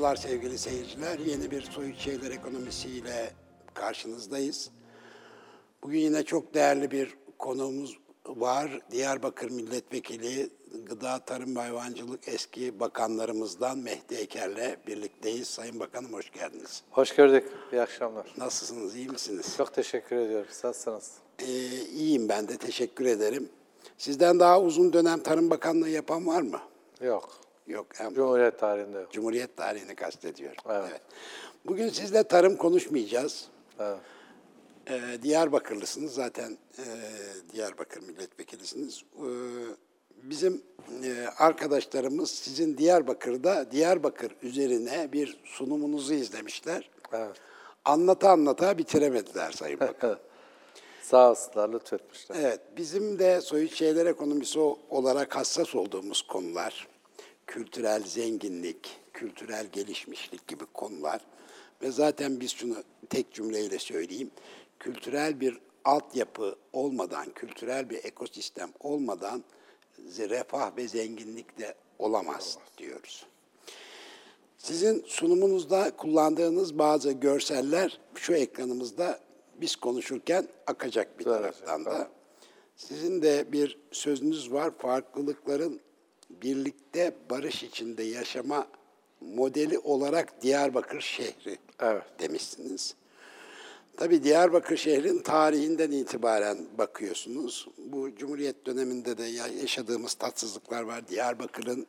Merhabalar 0.00 0.16
sevgili 0.16 0.58
seyirciler. 0.58 1.18
Yeni 1.18 1.50
bir 1.50 1.62
Soyut 1.62 1.98
Şeyler 1.98 2.30
Ekonomisiyle 2.30 3.30
karşınızdayız. 3.74 4.70
Bugün 5.82 5.98
yine 5.98 6.22
çok 6.22 6.54
değerli 6.54 6.90
bir 6.90 7.16
konuğumuz 7.38 7.98
var. 8.26 8.80
Diyarbakır 8.90 9.50
Milletvekili 9.50 10.50
Gıda, 10.86 11.18
Tarım 11.18 11.56
ve 11.56 11.60
Hayvancılık 11.60 12.28
eski 12.28 12.80
bakanlarımızdan 12.80 13.78
Mehdi 13.78 14.14
Eker'le 14.14 14.76
birlikteyiz. 14.86 15.48
Sayın 15.48 15.80
Bakanım 15.80 16.12
hoş 16.12 16.30
geldiniz. 16.32 16.82
Hoş 16.90 17.14
gördük. 17.14 17.52
İyi 17.72 17.82
akşamlar. 17.82 18.34
Nasılsınız, 18.36 18.96
iyi 18.96 19.08
misiniz? 19.08 19.54
Çok 19.56 19.74
teşekkür 19.74 20.16
ediyorum. 20.16 20.48
Nasılsınız? 20.64 21.12
Ee, 21.38 21.46
iyiyim 21.84 22.28
ben 22.28 22.48
de, 22.48 22.56
teşekkür 22.56 23.04
ederim. 23.04 23.48
Sizden 23.98 24.40
daha 24.40 24.60
uzun 24.60 24.92
dönem 24.92 25.22
Tarım 25.22 25.50
Bakanlığı 25.50 25.88
yapan 25.88 26.26
var 26.26 26.42
mı? 26.42 26.60
Yok. 27.00 27.49
Yok. 27.70 27.86
hem- 27.94 28.14
Cumhuriyet 28.14 28.58
tarihinde 28.58 28.98
yok. 28.98 29.12
Cumhuriyet 29.12 29.56
tarihini 29.56 29.94
kastediyorum. 29.94 30.62
Evet. 30.70 31.00
Bugün 31.66 31.88
sizle 31.88 32.22
tarım 32.24 32.56
konuşmayacağız. 32.56 33.48
Evet. 33.80 33.98
Ee, 34.90 35.22
Diyarbakırlısınız 35.22 36.14
zaten 36.14 36.58
e, 36.78 36.84
Diyarbakır 37.52 38.02
milletvekilisiniz. 38.02 39.02
Ee, 39.18 39.24
bizim 40.22 40.62
e, 41.04 41.26
arkadaşlarımız 41.38 42.30
sizin 42.30 42.78
Diyarbakır'da 42.78 43.70
Diyarbakır 43.70 44.32
üzerine 44.42 45.08
bir 45.12 45.40
sunumunuzu 45.44 46.14
izlemişler. 46.14 46.90
Evet. 47.12 47.36
Anlata 47.84 48.30
anlata 48.30 48.78
bitiremediler 48.78 49.52
Sayın 49.52 49.80
Bakan. 49.80 50.18
Sağ 51.02 51.30
olsunlar, 51.30 51.68
lütfetmişler. 51.72 52.36
evet, 52.40 52.60
bizim 52.76 53.18
de 53.18 53.40
soyut 53.40 53.74
şeyler 53.74 54.06
ekonomisi 54.06 54.58
olarak 54.90 55.36
hassas 55.36 55.74
olduğumuz 55.74 56.22
konular, 56.22 56.88
kültürel 57.50 58.06
zenginlik, 58.06 59.00
kültürel 59.12 59.66
gelişmişlik 59.66 60.48
gibi 60.48 60.64
konular 60.74 61.20
ve 61.82 61.90
zaten 61.90 62.40
biz 62.40 62.50
şunu 62.50 62.76
tek 63.10 63.32
cümleyle 63.32 63.78
söyleyeyim, 63.78 64.30
kültürel 64.78 65.40
bir 65.40 65.58
altyapı 65.84 66.56
olmadan, 66.72 67.30
kültürel 67.34 67.90
bir 67.90 68.04
ekosistem 68.04 68.70
olmadan 68.80 69.44
refah 70.18 70.76
ve 70.76 70.88
zenginlik 70.88 71.58
de 71.58 71.74
olamaz 71.98 72.58
diyoruz. 72.78 73.26
Sizin 74.58 75.04
sunumunuzda 75.06 75.96
kullandığınız 75.96 76.78
bazı 76.78 77.12
görseller 77.12 78.00
şu 78.14 78.34
ekranımızda 78.34 79.20
biz 79.60 79.76
konuşurken 79.76 80.48
akacak 80.66 81.18
bir 81.18 81.24
taraftan 81.24 81.84
da. 81.84 82.10
Sizin 82.76 83.22
de 83.22 83.52
bir 83.52 83.78
sözünüz 83.92 84.52
var, 84.52 84.70
farklılıkların 84.78 85.80
birlikte 86.42 87.14
barış 87.30 87.62
içinde 87.62 88.02
yaşama 88.02 88.66
modeli 89.20 89.78
olarak 89.78 90.42
Diyarbakır 90.42 91.00
şehri 91.00 91.58
Evet. 91.80 92.02
demişsiniz. 92.20 92.94
Tabii 93.96 94.22
Diyarbakır 94.22 94.76
şehrin 94.76 95.18
tarihinden 95.18 95.90
itibaren 95.90 96.58
bakıyorsunuz. 96.78 97.68
Bu 97.78 98.14
Cumhuriyet 98.16 98.66
döneminde 98.66 99.18
de 99.18 99.24
ya- 99.24 99.46
yaşadığımız 99.60 100.14
tatsızlıklar 100.14 100.82
var. 100.82 101.08
Diyarbakır'ın 101.08 101.86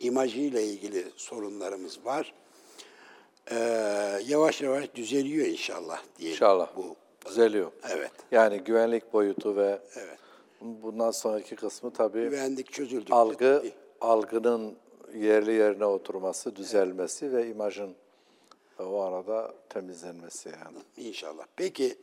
imajıyla 0.00 0.60
ilgili 0.60 1.06
sorunlarımız 1.16 2.04
var. 2.04 2.34
Ee, 3.50 3.56
yavaş 4.26 4.60
yavaş 4.62 4.94
düzeliyor 4.94 5.46
inşallah 5.46 6.02
diyelim. 6.18 6.34
İnşallah. 6.34 6.76
Bu, 6.76 6.96
Düzeliyor. 7.28 7.72
evet. 7.90 8.10
Yani 8.32 8.58
güvenlik 8.58 9.12
boyutu 9.12 9.56
ve 9.56 9.78
Evet. 9.96 10.18
Bundan 10.60 11.10
sonraki 11.10 11.56
kısmı 11.56 11.92
tabii 11.92 12.24
Güvenlik 12.24 12.72
çözüldükçe 12.72 13.14
algı, 13.14 13.64
algının 14.00 14.76
yerli 15.14 15.52
yerine 15.52 15.84
oturması, 15.84 16.56
düzelmesi 16.56 17.32
ve 17.32 17.48
imajın 17.48 17.94
o 18.78 19.00
arada 19.00 19.54
temizlenmesi 19.68 20.48
yani. 20.48 21.08
İnşallah. 21.08 21.44
Peki 21.56 21.94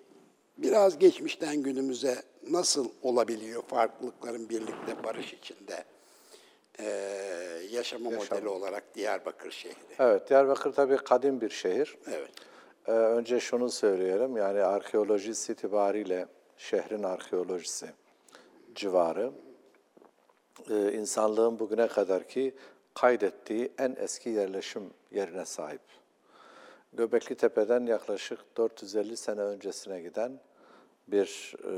biraz 0.58 1.00
geçmişten 1.00 1.64
günümüze 1.64 2.24
nasıl 2.50 2.90
olabiliyor 3.04 3.64
farklılıkların 3.64 4.50
birlikte 4.50 5.04
barış 5.04 5.34
içinde 5.34 5.84
ee, 6.80 7.62
yaşama 7.72 8.10
modeli 8.10 8.48
olarak 8.48 8.96
Diyarbakır 8.96 9.52
şehri? 9.52 9.76
Evet, 10.00 10.30
Diyarbakır 10.30 10.74
tabii 10.74 10.98
kadim 10.98 11.42
bir 11.42 11.50
şehir. 11.50 11.98
Evet. 12.08 12.32
Ee, 12.88 12.92
önce 12.92 13.40
şunu 13.40 13.70
söyleyelim, 13.70 14.38
yani 14.38 14.62
arkeolojisi 14.62 15.52
itibariyle 15.52 16.26
şehrin 16.58 17.04
arkeolojisi 17.04 17.90
civarı, 18.78 19.32
e, 20.70 20.94
insanlığın 20.94 21.60
bugüne 21.60 21.88
kadarki 21.88 22.56
kaydettiği 22.94 23.72
en 23.78 23.96
eski 24.00 24.30
yerleşim 24.30 24.84
yerine 25.12 25.46
sahip. 25.46 25.82
Göbekli 26.94 27.36
Tepe'den 27.36 27.86
yaklaşık 27.86 28.40
450 28.58 29.18
sene 29.18 29.42
öncesine 29.42 30.02
giden 30.02 30.40
bir 31.08 31.56
e, 31.64 31.70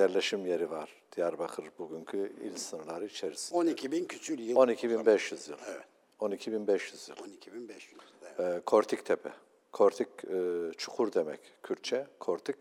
yerleşim 0.00 0.46
yeri 0.46 0.70
var 0.70 0.90
Diyarbakır 1.16 1.64
bugünkü 1.78 2.32
il 2.42 2.56
sınırları 2.56 3.04
içerisinde. 3.06 3.58
12 3.58 3.92
bin 3.92 4.04
küçül 4.04 4.38
yıl. 4.38 4.56
12.500 4.56 5.50
yıl. 5.50 5.58
Evet. 5.68 5.84
12.500 6.20 7.10
yıl. 7.10 7.16
12.500. 7.16 7.68
Evet. 8.38 8.56
E, 8.56 8.60
Kortik 8.66 9.04
Tepe. 9.04 9.32
Kortik 9.72 10.08
e, 10.24 10.72
çukur 10.76 11.12
demek 11.12 11.40
Kürtçe. 11.62 12.06
Kortik. 12.20 12.56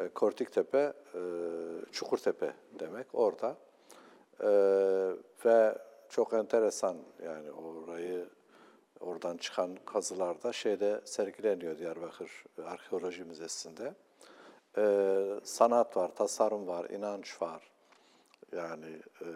E, 0.00 0.08
Kortik 0.08 0.52
Tepe, 0.52 0.92
e, 1.14 1.20
Çukur 1.92 2.18
Tepe 2.18 2.52
demek 2.78 3.06
orada. 3.12 3.56
E, 4.40 4.48
ve 5.44 5.78
çok 6.08 6.32
enteresan 6.32 6.96
yani 7.24 7.50
orayı 7.52 8.26
oradan 9.00 9.36
çıkan 9.36 9.76
kazılarda 9.86 10.52
şeyde 10.52 11.00
sergileniyor 11.04 11.78
Diyarbakır 11.78 12.44
Arkeoloji 12.64 13.24
Müzesi'nde. 13.24 13.94
E, 14.78 14.84
sanat 15.44 15.96
var, 15.96 16.14
tasarım 16.14 16.66
var, 16.66 16.90
inanç 16.90 17.42
var. 17.42 17.70
Yani 18.56 18.86
e, 19.20 19.26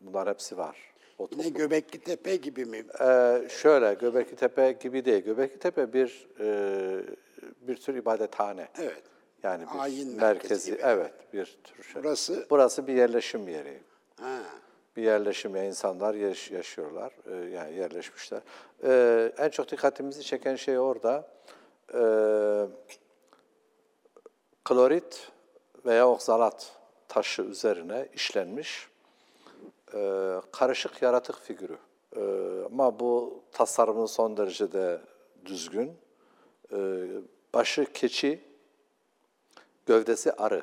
bunlar 0.00 0.28
hepsi 0.28 0.58
var. 0.58 0.94
O 1.18 1.28
Yine 1.30 1.48
Göbekli 1.48 1.98
Tepe 1.98 2.36
gibi 2.36 2.64
mi? 2.64 2.84
ee, 3.00 3.48
şöyle, 3.50 3.94
Göbekli 3.94 4.36
Tepe 4.36 4.72
gibi 4.72 5.04
değil. 5.04 5.24
Göbekli 5.24 5.58
Tepe 5.58 5.92
bir 5.92 6.28
e, 6.40 7.02
bir 7.60 7.76
tür 7.76 7.94
ibadethane. 7.94 8.68
Evet. 8.78 9.02
Yani 9.42 9.64
bir 9.74 9.82
Ayin 9.82 10.16
merkezi 10.16 10.70
gibi. 10.70 10.80
evet, 10.84 11.12
bir 11.32 11.58
tür 11.64 11.82
şey. 11.82 12.02
Burası- 12.02 12.46
Burası 12.50 12.86
bir 12.86 12.92
yerleşim 12.94 13.48
yeri. 13.48 13.80
Ha. 14.20 14.38
Bir 14.96 15.02
yerleşim 15.02 15.56
yeri, 15.56 15.66
insanlar 15.66 16.14
yaş- 16.14 16.50
yaşıyorlar, 16.50 17.12
e, 17.30 17.50
yani 17.50 17.74
yerleşmişler. 17.76 18.40
E, 18.84 19.32
en 19.38 19.48
çok 19.48 19.70
dikkatimizi 19.70 20.22
çeken 20.22 20.56
şey 20.56 20.78
orada, 20.78 21.28
e, 21.94 22.00
klorit 24.64 25.28
veya 25.86 26.08
oksalat 26.08 26.72
taşı 27.08 27.42
üzerine 27.42 28.08
işlenmiş 28.14 28.88
e, 29.94 30.32
karışık 30.52 31.02
yaratık 31.02 31.40
figürü. 31.40 31.78
E, 32.16 32.20
ama 32.66 33.00
bu 33.00 33.42
tasarımı 33.52 34.08
son 34.08 34.36
derecede 34.36 35.00
düzgün. 35.44 35.92
E, 36.72 36.76
başı 37.54 37.84
keçi, 37.92 38.40
gövdesi 39.88 40.32
arı. 40.32 40.62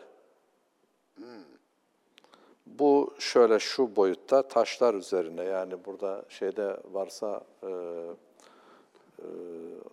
Bu 2.65 3.13
şöyle 3.19 3.59
şu 3.59 3.95
boyutta 3.95 4.47
taşlar 4.47 4.93
üzerine 4.93 5.43
yani 5.43 5.85
burada 5.85 6.25
şeyde 6.29 6.77
varsa 6.91 7.43
e, 7.63 7.67
e, 9.19 9.27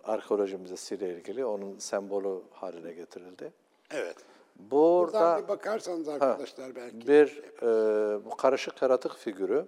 arkeoloji 0.03 0.57
müzesiyle 0.57 1.15
ilgili 1.15 1.45
onun 1.45 1.79
sembolü 1.79 2.41
haline 2.51 2.93
getirildi. 2.93 3.53
Evet. 3.91 4.15
Burada 4.55 5.11
Buradan 5.11 5.43
bir 5.43 5.47
bakarsanız 5.47 6.09
arkadaşlar 6.09 6.75
belki. 6.75 7.07
bir 7.07 7.43
e, 7.61 8.25
bu 8.25 8.37
karışık 8.37 8.81
yaratık 8.81 9.15
figürü 9.15 9.65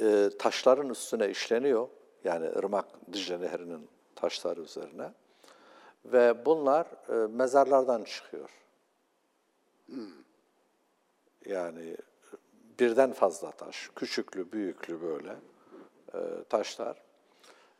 e, 0.00 0.30
taşların 0.38 0.88
üstüne 0.88 1.28
işleniyor. 1.30 1.88
Yani 2.24 2.46
ırmak 2.46 2.86
Dicle 3.12 3.40
Nehri'nin 3.40 3.88
taşları 4.16 4.60
üzerine. 4.60 5.12
Ve 6.04 6.46
bunlar 6.46 6.86
e, 7.08 7.26
mezarlardan 7.26 8.04
çıkıyor. 8.04 8.50
Yani 11.46 11.96
birden 12.78 13.12
fazla 13.12 13.50
taş, 13.50 13.90
küçüklü, 13.96 14.52
büyüklü 14.52 15.02
böyle 15.02 15.36
e, 16.14 16.18
taşlar. 16.48 17.02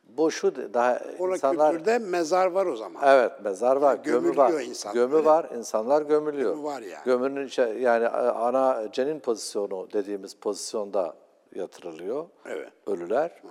Bu 0.03 0.31
şu 0.31 0.73
daha 0.73 1.01
Orada 1.19 1.35
insanlar 1.35 1.71
kültürde 1.71 1.99
mezar 1.99 2.47
var 2.47 2.65
o 2.65 2.75
zaman. 2.75 3.01
Evet 3.05 3.31
mezar 3.43 3.75
var, 3.75 3.95
gömü 3.95 4.37
var. 4.37 4.61
insanlar, 4.61 4.95
Gömü 4.95 5.15
öyle 5.15 5.25
var, 5.25 5.49
insanlar 5.57 6.01
gömülüyor. 6.01 6.51
Gömü 6.51 6.63
var 6.63 6.81
yani. 6.81 7.03
Gömünün 7.05 7.47
içe, 7.47 7.61
yani 7.61 8.07
ana 8.07 8.91
cenin 8.91 9.19
pozisyonu 9.19 9.87
dediğimiz 9.93 10.33
pozisyonda 10.35 11.15
yatırılıyor. 11.55 12.25
Evet. 12.45 12.69
Ölüler. 12.87 13.41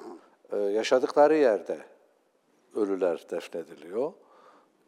Ee, 0.53 0.57
yaşadıkları 0.57 1.37
yerde 1.37 1.79
ölüler 2.75 3.27
defnediliyor. 3.31 4.13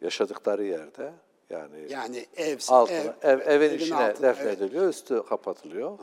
Yaşadıkları 0.05 0.65
yerde 0.65 1.13
yani, 1.51 1.87
Yani 1.93 2.27
ev, 2.37 2.59
altına, 2.69 2.97
ev, 2.99 3.13
ev, 3.23 3.41
evin 3.41 3.67
evin 3.67 3.79
içine 3.79 3.97
altına, 3.97 4.09
evet. 4.09 4.23
defnediliyor, 4.23 4.89
üstü 4.89 5.23
kapatılıyor. 5.29 5.99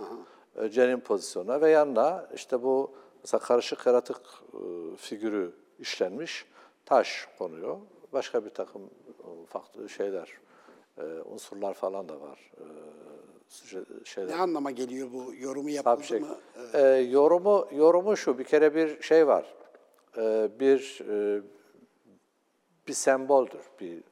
Ee, 0.56 0.70
cenin 0.70 1.00
pozisyonuna 1.00 1.62
ve 1.62 1.70
yanına 1.70 2.28
işte 2.36 2.64
bu 2.64 2.92
mesela 3.24 3.42
karışık 3.42 3.86
yaratık 3.86 4.22
e, 4.54 4.96
figürü 4.98 5.52
işlenmiş 5.80 6.46
taş 6.86 7.28
konuyor. 7.38 7.78
Başka 8.14 8.46
bir 8.46 8.50
takım 8.50 8.82
e, 8.82 9.46
farklı 9.48 9.90
şeyler, 9.90 10.30
e, 10.98 11.04
unsurlar 11.04 11.74
falan 11.74 12.10
da 12.10 12.22
var. 12.22 12.52
Şeyler. 14.04 14.32
Ne 14.32 14.36
anlama 14.36 14.72
geliyor 14.72 15.08
bu 15.14 15.34
yorumu 15.36 15.64
Tabii 15.64 15.74
yapıldı 15.74 16.04
şey. 16.04 16.20
mı? 16.20 16.38
Ee, 16.74 16.82
yorumu 16.88 17.68
yorumu 17.72 18.18
şu 18.18 18.40
bir 18.40 18.44
kere 18.44 18.76
bir 18.76 19.02
şey 19.02 19.28
var. 19.28 19.54
Ee, 20.18 20.50
bir 20.60 21.02
e, 21.10 21.42
bir 22.88 22.94
semboldür, 22.94 23.62
bir 23.80 24.04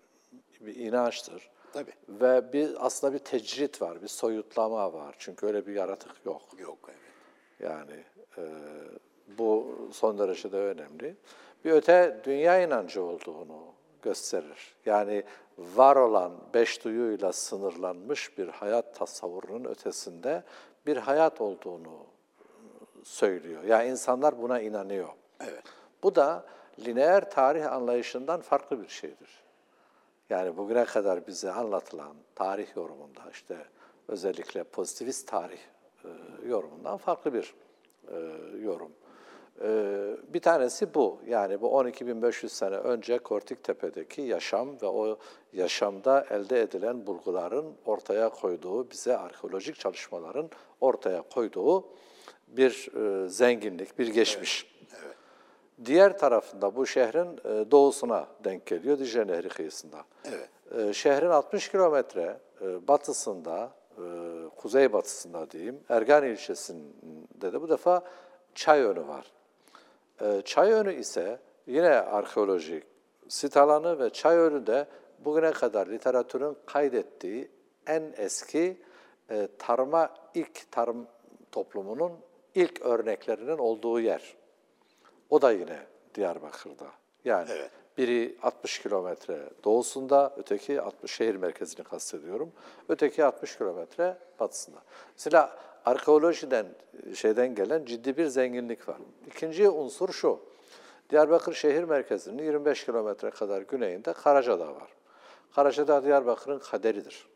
bir 0.62 0.76
inançtır. 0.76 1.50
Tabii. 1.74 1.94
Ve 2.10 2.54
bir 2.54 2.86
aslında 2.86 3.14
bir 3.14 3.20
tecrit 3.20 3.82
var, 3.82 4.02
bir 4.02 4.08
soyutlama 4.08 4.94
var. 4.94 5.16
Çünkü 5.20 5.46
öyle 5.46 5.68
bir 5.68 5.74
yaratık 5.74 6.26
yok. 6.26 6.42
Yok 6.58 6.78
evet. 6.88 7.00
Yani 7.60 8.04
e, 8.38 8.44
bu 9.38 9.78
son 9.92 10.18
derecede 10.18 10.58
önemli. 10.58 11.16
Bir 11.66 11.72
öte 11.72 12.22
dünya 12.24 12.62
inancı 12.62 13.04
olduğunu 13.04 13.60
gösterir. 14.02 14.76
Yani 14.86 15.24
var 15.58 15.96
olan 15.96 16.32
beş 16.54 16.84
duyuyla 16.84 17.34
sınırlanmış 17.34 18.38
bir 18.38 18.48
hayat 18.48 18.96
tasavvurunun 18.96 19.66
ötesinde 19.66 20.44
bir 20.86 20.98
hayat 20.98 21.42
olduğunu 21.42 22.06
söylüyor. 23.04 23.64
Yani 23.64 23.90
insanlar 23.90 24.42
buna 24.42 24.60
inanıyor. 24.60 25.10
Evet. 25.40 25.64
Bu 26.04 26.16
da 26.16 26.46
lineer 26.86 27.32
tarih 27.32 27.72
anlayışından 27.72 28.42
farklı 28.42 28.84
bir 28.84 28.88
şeydir. 28.88 29.30
Yani 30.30 30.58
bugüne 30.58 30.86
kadar 30.86 31.28
bize 31.28 31.52
anlatılan 31.52 32.16
tarih 32.36 32.76
yorumunda 32.76 33.22
işte 33.32 33.58
özellikle 34.08 34.64
pozitivist 34.64 35.28
tarih 35.28 35.60
e, 36.04 36.10
yorumundan 36.48 36.98
farklı 36.98 37.34
bir 37.34 37.54
e, 38.08 38.18
yorum. 38.62 38.92
E, 39.62 39.68
bir 40.34 40.40
tanesi 40.40 40.94
bu. 40.94 41.20
Yani 41.28 41.62
bu 41.62 41.68
12.500 41.68 42.50
sene 42.50 42.76
önce 42.76 43.20
Kortiktepe'deki 43.20 44.22
yaşam 44.22 44.82
ve 44.82 44.86
o 44.86 45.18
yaşamda 45.54 46.26
elde 46.30 46.62
edilen 46.62 47.08
bulguların 47.08 47.74
ortaya 47.86 48.30
koyduğu, 48.30 48.92
bize 48.92 49.18
arkeolojik 49.18 49.80
çalışmaların 49.80 50.50
ortaya 50.82 51.22
koyduğu 51.22 51.86
bir 52.48 52.90
e, 52.96 53.30
zenginlik, 53.30 54.00
bir 54.00 54.08
geçmiş. 54.08 54.79
Diğer 55.86 56.18
tarafında 56.18 56.76
bu 56.76 56.86
şehrin 56.86 57.38
e, 57.38 57.72
doğusuna 57.72 58.28
denk 58.44 58.66
geliyor, 58.66 59.00
Dicle 59.00 59.28
Nehri 59.28 59.50
kıyısında. 59.50 59.98
Evet. 60.26 60.50
E, 60.78 60.94
Şehrin 60.94 61.30
60 61.30 61.70
kilometre 61.70 62.38
e, 62.62 62.88
batısında, 62.88 63.72
kuzeybatısında 64.58 65.52
diyeyim, 65.52 65.80
Ergan 65.90 66.26
ilçesinde 66.26 67.52
de 67.54 67.62
bu 67.62 67.70
defa 67.70 68.02
Çayönü 68.56 69.08
var. 69.08 69.32
Çayönü 70.46 70.94
ise 70.94 71.40
yine 71.68 71.90
arkeolojik 71.90 72.84
sit 73.28 73.58
alanı 73.58 74.00
ve 74.00 74.10
Çayönü 74.10 74.68
de 74.68 74.88
bugüne 75.20 75.52
kadar 75.52 75.88
literatürün 75.88 76.58
kaydettiği 76.66 77.52
en 77.88 78.14
eski 78.18 78.82
tarıma 79.58 80.10
ilk 80.34 80.72
tarım 80.72 81.08
toplumunun 81.52 82.12
ilk 82.56 82.82
örneklerinin 82.82 83.58
olduğu 83.58 84.00
yer. 84.00 84.39
O 85.30 85.42
da 85.42 85.52
yine 85.52 85.80
Diyarbakır'da. 86.16 86.86
Yani 87.26 87.50
Evet. 87.52 87.72
biri 87.98 88.38
60 88.44 88.80
kilometre 88.82 89.50
doğusunda, 89.64 90.34
öteki 90.38 90.82
60 90.82 91.12
şehir 91.12 91.36
merkezini 91.36 91.84
kastediyorum. 91.84 92.52
Öteki 92.90 93.26
60 93.26 93.58
kilometre 93.58 94.18
batısında. 94.40 94.78
Mesela 95.18 95.58
arkeolojiden 95.86 96.66
şeyden 97.16 97.56
gelen 97.56 97.86
ciddi 97.86 98.18
bir 98.18 98.26
zenginlik 98.26 98.90
var. 98.90 98.98
İkinci 99.28 99.70
unsur 99.70 100.10
şu. 100.14 100.40
Diyarbakır 101.10 101.54
şehir 101.54 101.84
merkezinin 101.84 102.44
25 102.44 102.86
kilometre 102.86 103.30
kadar 103.30 103.62
güneyinde 103.62 104.14
Karacadağ 104.14 104.76
var. 104.76 104.88
Karacadağ 105.56 106.04
Diyarbakır'ın 106.04 106.60
kaderidir. 106.60 107.28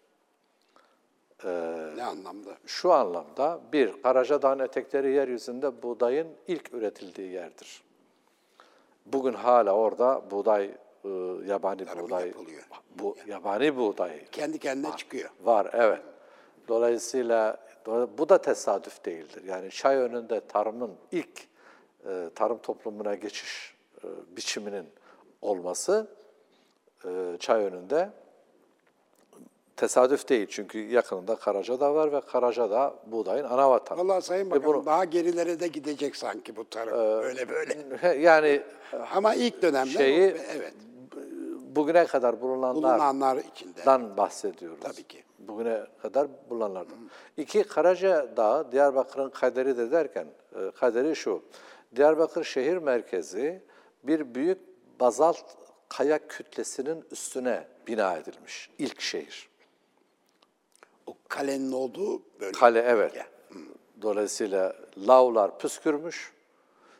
Ne 1.96 2.04
anlamda? 2.04 2.50
Şu 2.66 2.92
anlamda 2.92 3.60
bir, 3.74 4.02
Karacadağ'ın 4.02 4.60
etekleri 4.60 5.12
yeryüzünde 5.12 5.84
buğdayın 5.84 6.28
ilk 6.48 6.74
üretildiği 6.74 7.32
yerdir. 7.32 7.83
Bugün 9.06 9.34
hala 9.34 9.72
orada 9.72 10.32
buğday, 10.32 10.66
e, 11.06 11.10
yabani 11.46 11.86
Tarımı 11.86 12.04
buğday, 12.04 12.28
yapılıyor. 12.28 12.64
bu 13.00 13.16
yabani 13.28 13.78
buğday 13.78 14.26
Kendi 14.32 14.60
kendine 14.60 14.98
çıkıyor. 14.98 15.30
var, 15.44 15.70
evet. 15.74 16.02
Dolayısıyla 16.68 17.58
do- 17.86 18.10
bu 18.18 18.30
da 18.30 18.42
tesadüf 18.42 19.06
değildir. 19.06 19.44
Yani 19.44 19.70
çay 19.72 19.98
önünde 19.98 20.40
tarımın 20.48 20.92
ilk 21.12 21.48
e, 22.06 22.30
tarım 22.36 22.58
toplumuna 22.58 23.16
geçiş 23.16 23.76
e, 24.04 24.08
biçiminin 24.38 24.86
olması 25.42 26.08
e, 27.06 27.38
çay 27.40 27.64
önünde 27.66 28.10
tesadüf 29.76 30.30
değil. 30.30 30.48
Çünkü 30.50 30.80
yakınında 30.80 31.36
Karacadağ 31.36 31.96
var 31.96 32.12
ve 32.12 32.22
Karacadağ 32.22 32.96
buğdayın 33.08 33.44
ana 33.44 33.70
vatanı. 33.70 34.00
Vallahi 34.00 34.22
Sayın 34.22 34.46
Ve 34.46 34.52
Bakanım 34.52 34.74
bunu- 34.74 34.86
daha 34.86 35.06
gerilere 35.06 35.60
de 35.60 35.68
gidecek 35.68 36.16
sanki 36.16 36.56
bu 36.56 36.70
tarım. 36.70 36.94
böyle 37.24 37.50
böyle. 37.50 38.08
yani 38.20 38.62
Ama 39.16 39.34
ilk 39.36 39.62
dönemde 39.62 39.90
şeyi- 39.92 40.34
bu- 40.34 40.38
evet. 40.58 40.74
bugüne 41.76 42.06
kadar 42.06 42.42
bulunanlar 42.42 42.76
Bulunanlar 42.76 43.38
içinde. 43.38 43.86
dan 43.86 44.18
bahsediyoruz. 44.18 44.80
Tabii 44.82 45.04
ki. 45.04 45.24
Bugüne 45.40 45.82
kadar 46.02 46.28
bulunanlardan. 46.50 46.98
İki, 47.38 47.64
Karaca 47.64 48.38
Dağı, 48.38 48.72
Diyarbakır'ın 48.72 49.30
kaderi 49.30 49.78
de 49.78 49.92
derken, 49.92 50.28
e, 50.56 50.72
kaderi 50.72 51.16
şu. 51.16 51.42
Diyarbakır 51.96 52.44
şehir 52.44 52.78
merkezi 52.78 53.62
bir 54.04 54.36
büyük 54.36 54.58
bazalt 55.00 55.38
kaya 55.90 56.28
kütlesinin 56.28 57.04
üstüne 57.12 57.64
bina 57.88 58.18
edilmiş. 58.18 58.70
ilk 58.80 59.02
şehir. 59.02 59.50
O 61.08 61.18
kalenin 61.28 61.72
olduğu 61.72 62.22
bölge. 62.40 62.60
Kale 62.60 62.80
evet. 62.80 63.26
Dolayısıyla 64.02 64.76
lavlar 64.98 65.60
püskürmüş, 65.60 66.34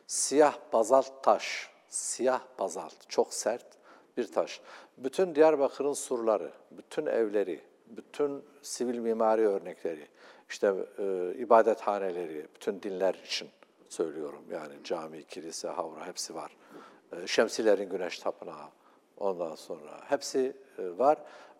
siyah 0.06 0.58
bazalt 0.72 1.22
taş, 1.22 1.70
siyah 1.88 2.40
bazalt, 2.58 2.94
çok 3.08 3.34
sert 3.34 3.66
bir 4.16 4.32
taş. 4.32 4.60
Bütün 4.98 5.34
Diyarbakır'ın 5.34 5.92
surları, 5.92 6.50
bütün 6.70 7.06
evleri, 7.06 7.60
bütün 7.86 8.44
sivil 8.62 8.98
mimari 8.98 9.48
örnekleri, 9.48 10.08
işte 10.48 10.74
e, 10.98 11.34
ibadethaneleri, 11.38 12.46
bütün 12.54 12.82
dinler 12.82 13.14
için 13.26 13.48
söylüyorum. 13.88 14.44
Yani 14.50 14.74
cami, 14.84 15.24
kilise, 15.24 15.68
havra 15.68 16.06
hepsi 16.06 16.34
var. 16.34 16.56
E, 17.12 17.26
Şemsilerin 17.26 17.90
güneş 17.90 18.18
tapınağı, 18.18 18.68
ondan 19.18 19.54
sonra 19.54 20.00
hepsi 20.04 20.56
e, 20.78 20.98
var. 20.98 21.18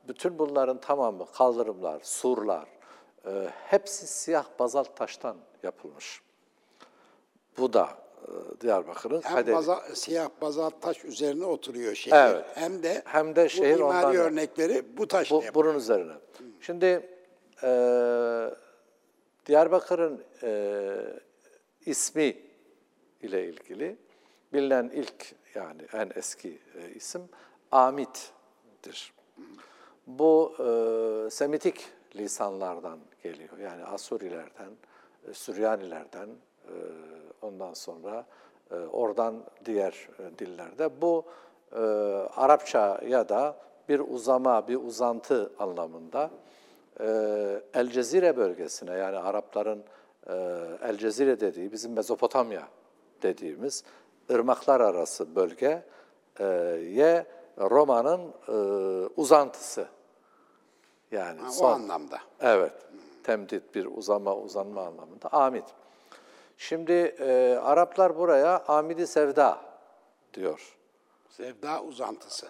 Bütün 0.08 0.38
bunların 0.38 0.80
tamamı 0.80 1.26
kaldırımlar, 1.32 2.00
surlar, 2.02 2.68
e, 3.26 3.48
hepsi 3.66 4.06
siyah 4.06 4.46
bazalt 4.58 4.96
taştan 4.96 5.36
yapılmış. 5.62 6.22
Bu 7.58 7.72
da 7.72 7.88
e, 8.22 8.60
Diyarbakır'ın 8.60 9.22
Hem 9.22 9.34
kaderi. 9.34 9.54
baza, 9.54 9.80
siyah 9.94 10.28
bazalt 10.40 10.82
taş 10.82 11.04
üzerine 11.04 11.44
oturuyor 11.44 11.94
şehir. 11.94 12.16
Evet. 12.16 12.44
Hem 12.54 12.82
de 12.82 13.02
Hem 13.04 13.36
de 13.36 13.48
şehir 13.48 13.74
bu 13.74 13.78
mimari 13.78 14.06
ondan- 14.06 14.16
örnekleri 14.16 14.96
bu 14.96 15.08
taşla 15.08 15.36
Bu, 15.36 15.44
yapılıyor. 15.44 15.64
bunun 15.68 15.78
üzerine. 15.78 16.12
Şimdi 16.60 17.08
e, 17.62 17.70
Diyarbakır'ın 19.46 20.24
e, 20.42 20.96
ismi 21.86 22.36
ile 23.22 23.48
ilgili 23.48 23.96
bilinen 24.52 24.90
ilk 24.94 25.34
yani 25.54 25.82
en 25.92 26.10
eski 26.14 26.58
e, 26.74 26.90
isim 26.94 27.28
Amit'tir. 27.72 29.12
Bu 30.06 30.52
e, 30.58 31.30
Semitik 31.30 31.88
lisanlardan 32.16 32.98
geliyor. 33.22 33.58
Yani 33.58 33.84
Asurilerden, 33.84 34.70
e, 35.28 35.34
Süryanilerden, 35.34 36.28
e, 36.28 36.74
ondan 37.42 37.74
sonra 37.74 38.26
e, 38.70 38.74
oradan 38.74 39.44
diğer 39.64 40.08
e, 40.18 40.38
dillerde. 40.38 41.00
Bu 41.00 41.24
e, 41.72 41.78
Arapçaya 42.36 43.28
da 43.28 43.56
bir 43.88 44.00
uzama, 44.00 44.68
bir 44.68 44.76
uzantı 44.76 45.52
anlamında 45.58 46.30
e, 47.00 47.06
El 47.74 47.90
Cezire 47.90 48.36
bölgesine 48.36 48.92
yani 48.92 49.16
Arapların 49.16 49.84
e, 50.26 50.32
El 50.82 50.98
Cezire 50.98 51.40
dediği 51.40 51.72
bizim 51.72 51.92
Mezopotamya 51.92 52.68
dediğimiz 53.22 53.84
ırmaklar 54.30 54.80
arası 54.80 55.36
bölge 55.36 55.82
e, 56.40 56.44
ye 56.94 57.26
Roma'nın 57.58 58.20
e, 58.48 58.52
uzantısı. 59.16 59.86
Yani 61.14 61.40
Ha, 61.40 61.48
o 61.60 61.66
anlamda. 61.66 62.18
Evet. 62.40 62.72
Temdit 63.24 63.74
bir 63.74 63.86
uzama, 63.86 64.36
uzanma 64.36 64.86
anlamında. 64.86 65.28
Amid. 65.32 65.64
Şimdi 66.58 66.92
e, 66.92 67.58
Araplar 67.62 68.16
buraya 68.16 68.64
Amidi 68.68 69.06
Sevda 69.06 69.58
diyor. 70.34 70.76
Sevda 71.30 71.82
uzantısı. 71.82 72.48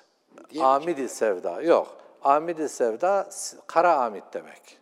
Amidi 0.61 1.09
Sevda. 1.09 1.63
Yok. 1.63 1.97
Amidi 2.23 2.69
Sevda 2.69 3.29
kara 3.67 3.97
Amid 3.97 4.23
demek. 4.33 4.79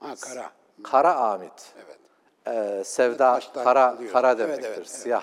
Ha 0.00 0.14
kara. 0.20 0.50
Kara 0.82 1.14
Amid. 1.14 1.50
Evet. 1.84 1.98
Ee, 2.46 2.84
sevda 2.84 3.34
Taştan 3.34 3.64
kara 3.64 3.80
yapılıyor. 3.80 4.12
kara 4.12 4.28
Evet, 4.30 4.38
demektir. 4.38 4.64
evet, 4.68 4.78
evet. 4.78 4.88
Siyah. 4.90 5.22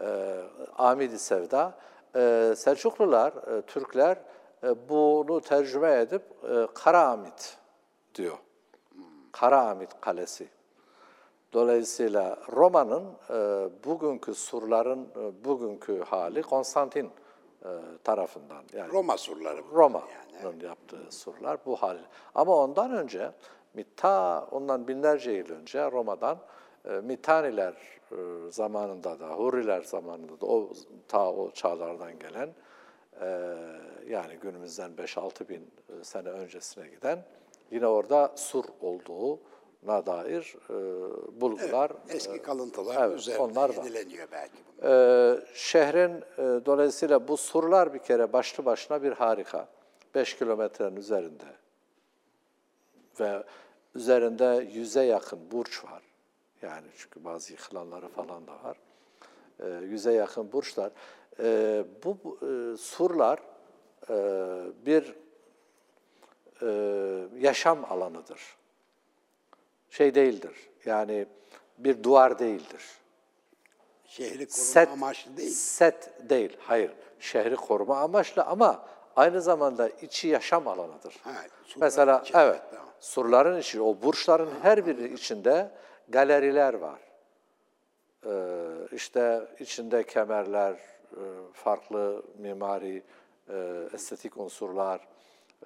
e, 0.00 0.36
Amid-i 0.78 1.18
Sevda. 1.18 1.72
E, 2.16 2.54
Selçuklular, 2.56 3.32
e, 3.58 3.62
Türkler 3.62 4.16
bunu 4.88 5.40
tercüme 5.40 5.92
edip 5.92 6.22
e, 6.44 6.66
Kara 6.74 7.08
Amid 7.08 7.38
diyor. 8.14 8.38
Kara 9.32 9.68
Amid 9.68 9.90
Kalesi. 10.00 10.48
Dolayısıyla 11.52 12.38
Roma'nın 12.52 13.04
e, 13.30 13.34
bugünkü 13.84 14.34
surların 14.34 15.08
e, 15.16 15.44
bugünkü 15.44 16.02
hali 16.02 16.42
Konstantin 16.42 17.10
e, 17.64 17.68
tarafından 18.04 18.64
yani 18.72 18.92
Roma 18.92 19.16
surları. 19.16 19.62
Roma'nın 19.72 20.60
yaptığı 20.62 21.10
surlar 21.10 21.58
bu 21.66 21.76
hal. 21.76 21.98
Ama 22.34 22.56
ondan 22.56 22.92
önce 22.92 23.32
ta 23.96 24.46
ondan 24.50 24.88
binlerce 24.88 25.30
yıl 25.30 25.50
önce 25.50 25.90
Roma'dan 25.90 26.38
e, 26.84 26.90
Mitaniler 26.90 27.74
e, 28.12 28.16
zamanında 28.50 29.20
da 29.20 29.28
Hurriler 29.28 29.82
zamanında 29.82 30.40
da 30.40 30.46
o 30.46 30.70
ta 31.08 31.32
o 31.32 31.50
çağlardan 31.50 32.18
gelen 32.18 32.48
e, 32.48 32.69
yani 34.08 34.36
günümüzden 34.42 34.90
5-6 34.90 35.48
bin 35.48 35.70
e, 35.88 36.04
sene 36.04 36.28
öncesine 36.28 36.88
giden 36.88 37.24
yine 37.70 37.86
orada 37.86 38.32
sur 38.36 38.64
olduğuna 38.80 40.06
dair 40.06 40.56
e, 40.70 40.74
bulgular 41.40 41.92
Eski 42.08 42.42
kalıntılar 42.42 43.08
evet, 43.08 43.18
üzerinde 43.18 43.42
onlar 43.42 43.76
var. 43.76 43.84
yenileniyor 43.84 44.28
belki. 44.32 44.54
bunlar. 44.82 45.36
ee, 45.36 45.40
şehrin 45.54 46.16
e, 46.38 46.66
dolayısıyla 46.66 47.28
bu 47.28 47.36
surlar 47.36 47.94
bir 47.94 47.98
kere 47.98 48.32
başlı 48.32 48.64
başına 48.64 49.02
bir 49.02 49.12
harika. 49.12 49.68
5 50.14 50.36
kilometrenin 50.38 50.96
üzerinde 50.96 51.44
ve 53.20 53.42
üzerinde 53.94 54.68
yüze 54.72 55.02
yakın 55.02 55.50
burç 55.50 55.84
var. 55.84 56.02
Yani 56.62 56.86
çünkü 56.96 57.24
bazı 57.24 57.52
yıkılanları 57.52 58.08
falan 58.08 58.46
da 58.46 58.52
var. 58.64 58.76
Ee, 59.60 59.66
yüze 59.84 60.12
yakın 60.12 60.52
burçlar. 60.52 60.92
Ee, 61.42 61.84
bu 62.04 62.38
e, 62.42 62.76
surlar 62.76 63.38
e, 64.10 64.14
bir 64.86 65.14
e, 66.62 66.68
yaşam 67.38 67.84
alanıdır. 67.84 68.40
Şey 69.90 70.14
değildir. 70.14 70.68
Yani 70.84 71.26
bir 71.78 72.02
duvar 72.02 72.38
değildir 72.38 73.00
Şehri 74.10 74.46
koruma 74.46 74.50
set, 74.50 74.88
amaçlı 74.88 75.36
değil. 75.36 75.50
Set 75.50 76.30
değil, 76.30 76.56
hayır. 76.60 76.92
Şehri 77.20 77.56
koruma 77.56 77.98
amaçlı 78.00 78.42
ama 78.42 78.86
aynı 79.16 79.42
zamanda 79.42 79.88
içi 79.88 80.28
yaşam 80.28 80.68
alanıdır. 80.68 81.16
Ha, 81.24 81.30
Mesela 81.76 82.20
içinde, 82.24 82.38
evet, 82.42 82.60
tamam. 82.70 82.86
surların 83.00 83.60
içi, 83.60 83.80
o 83.80 84.02
burçların 84.02 84.50
her 84.62 84.86
biri 84.86 85.14
içinde 85.14 85.70
galeriler 86.08 86.74
var. 86.74 87.00
Ee, 88.26 88.30
işte 88.92 89.48
içinde 89.58 90.02
kemerler, 90.02 90.72
e, 90.72 90.78
farklı 91.52 92.22
mimari, 92.38 93.02
e, 93.48 93.88
estetik 93.94 94.36
unsurlar, 94.36 95.08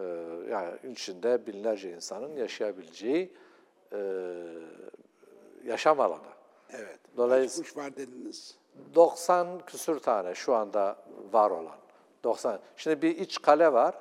e, 0.01 0.05
yani 0.51 0.71
içinde 0.93 1.47
binlerce 1.47 1.93
insanın 1.93 2.37
yaşayabileceği 2.37 3.33
e, 3.93 3.99
yaşam 5.65 6.01
alanı. 6.01 6.21
Evet. 6.71 6.99
Dolayısıyla- 7.17 7.63
kuş 7.69 7.77
var 7.77 7.97
dediniz? 7.97 8.59
90 8.95 9.59
küsür 9.67 9.99
tane 9.99 10.35
şu 10.35 10.55
anda 10.55 10.97
var 11.33 11.51
olan. 11.51 11.77
90. 12.25 12.59
Şimdi 12.77 13.03
bir 13.03 13.19
iç 13.19 13.43
kale 13.43 13.73
var, 13.73 13.95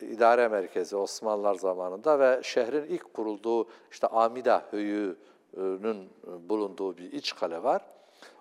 idare 0.00 0.48
merkezi 0.48 0.96
Osmanlılar 0.96 1.54
zamanında 1.54 2.18
ve 2.18 2.40
şehrin 2.42 2.84
ilk 2.84 3.14
kurulduğu 3.14 3.68
işte 3.90 4.06
Amida 4.06 4.64
Höyü'nün 4.70 6.10
bulunduğu 6.48 6.96
bir 6.96 7.12
iç 7.12 7.34
kale 7.34 7.62
var. 7.62 7.82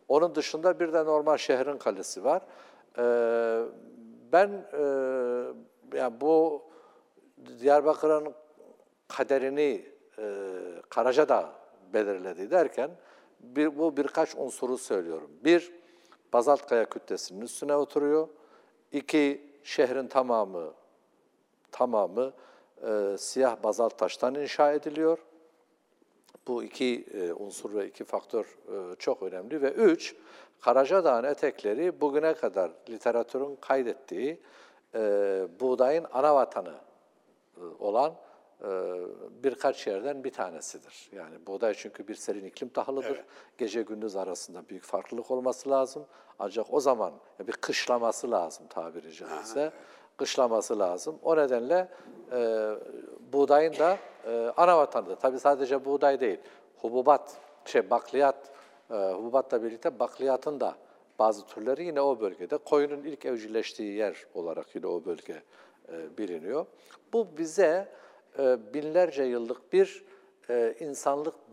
Onun 0.07 0.35
dışında 0.35 0.79
bir 0.79 0.93
de 0.93 1.05
normal 1.05 1.37
şehrin 1.37 1.77
kalesi 1.77 2.23
var. 2.23 2.41
Ee, 2.97 3.63
ben 4.31 4.49
e, 4.73 4.83
yani 5.97 6.21
bu 6.21 6.63
Diyarbakır'ın 7.59 8.33
kaderini 9.07 9.85
e, 10.19 10.25
Karacadağ 10.89 11.49
belirledi 11.93 12.51
derken 12.51 12.91
bir, 13.39 13.79
bu 13.79 13.97
birkaç 13.97 14.35
unsuru 14.35 14.77
söylüyorum. 14.77 15.31
Bir, 15.43 15.71
bazalt 16.33 16.65
kaya 16.65 16.85
kütlesinin 16.85 17.41
üstüne 17.41 17.75
oturuyor. 17.75 18.27
İki, 18.91 19.51
şehrin 19.63 20.07
tamamı 20.07 20.73
tamamı 21.71 22.33
e, 22.87 23.15
siyah 23.17 23.63
bazalt 23.63 23.97
taştan 23.97 24.35
inşa 24.35 24.71
ediliyor. 24.71 25.17
Bu 26.47 26.63
iki 26.63 27.05
e, 27.13 27.33
unsur 27.33 27.75
ve 27.75 27.87
iki 27.87 28.03
faktör 28.03 28.45
e, 28.45 28.95
çok 28.95 29.23
önemli. 29.23 29.61
Ve 29.61 29.71
üç, 29.71 30.15
Karacadağ'ın 30.61 31.23
etekleri 31.23 32.01
bugüne 32.01 32.33
kadar 32.33 32.71
literatürün 32.89 33.55
kaydettiği 33.55 34.41
e, 34.95 34.99
buğdayın 35.59 36.05
ana 36.13 36.35
vatanı 36.35 36.73
olan 37.79 38.13
birkaç 39.43 39.87
yerden 39.87 40.23
bir 40.23 40.31
tanesidir. 40.31 41.09
Yani 41.11 41.47
buğday 41.47 41.73
çünkü 41.73 42.07
bir 42.07 42.15
serin 42.15 42.45
iklim 42.45 42.69
tahılıdır. 42.69 43.23
Gece 43.57 43.81
gündüz 43.81 44.15
arasında 44.15 44.69
büyük 44.69 44.83
farklılık 44.83 45.31
olması 45.31 45.69
lazım. 45.69 46.05
Ancak 46.39 46.73
o 46.73 46.79
zaman 46.79 47.13
bir 47.47 47.53
kışlaması 47.53 48.31
lazım 48.31 48.67
tabiri 48.67 49.13
caizse. 49.13 49.71
Kışlaması 50.17 50.79
lazım. 50.79 51.19
O 51.23 51.37
nedenle 51.37 51.87
e, 52.31 52.69
buğdayın 53.33 53.73
da 53.73 53.97
e, 54.27 54.51
ana 54.57 54.77
vatanıdır. 54.77 55.15
Tabii 55.15 55.39
sadece 55.39 55.85
buğday 55.85 56.19
değil. 56.19 56.39
Hububat, 56.81 57.37
şey 57.65 57.89
bakliyat, 57.89 58.51
e, 58.91 58.93
hububatla 58.93 59.63
birlikte 59.63 59.99
bakliyatın 59.99 60.59
da 60.59 60.75
bazı 61.19 61.45
türleri 61.45 61.85
yine 61.85 62.01
o 62.01 62.19
bölgede. 62.19 62.57
Koyunun 62.57 63.03
ilk 63.03 63.25
evcilleştiği 63.25 63.93
yer 63.93 64.25
olarak 64.33 64.75
yine 64.75 64.87
o 64.87 65.05
bölge 65.05 65.41
e, 65.91 66.17
biliniyor. 66.17 66.65
Bu 67.13 67.27
bize 67.37 67.87
e, 68.39 68.73
binlerce 68.73 69.23
yıllık 69.23 69.73
bir 69.73 70.05
e, 70.49 70.75
insanlık 70.79 71.51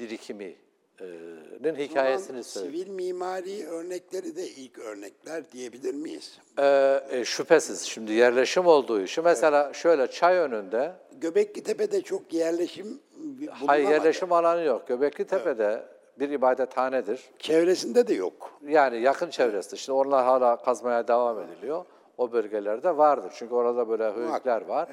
birikiminin 1.01 1.91
hikayesini 1.91 2.45
söylüyor. 2.45 2.85
Sivil 2.85 2.91
mimari 2.91 3.67
örnekleri 3.67 4.37
de 4.37 4.47
ilk 4.47 4.79
örnekler 4.79 5.53
diyebilir 5.53 5.95
miyiz? 5.95 6.39
E, 6.59 7.01
e, 7.11 7.25
şüphesiz 7.25 7.83
şimdi 7.83 8.13
yerleşim 8.13 8.67
olduğu 8.67 9.01
için 9.01 9.25
mesela 9.25 9.73
şöyle 9.73 10.07
çay 10.07 10.37
önünde 10.37 10.93
Göbekli 11.21 11.63
Tepe'de 11.63 12.03
çok 12.03 12.33
yerleşim 12.33 13.01
bulunamadı. 13.17 13.67
hayır 13.67 13.89
yerleşim 13.89 14.33
alanı 14.33 14.63
yok. 14.63 14.89
Göbekli 14.89 15.25
Tepe'de 15.25 15.83
bir 16.19 16.31
ibadethanedir. 16.31 17.21
Çevresinde 17.39 18.09
de 18.09 18.15
yok. 18.15 18.59
Yani 18.69 19.01
yakın 19.01 19.31
çevresinde. 19.31 19.77
Şimdi 19.77 19.99
onlar 19.99 20.25
hala 20.25 20.57
kazmaya 20.57 21.09
devam 21.09 21.41
ediliyor. 21.41 21.85
O 22.19 22.33
bölgelerde 22.33 22.97
vardır. 22.97 23.33
Çünkü 23.37 23.55
orada 23.55 23.89
böyle 23.89 24.13
höyükler 24.13 24.63
var. 24.63 24.89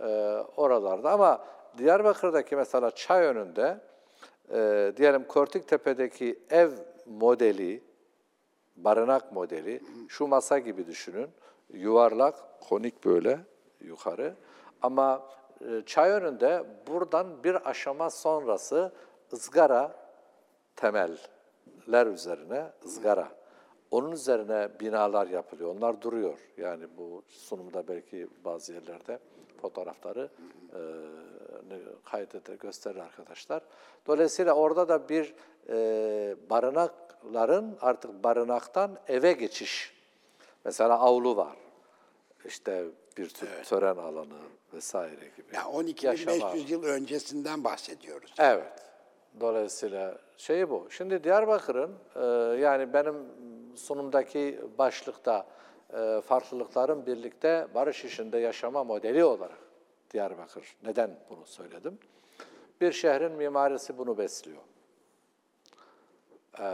Ee, 0.00 0.06
oralarda 0.56 1.10
ama 1.10 1.44
Diyarbakır'daki 1.78 2.56
mesela 2.56 2.90
çay 2.90 3.24
önünde 3.24 3.78
e, 4.52 4.92
diyelim 4.96 5.24
Kortiktepe'deki 5.24 6.38
ev 6.50 6.70
modeli, 7.06 7.82
barınak 8.76 9.32
modeli 9.32 9.80
şu 10.08 10.26
masa 10.26 10.58
gibi 10.58 10.86
düşünün. 10.86 11.28
Yuvarlak, 11.72 12.34
konik 12.60 13.04
böyle 13.04 13.38
yukarı. 13.80 14.34
Ama 14.82 15.22
e, 15.60 15.82
çay 15.86 16.10
önünde 16.10 16.64
buradan 16.86 17.44
bir 17.44 17.70
aşama 17.70 18.10
sonrası 18.10 18.92
ızgara 19.32 19.96
temeller 20.76 22.06
üzerine 22.06 22.70
ızgara. 22.84 23.28
Onun 23.90 24.12
üzerine 24.12 24.68
binalar 24.80 25.26
yapılıyor. 25.26 25.76
Onlar 25.76 26.00
duruyor. 26.00 26.38
Yani 26.56 26.84
bu 26.98 27.22
sunumda 27.28 27.88
belki 27.88 28.28
bazı 28.44 28.72
yerlerde 28.72 29.18
fotoğrafları 29.62 30.28
e, 30.72 30.80
kaydede 32.04 32.56
gösterir 32.56 32.98
arkadaşlar. 32.98 33.62
Dolayısıyla 34.06 34.52
orada 34.54 34.88
da 34.88 35.08
bir 35.08 35.34
e, 35.68 36.36
barınakların 36.50 37.76
artık 37.80 38.24
barınaktan 38.24 38.98
eve 39.08 39.32
geçiş. 39.32 39.94
Mesela 40.64 40.98
avlu 40.98 41.36
var. 41.36 41.56
İşte 42.44 42.84
bir 43.16 43.28
tür 43.28 43.48
tören 43.64 43.96
alanı 43.96 44.38
vesaire 44.74 45.28
gibi. 45.36 45.54
Yaşam 45.54 45.74
12.500 45.74 46.42
alanı. 46.42 46.58
yıl 46.58 46.84
öncesinden 46.84 47.64
bahsediyoruz. 47.64 48.34
Evet. 48.38 48.72
Dolayısıyla 49.40 50.18
şey 50.36 50.70
bu. 50.70 50.86
Şimdi 50.90 51.24
Diyarbakır'ın 51.24 51.94
e, 52.16 52.24
yani 52.60 52.92
benim 52.92 53.14
sunumdaki 53.76 54.60
başlıkta 54.78 55.46
e, 55.94 56.20
farklılıkların 56.26 57.06
birlikte 57.06 57.66
barış 57.74 58.04
içinde 58.04 58.38
yaşama 58.38 58.84
modeli 58.84 59.24
olarak 59.24 59.63
Diyarbakır. 60.14 60.76
Neden 60.82 61.18
bunu 61.30 61.46
söyledim? 61.46 61.98
Bir 62.80 62.92
şehrin 62.92 63.32
mimarisi 63.32 63.98
bunu 63.98 64.18
besliyor. 64.18 64.62
E, 66.58 66.66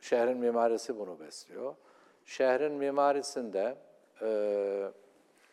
şehrin 0.00 0.36
mimarisi 0.36 0.98
bunu 0.98 1.20
besliyor. 1.20 1.74
Şehrin 2.24 2.72
mimarisinde 2.72 3.76
e, 4.22 4.92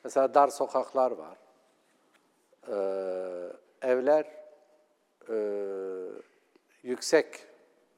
mesela 0.03 0.33
dar 0.33 0.47
sokaklar 0.47 1.11
var. 1.11 1.37
E, 2.67 2.77
evler 3.87 4.25
e, 5.29 5.37
yüksek 6.83 7.45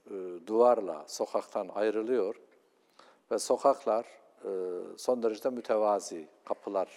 e, 0.07 0.13
duvarla 0.47 1.05
sokaktan 1.07 1.69
ayrılıyor. 1.75 2.35
ve 3.31 3.39
sokaklar 3.39 4.05
e, 4.45 4.49
son 4.97 5.23
derece 5.23 5.49
mütevazi 5.49 6.27
kapılarla 6.45 6.89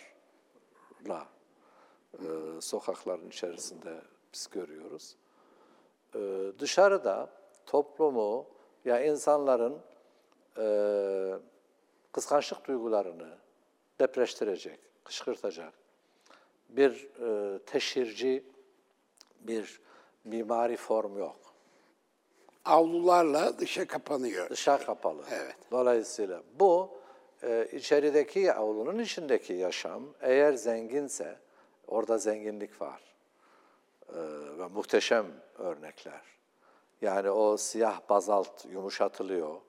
e, 2.15 2.61
sokakların 2.61 3.29
içerisinde 3.29 4.01
biz 4.35 4.49
görüyoruz. 4.51 5.17
E, 6.15 6.53
dışarıda 6.59 7.31
toplumu 7.67 8.47
ya 8.85 9.01
insanların 9.01 9.79
e, 10.59 10.67
kıskançlık 12.13 12.69
duygularını 12.69 13.37
depreştirecek, 14.01 14.81
kışkırtacak 15.05 15.73
bir 16.69 17.09
e, 17.21 17.59
teşhirci 17.59 18.45
bir 19.41 19.81
mimari 20.25 20.77
form 20.77 21.19
yok. 21.19 21.37
Avlularla 22.65 23.59
dışa 23.59 23.87
kapanıyor. 23.87 24.51
Dışa 24.51 24.79
kapalı. 24.79 25.23
Evet. 25.31 25.57
Dolayısıyla 25.71 26.43
bu 26.61 26.91
e, 27.43 27.69
içerideki 27.73 28.53
avlunun 28.53 28.99
içindeki 28.99 29.53
yaşam 29.53 30.03
eğer 30.21 30.53
zenginse 30.53 31.39
orada 31.93 32.19
zenginlik 32.19 32.81
var. 32.81 33.01
E, 34.09 34.19
ve 34.59 34.67
muhteşem 34.67 35.27
örnekler. 35.59 36.23
Yani 37.03 37.31
o 37.31 37.57
siyah 37.57 38.01
bazalt 38.09 38.65
yumuşatılıyor. 38.65 39.61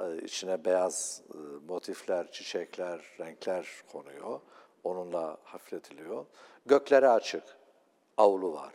E, 0.00 0.16
içine 0.16 0.64
beyaz 0.64 1.22
e, 1.34 1.36
motifler, 1.68 2.32
çiçekler, 2.32 3.00
renkler 3.20 3.68
konuyor. 3.92 4.40
Onunla 4.84 5.36
hafifletiliyor. 5.44 6.26
Gökleri 6.66 7.08
açık. 7.08 7.44
Avlu 8.16 8.52
var. 8.52 8.74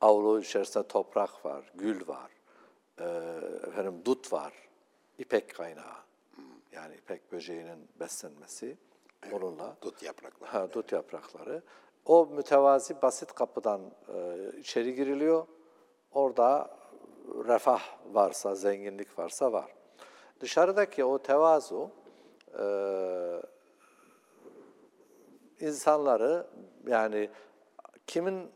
Avlu 0.00 0.40
içerisinde 0.40 0.88
toprak 0.88 1.44
var, 1.44 1.72
gül 1.74 2.08
var. 2.08 2.30
E, 3.00 3.04
efendim 3.68 4.02
dut 4.04 4.32
var. 4.32 4.52
İpek 5.18 5.54
kaynağı. 5.54 5.96
Yani 6.72 6.94
ipek 6.94 7.32
böceğinin 7.32 7.88
beslenmesi. 8.00 8.76
Onunla 9.32 9.76
Dut 9.82 10.02
yaprakları. 10.02 10.50
Ha, 10.50 10.72
dut 10.72 10.92
yaprakları. 10.92 11.62
O 12.06 12.26
mütevazi 12.26 13.02
basit 13.02 13.32
kapıdan 13.32 13.80
e, 14.14 14.36
içeri 14.58 14.94
giriliyor. 14.94 15.46
Orada 16.12 16.70
refah 17.28 17.82
varsa, 18.12 18.54
zenginlik 18.54 19.18
varsa 19.18 19.52
var. 19.52 19.74
Dışarıdaki 20.40 21.04
o 21.04 21.18
tevazu 21.18 21.90
e, 22.58 22.66
insanları 25.60 26.46
yani 26.86 27.30
kimin 28.06 28.50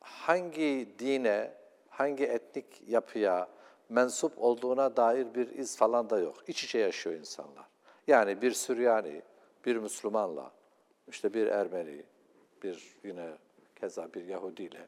hangi 0.00 0.94
dine, 0.98 1.54
hangi 1.88 2.24
etnik 2.24 2.82
yapıya 2.86 3.48
mensup 3.88 4.32
olduğuna 4.36 4.96
dair 4.96 5.34
bir 5.34 5.48
iz 5.48 5.76
falan 5.76 6.10
da 6.10 6.18
yok. 6.18 6.36
İç 6.46 6.64
içe 6.64 6.78
yaşıyor 6.78 7.16
insanlar. 7.16 7.64
Yani 8.06 8.42
bir 8.42 8.52
Süryani, 8.52 9.22
bir 9.66 9.76
Müslümanla, 9.76 10.50
işte 11.08 11.34
bir 11.34 11.46
Ermeni, 11.46 12.04
bir 12.62 12.96
yine 13.04 13.28
keza 13.80 14.14
bir 14.14 14.24
Yahudiyle, 14.24 14.86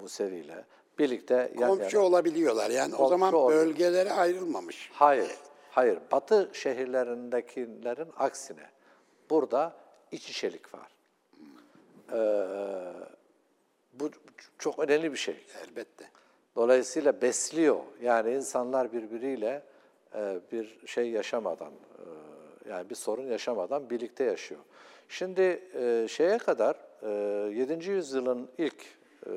Museviyle 0.00 0.64
birlikte 0.98 1.52
yan 1.58 1.68
Komşu 1.78 1.96
yana. 1.96 2.06
olabiliyorlar. 2.06 2.70
Yani 2.70 2.94
o 2.94 2.96
Komşu 2.96 3.08
zaman 3.08 3.34
oluyor. 3.34 3.66
bölgelere 3.66 4.12
ayrılmamış. 4.12 4.90
Hayır, 4.92 5.30
hayır. 5.70 5.98
Batı 6.12 6.50
şehirlerindekilerin 6.52 8.08
aksine 8.16 8.70
burada 9.30 9.76
iç 10.12 10.30
içelik 10.30 10.74
var. 10.74 10.88
Ee, 12.12 12.92
bu 13.92 14.10
çok 14.58 14.78
önemli 14.78 15.12
bir 15.12 15.18
şey. 15.18 15.36
Elbette. 15.64 16.10
Dolayısıyla 16.56 17.22
besliyor. 17.22 17.80
Yani 18.02 18.34
insanlar 18.34 18.92
birbiriyle 18.92 19.62
e, 20.14 20.40
bir 20.52 20.86
şey 20.86 21.10
yaşamadan, 21.10 21.72
e, 21.72 22.06
yani 22.68 22.90
bir 22.90 22.94
sorun 22.94 23.26
yaşamadan 23.26 23.90
birlikte 23.90 24.24
yaşıyor. 24.24 24.60
Şimdi 25.08 25.62
e, 25.74 26.06
şeye 26.08 26.38
kadar, 26.38 26.76
e, 27.02 27.08
7. 27.54 27.90
yüzyılın 27.90 28.48
ilk 28.58 28.84
e, 29.26 29.32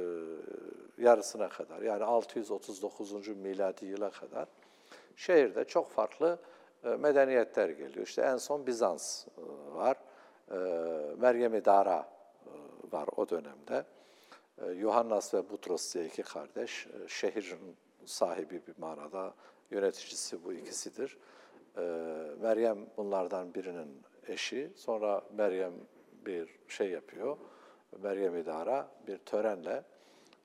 yarısına 0.97 1.49
kadar, 1.49 1.81
yani 1.81 2.03
639. 2.03 3.27
miladi 3.27 3.85
yıla 3.85 4.09
kadar 4.09 4.47
şehirde 5.15 5.63
çok 5.63 5.91
farklı 5.91 6.39
e, 6.83 6.89
medeniyetler 6.89 7.69
geliyor. 7.69 8.07
İşte 8.07 8.21
en 8.21 8.37
son 8.37 8.67
Bizans 8.67 9.27
e, 9.27 9.31
var, 9.75 9.97
e, 10.51 10.55
Meryem-i 11.17 11.65
Dara 11.65 12.09
e, 12.45 12.51
var 12.91 13.09
o 13.15 13.29
dönemde. 13.29 13.85
E, 14.61 14.71
Yohannas 14.71 15.33
ve 15.33 15.49
Butros 15.49 15.93
diye 15.93 16.05
iki 16.05 16.23
kardeş, 16.23 16.87
e, 16.87 17.07
şehrin 17.07 17.75
sahibi 18.05 18.61
bir 18.67 18.75
manada, 18.77 19.33
yöneticisi 19.71 20.43
bu 20.43 20.53
ikisidir. 20.53 21.17
E, 21.77 21.81
Meryem 22.41 22.77
bunlardan 22.97 23.53
birinin 23.53 24.01
eşi, 24.27 24.71
sonra 24.75 25.21
Meryem 25.37 25.73
bir 26.25 26.49
şey 26.67 26.89
yapıyor, 26.89 27.37
Meryem 28.01 28.35
İdara 28.35 28.87
bir 29.07 29.17
törenle 29.17 29.83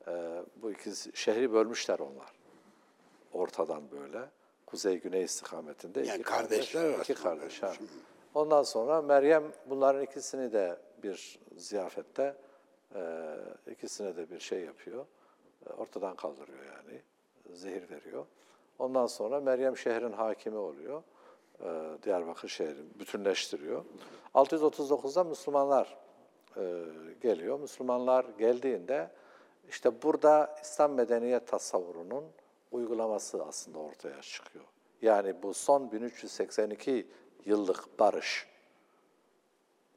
e, 0.08 0.42
bu 0.56 0.70
ikisi 0.70 1.10
şehri 1.14 1.52
bölmüşler 1.52 1.98
onlar. 1.98 2.32
Ortadan 3.32 3.90
böyle, 3.90 4.20
kuzey-güney 4.66 5.22
istikametinde. 5.22 6.00
Yani 6.00 6.14
iki 6.14 6.22
kardeşler 6.22 6.82
kardeş, 6.82 7.10
iki 7.10 7.22
kardeş. 7.22 7.62
Ha. 7.62 7.72
Ondan 8.34 8.62
sonra 8.62 9.02
Meryem 9.02 9.44
bunların 9.66 10.02
ikisini 10.02 10.52
de 10.52 10.78
bir 11.02 11.38
ziyafette 11.56 12.36
e, 12.94 13.34
ikisine 13.70 14.16
de 14.16 14.30
bir 14.30 14.38
şey 14.38 14.60
yapıyor. 14.60 15.06
E, 15.66 15.72
ortadan 15.72 16.16
kaldırıyor 16.16 16.64
yani. 16.64 17.00
Zehir 17.52 17.90
veriyor. 17.90 18.26
Ondan 18.78 19.06
sonra 19.06 19.40
Meryem 19.40 19.76
şehrin 19.76 20.12
hakimi 20.12 20.56
oluyor. 20.56 21.02
E, 21.62 21.68
Diyarbakır 22.02 22.48
şehri 22.48 23.00
bütünleştiriyor. 23.00 23.84
639'da 24.34 25.24
Müslümanlar 25.24 25.96
e, 26.56 26.84
geliyor. 27.20 27.60
Müslümanlar 27.60 28.24
geldiğinde 28.38 29.10
işte 29.68 30.02
burada 30.02 30.56
İslam 30.62 30.92
medeniyet 30.92 31.46
tasavvurunun 31.46 32.24
uygulaması 32.72 33.44
aslında 33.44 33.78
ortaya 33.78 34.22
çıkıyor. 34.22 34.64
Yani 35.02 35.42
bu 35.42 35.54
son 35.54 35.92
1382 35.92 37.06
yıllık 37.44 37.98
barış 38.00 38.46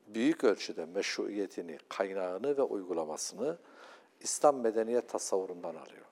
büyük 0.08 0.44
ölçüde 0.44 0.86
meşruiyetini, 0.86 1.78
kaynağını 1.90 2.58
ve 2.58 2.62
uygulamasını 2.62 3.58
İslam 4.22 4.60
medeniyet 4.60 5.10
tasavvurundan 5.10 5.76
alıyor. 5.76 6.06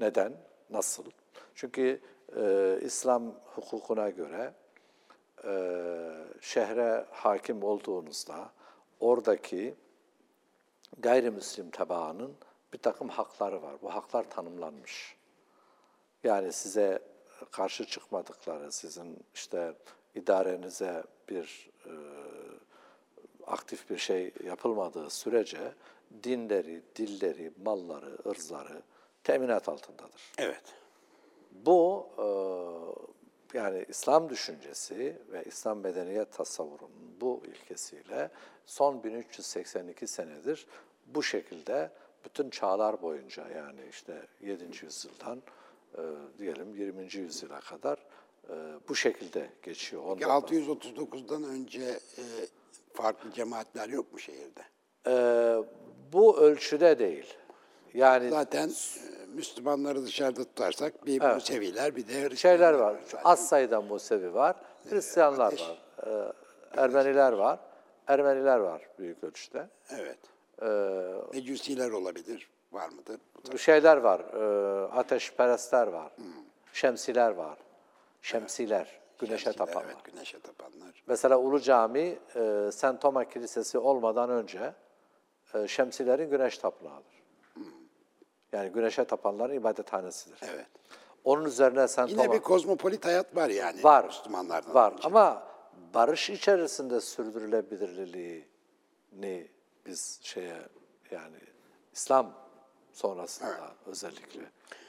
Neden? 0.00 0.32
Nasıl? 0.70 1.04
Çünkü 1.54 2.00
e, 2.36 2.78
İslam 2.82 3.34
hukukuna 3.44 4.10
göre 4.10 4.54
e, 5.44 5.52
şehre 6.40 7.06
hakim 7.10 7.62
olduğunuzda 7.62 8.50
oradaki 9.00 9.74
gayrimüslim 10.98 11.70
tebaanın 11.70 12.34
bir 12.72 12.78
takım 12.78 13.08
hakları 13.08 13.62
var. 13.62 13.74
Bu 13.82 13.94
haklar 13.94 14.30
tanımlanmış. 14.30 15.16
Yani 16.24 16.52
size 16.52 17.02
karşı 17.50 17.84
çıkmadıkları, 17.86 18.72
sizin 18.72 19.18
işte 19.34 19.74
idarenize 20.14 21.04
bir 21.28 21.70
e, 21.86 21.92
aktif 23.46 23.90
bir 23.90 23.98
şey 23.98 24.32
yapılmadığı 24.44 25.10
sürece 25.10 25.72
dinleri, 26.22 26.82
dilleri, 26.96 27.52
malları, 27.64 28.18
ırzları 28.26 28.82
teminat 29.24 29.68
altındadır. 29.68 30.32
Evet. 30.38 30.83
Bu 31.54 32.06
e, 32.18 32.26
yani 33.58 33.84
İslam 33.88 34.28
düşüncesi 34.28 35.18
ve 35.32 35.44
İslam 35.44 35.78
medeniyet 35.78 36.32
tasavvurunun 36.32 37.20
bu 37.20 37.42
ilkesiyle 37.46 38.30
son 38.66 39.04
1382 39.04 40.06
senedir 40.06 40.66
bu 41.06 41.22
şekilde 41.22 41.90
bütün 42.24 42.50
çağlar 42.50 43.02
boyunca 43.02 43.48
yani 43.48 43.80
işte 43.90 44.26
7. 44.40 44.64
yüzyıldan 44.82 45.42
e, 45.94 46.02
diyelim 46.38 46.74
20. 46.74 47.14
yüzyıla 47.14 47.60
kadar 47.60 47.98
e, 48.48 48.54
bu 48.88 48.94
şekilde 48.94 49.50
geçiyor. 49.62 50.02
Peki 50.14 50.26
Ondan 50.26 50.40
639'dan 50.40 51.44
önce 51.44 51.84
e, 52.18 52.24
farklı 52.92 53.32
cemaatler 53.32 53.88
yok 53.88 54.12
mu 54.12 54.18
şehirde? 54.18 54.62
E, 55.06 55.14
bu 56.12 56.38
ölçüde 56.38 56.98
değil. 56.98 57.34
Yani 57.94 58.30
Zaten 58.30 58.70
Müslümanları 59.34 60.02
dışarıda 60.06 60.44
tutarsak 60.44 61.06
bir 61.06 61.22
Museviler 61.34 61.96
bir 61.96 62.08
de 62.08 62.36
şeyler 62.36 62.72
var. 62.72 62.96
zaten. 63.04 63.20
Az 63.30 63.48
sayıda 63.48 63.80
Musevi 63.80 64.34
var, 64.34 64.56
Hristiyanlar 64.90 65.46
ateş. 65.46 65.62
var, 65.68 65.78
e, 66.06 66.32
Ermeniler 66.76 67.32
var. 67.32 67.58
Ermeniler 68.06 68.58
var 68.58 68.88
büyük 68.98 69.24
ölçüde. 69.24 69.68
Evet. 69.90 70.18
E, 70.62 70.66
Mecusiler 71.38 71.90
olabilir. 71.90 72.50
Var 72.72 72.88
mıdır? 72.88 73.20
Bu 73.52 73.58
şeyler 73.58 73.96
var, 73.96 74.20
e, 74.20 74.84
ateşperestler 74.92 75.86
var, 75.86 76.12
şemsiler 76.72 77.30
var. 77.30 77.58
Şemsiler, 78.22 79.00
güneşe 79.18 79.52
tapanlar. 79.52 79.84
Evet, 79.86 80.04
güneşe 80.04 80.40
tapanlar. 80.40 81.02
Mesela 81.06 81.38
Ulu 81.38 81.60
Cami, 81.60 82.18
e, 82.36 82.70
St. 82.72 83.00
Toma 83.00 83.24
Kilisesi 83.24 83.78
olmadan 83.78 84.30
önce 84.30 84.72
e, 85.54 85.68
Şemsilerin 85.68 86.30
güneş 86.30 86.58
tapınağıdır. 86.58 87.13
Yani 88.54 88.68
güneşe 88.70 89.04
tapanların 89.04 89.54
ibadethanesidir. 89.54 90.38
Evet. 90.54 90.66
Onun 91.24 91.44
üzerine 91.44 91.88
sen 91.88 92.06
Yine 92.06 92.22
tamam. 92.22 92.36
bir 92.36 92.42
kozmopolit 92.42 93.04
hayat 93.06 93.36
var 93.36 93.48
yani 93.48 93.84
Var. 93.84 94.04
Müslümanlardan 94.04 94.74
Var 94.74 94.92
önce. 94.92 95.02
ama 95.04 95.42
barış 95.94 96.30
içerisinde 96.30 97.00
sürdürülebilirliğini 97.00 99.48
biz 99.86 100.20
şeye 100.22 100.56
yani 101.10 101.36
İslam 101.92 102.32
sonrasında 102.92 103.70
özellikle 103.86 104.40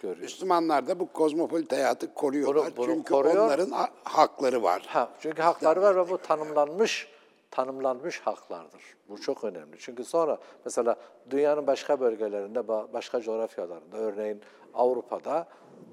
görüyoruz. 0.01 0.21
Müslümanlar 0.23 0.87
da 0.87 0.99
bu 0.99 1.11
kozmopolit 1.13 1.71
hayatı 1.71 2.13
koruyorlar. 2.13 2.65
Bunu- 2.65 2.77
bunu 2.77 2.85
Çünkü 2.95 3.13
koruyor. 3.13 3.45
onların 3.45 3.71
ha- 3.71 3.89
hakları 4.03 4.63
var. 4.63 4.83
Ha, 4.87 5.09
çünkü 5.19 5.41
hakları 5.41 5.81
var 5.81 5.95
ve 5.95 6.09
bu 6.09 6.17
tanımlanmış 6.17 7.07
tanımlanmış 7.55 8.19
haklardır. 8.19 8.81
Bu 9.09 9.21
çok 9.21 9.43
önemli. 9.43 9.75
Çünkü 9.79 10.03
sonra 10.03 10.37
mesela 10.65 10.95
dünyanın 11.29 11.67
başka 11.67 11.99
bölgelerinde, 11.99 12.59
ba- 12.59 12.93
başka 12.93 13.21
coğrafyalarında, 13.21 13.97
örneğin 13.97 14.41
Avrupa'da 14.73 15.47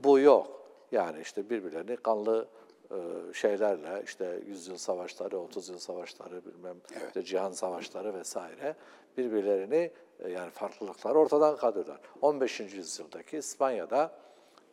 bu 0.05 0.18
yok. 0.18 0.62
Yani 0.92 1.20
işte 1.20 1.51
birbirlerini 1.51 1.96
kanlı 1.96 2.46
e, 2.90 2.96
şeylerle, 3.35 4.03
işte 4.05 4.40
yüzyıl 4.46 4.77
savaşları, 4.77 5.38
30 5.38 5.68
yıl 5.68 5.79
savaşları, 5.79 6.44
bilmem 6.44 6.77
işte 7.07 7.22
cihan 7.22 7.53
savaşları 7.53 8.14
vesaire 8.14 8.75
birbirlerini 9.16 9.90
e, 10.20 10.31
yani 10.31 10.51
farklılıkları 10.51 11.18
ortadan 11.18 11.57
kaldırıyorlar. 11.57 12.01
15. 12.22 12.61
yüzyıldaki 12.61 13.37
İspanya'da 13.37 14.11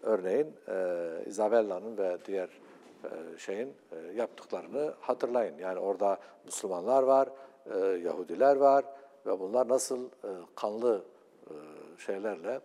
örneğin 0.02 0.54
e, 0.68 0.96
Isabella'nın 1.26 1.98
ve 1.98 2.18
diğer 2.26 2.50
şeyin 3.38 3.74
e, 3.92 3.98
yaptıklarını 4.16 4.94
hatırlayın. 5.00 5.58
Yani 5.58 5.80
orada 5.80 6.18
Müslümanlar 6.46 7.04
var, 7.04 7.30
e, 7.74 7.78
Yahudiler 7.80 8.56
var 8.56 8.86
ve 9.26 9.40
bunlar 9.40 9.68
nasıl 9.68 10.06
e, 10.06 10.30
kanlı 10.56 11.04
e, 11.48 11.54
şeylerle, 11.98 12.62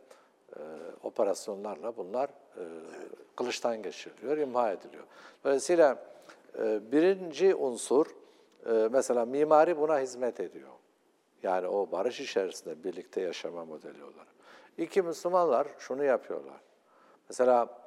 e, 0.57 0.61
operasyonlarla 1.03 1.97
bunlar 1.97 2.29
e, 2.57 2.65
kılıçtan 3.37 3.83
geçiriliyor, 3.83 4.39
imha 4.39 4.73
ediliyor. 4.73 5.05
Dolayısıyla 5.45 5.99
e, 6.59 6.93
birinci 6.93 7.55
unsur, 7.55 8.07
e, 8.67 8.89
mesela 8.93 9.25
mimari 9.25 9.79
buna 9.79 10.01
hizmet 10.01 10.41
ediyor. 10.41 10.69
Yani 11.43 11.69
o 11.69 11.91
barış 11.93 12.21
içerisinde 12.21 12.85
birlikte 12.85 13.21
yaşama 13.21 13.65
modeli 13.65 14.05
olarak. 14.05 14.35
İki 14.79 15.03
Müslümanlar 15.03 15.67
şunu 15.79 16.05
yapıyorlar. 16.05 16.61
Mesela 17.29 17.65
e, 17.65 17.84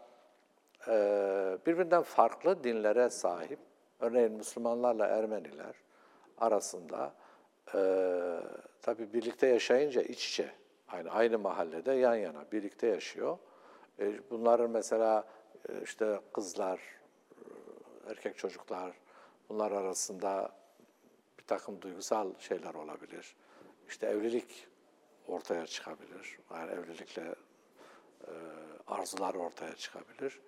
birbirinden 1.65 2.01
farklı 2.01 2.63
dinlere 2.63 3.09
sahip, 3.09 3.59
örneğin 3.99 4.31
Müslümanlarla 4.31 5.07
Ermeniler 5.07 5.75
arasında 6.37 7.13
e, 7.75 7.79
tabii 8.81 9.13
birlikte 9.13 9.47
yaşayınca 9.47 10.01
iç 10.01 10.29
içe, 10.29 10.51
aynı 10.87 11.11
aynı 11.11 11.39
mahallede 11.39 11.91
yan 11.91 12.15
yana 12.15 12.51
birlikte 12.51 12.87
yaşıyor. 12.87 13.37
E, 13.99 14.29
bunların 14.31 14.69
mesela 14.69 15.27
e, 15.69 15.81
işte 15.83 16.19
kızlar, 16.33 16.79
erkek 18.09 18.37
çocuklar, 18.37 18.91
bunlar 19.49 19.71
arasında 19.71 20.51
bir 21.39 21.43
takım 21.43 21.81
duygusal 21.81 22.33
şeyler 22.39 22.73
olabilir. 22.73 23.35
İşte 23.89 24.07
evlilik 24.07 24.67
ortaya 25.27 25.65
çıkabilir. 25.65 26.39
Yani 26.53 26.71
evlilikle 26.71 27.35
arzular 28.87 29.35
ortaya 29.35 29.75
çıkabilir. 29.75 30.39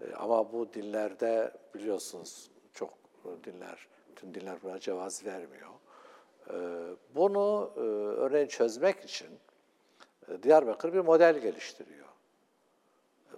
E, 0.00 0.14
ama 0.14 0.52
bu 0.52 0.72
dinlerde 0.72 1.52
biliyorsunuz 1.74 2.50
çok 2.74 2.94
dinler, 3.44 3.88
tüm 4.16 4.34
dinler 4.34 4.62
buna 4.62 4.78
cevaz 4.78 5.24
vermiyor. 5.24 5.70
E, 6.50 6.56
bunu 7.14 7.72
e, 7.76 7.80
örneğin 7.80 8.46
çözmek 8.46 9.04
için 9.04 9.28
Diyarbakır 10.42 10.92
bir 10.92 11.00
model 11.00 11.38
geliştiriyor. 11.38 12.08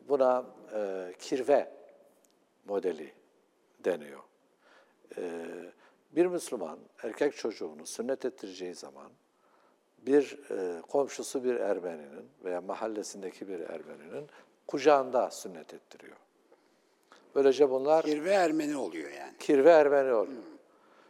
Buna 0.09 0.45
kirve 1.19 1.73
modeli 2.65 3.15
deniyor. 3.85 4.21
Bir 6.13 6.27
Müslüman 6.27 6.79
erkek 7.03 7.37
çocuğunu 7.37 7.87
sünnet 7.87 8.25
ettireceği 8.25 8.75
zaman 8.75 9.13
bir 9.99 10.39
komşusu 10.83 11.45
bir 11.45 11.55
Ermeninin 11.55 12.31
veya 12.45 12.61
mahallesindeki 12.61 13.49
bir 13.49 13.61
Ermeninin 13.61 14.27
kucağında 14.67 15.31
sünnet 15.31 15.75
ettiriyor. 15.75 16.17
Böylece 17.35 17.71
bunlar 17.71 18.05
Kirve 18.05 18.31
Ermeni 18.31 18.77
oluyor 18.77 19.11
yani. 19.11 19.37
kirve 19.39 19.71
Ermeni 19.71 20.13
oluyor. 20.13 20.43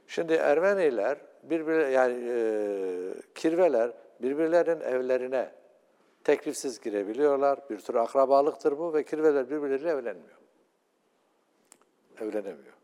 Şimdi 0.06 0.32
Ermeniler 0.32 1.18
birbir 1.42 1.88
yani 1.88 2.14
e, 2.28 3.14
kirveler 3.34 3.92
birbirlerinin 4.22 4.80
evlerine 4.80 5.52
teklifsiz 6.24 6.80
girebiliyorlar. 6.80 7.60
Bir 7.70 7.78
tür 7.78 7.94
akrabalıktır 7.94 8.78
bu 8.78 8.94
ve 8.94 9.04
kirveler 9.04 9.50
birbirleriyle 9.50 9.90
evlenmiyor. 9.90 10.38
Evlenemiyor. 12.20 12.74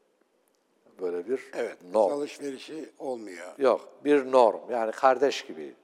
Böyle 1.00 1.28
bir 1.28 1.50
Evet. 1.54 1.76
norm. 1.92 2.12
Alışverişi 2.12 2.90
olmuyor. 2.98 3.58
Yok, 3.58 3.88
bir 4.04 4.32
norm. 4.32 4.70
Yani 4.70 4.92
kardeş 4.92 5.44
gibi 5.46 5.74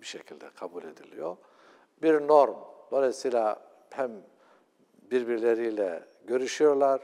bir 0.00 0.06
şekilde 0.06 0.44
kabul 0.56 0.82
ediliyor. 0.84 1.36
Bir 2.02 2.14
norm. 2.28 2.56
Dolayısıyla 2.90 3.62
hem 3.90 4.10
birbirleriyle 5.10 6.04
görüşüyorlar 6.28 7.00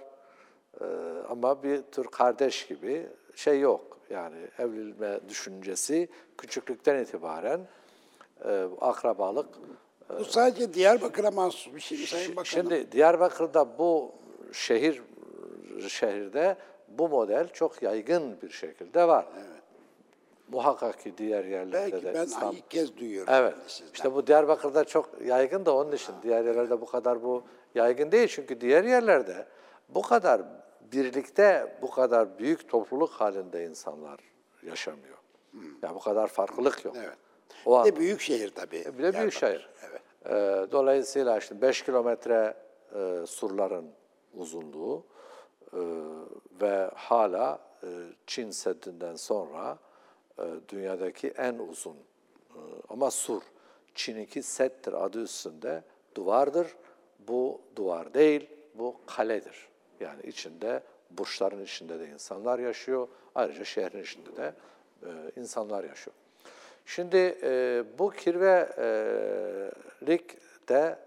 e, 0.80 0.84
ama 1.28 1.62
bir 1.62 1.82
tür 1.82 2.04
kardeş 2.04 2.66
gibi 2.66 3.06
şey 3.36 3.60
yok. 3.60 3.98
Yani 4.10 4.36
evlenme 4.58 5.20
düşüncesi 5.28 6.08
küçüklükten 6.38 7.02
itibaren 7.02 7.60
e, 8.44 8.66
akrabalık. 8.80 9.48
Bu 10.18 10.24
sadece 10.24 10.74
Diyarbakır'a 10.74 11.30
mahsus 11.30 11.74
bir 11.74 11.80
şey 11.80 11.98
mi 11.98 12.06
Sayın 12.06 12.36
Bakanım? 12.36 12.44
Şimdi 12.44 12.92
Diyarbakır'da 12.92 13.78
bu 13.78 14.12
şehir 14.52 15.02
şehirde 15.88 16.56
bu 16.88 17.08
model 17.08 17.48
çok 17.52 17.82
yaygın 17.82 18.36
bir 18.42 18.50
şekilde 18.50 19.08
var. 19.08 19.26
Muhakkak 20.48 21.00
ki 21.00 21.14
diğer 21.18 21.44
yerlerde 21.44 21.92
Belki 21.92 22.06
de 22.06 22.14
ben 22.14 22.24
İslam 22.24 22.54
ilk 22.56 22.70
kez 22.70 22.96
duyuyorum. 22.96 23.34
Evet. 23.36 23.54
sizden. 23.66 23.92
İşte 23.92 24.14
bu 24.14 24.26
Diyarbakır'da 24.26 24.84
çok 24.84 25.10
yaygın 25.24 25.66
da 25.66 25.76
onun 25.76 25.92
için. 25.92 26.14
Diğer 26.22 26.44
yerlerde 26.44 26.80
bu 26.80 26.86
kadar 26.86 27.22
bu 27.22 27.44
yaygın 27.74 28.12
değil. 28.12 28.28
Çünkü 28.28 28.60
diğer 28.60 28.84
yerlerde 28.84 29.46
bu 29.88 30.02
kadar 30.02 30.42
birlikte, 30.92 31.76
bu 31.82 31.90
kadar 31.90 32.38
büyük 32.38 32.68
topluluk 32.68 33.10
halinde 33.10 33.64
insanlar 33.64 34.20
yaşamıyor. 34.62 35.18
Ya 35.82 35.94
bu 35.94 36.00
kadar 36.00 36.26
farklılık 36.26 36.84
yok. 36.84 36.94
Hmm. 36.94 37.02
Evet. 37.02 37.16
O 37.66 37.84
Bir 37.84 37.92
de 37.92 37.96
büyük 37.96 38.20
şehir 38.20 38.50
tabii. 38.54 38.84
bir 38.98 39.02
de 39.02 39.18
büyük 39.18 39.32
şehir. 39.32 39.68
Evet. 39.90 40.00
Ee, 40.26 40.72
dolayısıyla 40.72 41.38
işte 41.38 41.60
5 41.62 41.82
kilometre 41.82 42.54
e, 42.94 43.26
surların 43.26 43.90
uzunluğu 44.34 45.04
e, 45.72 45.80
ve 46.60 46.90
hala 46.94 47.58
e, 47.82 47.86
Çin 48.26 48.50
Seddi'nden 48.50 49.16
sonra 49.16 49.70
e, 49.72 49.93
dünyadaki 50.68 51.28
en 51.28 51.58
uzun 51.58 51.96
e, 51.96 52.60
ama 52.88 53.10
sur. 53.10 53.42
Çin'inki 53.94 54.42
settir 54.42 55.04
adı 55.04 55.22
üstünde 55.22 55.82
duvardır. 56.14 56.76
Bu 57.28 57.60
duvar 57.76 58.14
değil, 58.14 58.50
bu 58.74 58.96
kaledir. 59.06 59.68
Yani 60.00 60.22
içinde, 60.22 60.82
burçların 61.10 61.64
içinde 61.64 62.00
de 62.00 62.08
insanlar 62.08 62.58
yaşıyor. 62.58 63.08
Ayrıca 63.34 63.64
şehrin 63.64 64.02
içinde 64.02 64.36
de 64.36 64.54
e, 65.02 65.08
insanlar 65.36 65.84
yaşıyor. 65.84 66.16
Şimdi 66.86 67.38
e, 67.42 67.84
bu 67.98 68.10
kirvelik 68.10 68.44
de 70.68 70.98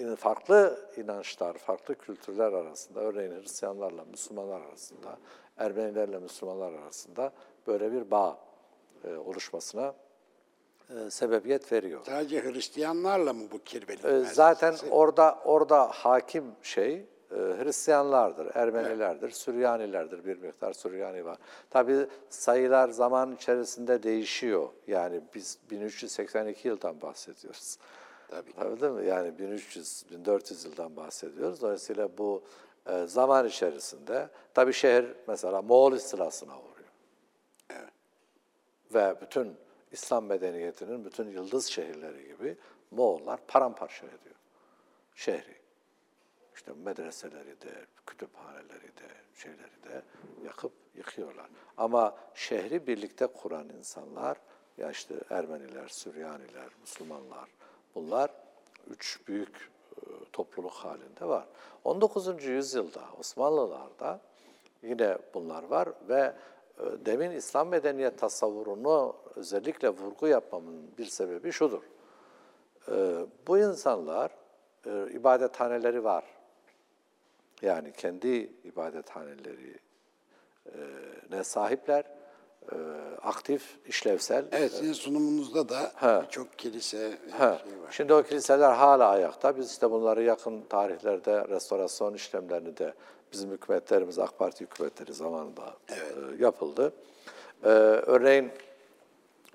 e, 0.00 0.16
farklı 0.16 0.80
inançlar, 0.96 1.58
farklı 1.58 1.94
kültürler 1.94 2.52
arasında, 2.52 3.00
örneğin 3.00 3.40
Hristiyanlarla 3.40 4.04
Müslümanlar 4.04 4.60
arasında, 4.60 5.18
Ermenilerle 5.56 6.18
Müslümanlar 6.18 6.72
arasında 6.72 7.32
böyle 7.66 7.92
bir 7.92 8.10
bağ 8.10 8.38
e, 9.04 9.16
oluşmasına 9.16 9.94
e, 10.90 11.10
sebebiyet 11.10 11.72
veriyor. 11.72 12.00
Sadece 12.06 12.42
Hristiyanlarla 12.44 13.32
mı 13.32 13.44
bu 13.52 13.58
kirvelik? 13.58 14.04
E, 14.04 14.08
meselesi? 14.08 14.34
Zaten 14.34 14.74
orada 14.90 15.38
orada 15.44 15.86
hakim 15.86 16.44
şey 16.62 16.94
e, 17.30 17.36
Hristiyanlardır, 17.36 18.46
Ermenilerdir, 18.54 19.30
Süryanilerdir 19.30 20.24
bir 20.24 20.36
miktar 20.36 20.72
Süryani 20.72 21.24
var. 21.24 21.38
Tabii 21.70 22.06
sayılar 22.30 22.88
zaman 22.88 23.34
içerisinde 23.34 24.02
değişiyor. 24.02 24.68
Yani 24.86 25.20
biz 25.34 25.58
1382 25.70 26.68
yıldan 26.68 27.00
bahsediyoruz. 27.00 27.78
Tabii. 28.28 28.52
Tabii 28.52 28.80
değil 28.80 28.92
mi? 28.92 29.06
Yani 29.06 29.38
1300, 29.38 30.04
1400 30.10 30.64
yıldan 30.64 30.96
bahsediyoruz. 30.96 31.62
Dolayısıyla 31.62 32.08
bu 32.18 32.42
e, 32.86 33.06
zaman 33.06 33.46
içerisinde 33.46 34.28
tabii 34.54 34.72
şehir 34.72 35.06
mesela 35.28 35.62
Moğol 35.62 35.92
istilasına 35.92 36.52
uğruyor. 36.52 36.75
Ve 38.94 39.16
bütün 39.20 39.56
İslam 39.92 40.26
medeniyetinin 40.26 41.04
bütün 41.04 41.28
yıldız 41.28 41.66
şehirleri 41.66 42.28
gibi 42.28 42.56
Moğollar 42.90 43.40
paramparça 43.46 44.06
ediyor 44.06 44.36
şehri. 45.16 45.56
İşte 46.54 46.72
medreseleri 46.84 47.60
de, 47.60 47.86
kütüphaneleri 48.06 48.88
de, 48.96 49.08
şeyleri 49.34 49.82
de 49.84 50.02
yakıp 50.44 50.72
yıkıyorlar. 50.94 51.46
Ama 51.76 52.16
şehri 52.34 52.86
birlikte 52.86 53.26
kuran 53.26 53.68
insanlar, 53.68 54.38
ya 54.78 54.90
işte 54.90 55.14
Ermeniler, 55.30 55.88
Süryaniler, 55.88 56.68
Müslümanlar, 56.80 57.48
bunlar 57.94 58.30
üç 58.90 59.20
büyük 59.28 59.70
topluluk 60.32 60.72
halinde 60.72 61.24
var. 61.24 61.46
19. 61.84 62.44
yüzyılda 62.44 63.04
Osmanlılarda 63.18 64.20
yine 64.82 65.18
bunlar 65.34 65.62
var 65.62 65.88
ve 66.08 66.20
e, 66.20 66.34
demin 66.78 67.30
İslam 67.30 67.68
medeniyet 67.68 68.18
tasavvurunu 68.18 69.16
özellikle 69.36 69.88
vurgu 69.88 70.26
yapmamın 70.26 70.90
bir 70.98 71.04
sebebi 71.04 71.52
şudur. 71.52 71.82
E, 72.88 73.26
bu 73.46 73.58
insanlar 73.58 74.30
e, 74.86 75.10
ibadethaneleri 75.12 76.04
var. 76.04 76.24
Yani 77.62 77.92
kendi 77.92 78.52
ibadethaneleri 78.64 79.78
ne 81.30 81.44
sahipler, 81.44 82.04
e, 82.72 82.76
aktif, 83.22 83.78
işlevsel. 83.86 84.44
Evet, 84.52 84.72
sizin 84.72 84.92
sunumunuzda 84.92 85.68
da 85.68 85.92
birçok 86.22 86.58
kilise 86.58 87.18
Ha, 87.30 87.58
şey 87.64 87.80
var. 87.82 87.88
Şimdi 87.90 88.14
o 88.14 88.22
kiliseler 88.22 88.72
hala 88.72 89.08
ayakta. 89.08 89.56
Biz 89.56 89.70
işte 89.70 89.90
bunları 89.90 90.22
yakın 90.22 90.62
tarihlerde 90.62 91.48
restorasyon 91.48 92.14
işlemlerini 92.14 92.76
de 92.76 92.94
bizim 93.32 93.50
hükümetlerimiz, 93.50 94.18
AK 94.18 94.38
Parti 94.38 94.64
hükümetleri 94.64 95.12
zamanında 95.14 95.76
e, 95.88 95.96
yapıldı. 96.38 96.92
E, 97.64 97.68
örneğin 97.68 98.52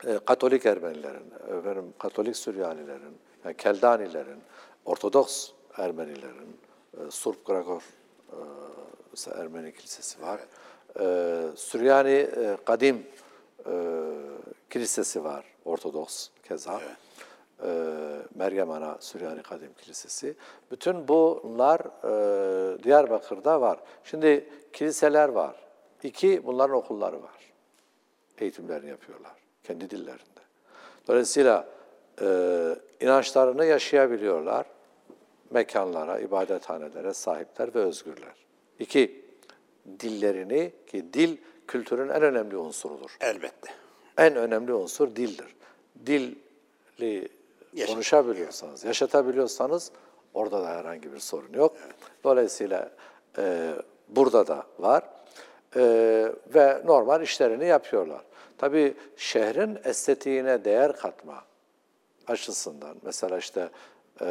e, 0.08 0.20
Katolik 0.26 0.66
Ermenilerin, 0.66 1.32
efendim, 1.60 1.94
Katolik 2.00 2.36
Süryanilerin, 2.36 3.18
yani 3.46 3.58
Keldanilerin, 3.58 4.42
Ortodoks 4.86 5.50
Ermenilerin, 5.78 6.58
Surp 7.10 7.46
Gregor 7.46 7.84
Ermeni 9.36 9.74
Kilisesi 9.74 10.22
var. 10.22 10.40
E, 11.00 11.04
Süryani 11.56 12.30
Kadim 12.66 13.08
Kilisesi 14.70 15.24
var, 15.24 15.46
Ortodoks 15.66 16.30
keza. 16.44 16.82
E, 17.66 17.70
Meryem 18.36 18.72
Ana 18.72 18.98
Süryani 19.00 19.42
Kadim 19.42 19.74
Kilisesi. 19.74 20.36
Bütün 20.72 21.08
bunlar 21.08 21.80
e, 21.80 22.84
Diyarbakır'da 22.84 23.62
var. 23.62 23.80
Şimdi 24.04 24.50
kiliseler 24.74 25.30
var. 25.30 25.56
İki, 26.04 26.46
bunların 26.46 26.76
okulları 26.76 27.24
var 27.24 27.52
eğitimlerini 28.42 28.90
yapıyorlar 28.90 29.32
kendi 29.64 29.90
dillerinde. 29.90 30.42
Dolayısıyla 31.08 31.68
e, 32.22 32.28
inançlarını 33.02 33.66
yaşayabiliyorlar. 33.66 34.66
Mekanlara, 35.50 36.20
ibadethanelere 36.20 37.14
sahipler 37.14 37.76
ve 37.76 37.80
özgürler. 37.80 38.34
İki, 38.80 39.26
dillerini 40.00 40.74
ki 40.88 41.14
dil 41.14 41.38
kültürün 41.68 42.10
en 42.10 42.22
önemli 42.22 42.58
unsurudur. 42.58 43.18
Elbette. 43.22 43.70
En 44.18 44.36
önemli 44.36 44.74
unsur 44.74 45.16
dildir. 45.16 45.56
Dilli 46.06 47.30
konuşabiliyorsanız, 47.88 48.84
yaşatabiliyorsanız 48.84 49.92
orada 50.34 50.64
da 50.64 50.68
herhangi 50.68 51.14
bir 51.14 51.20
sorun 51.20 51.54
yok. 51.54 51.78
Dolayısıyla 52.24 52.92
e, 53.38 53.74
burada 54.10 54.48
da 54.48 54.64
var 54.80 55.04
E, 55.76 55.82
ve 56.56 56.82
normal 56.86 57.22
işlerini 57.22 57.66
yapıyorlar. 57.66 58.22
Tabii 58.58 58.94
şehrin 59.18 59.80
estetiğine 59.84 60.66
değer 60.66 60.96
katma 60.96 61.44
açısından 62.28 62.98
mesela 63.02 63.38
işte 63.38 63.70
e, 64.22 64.26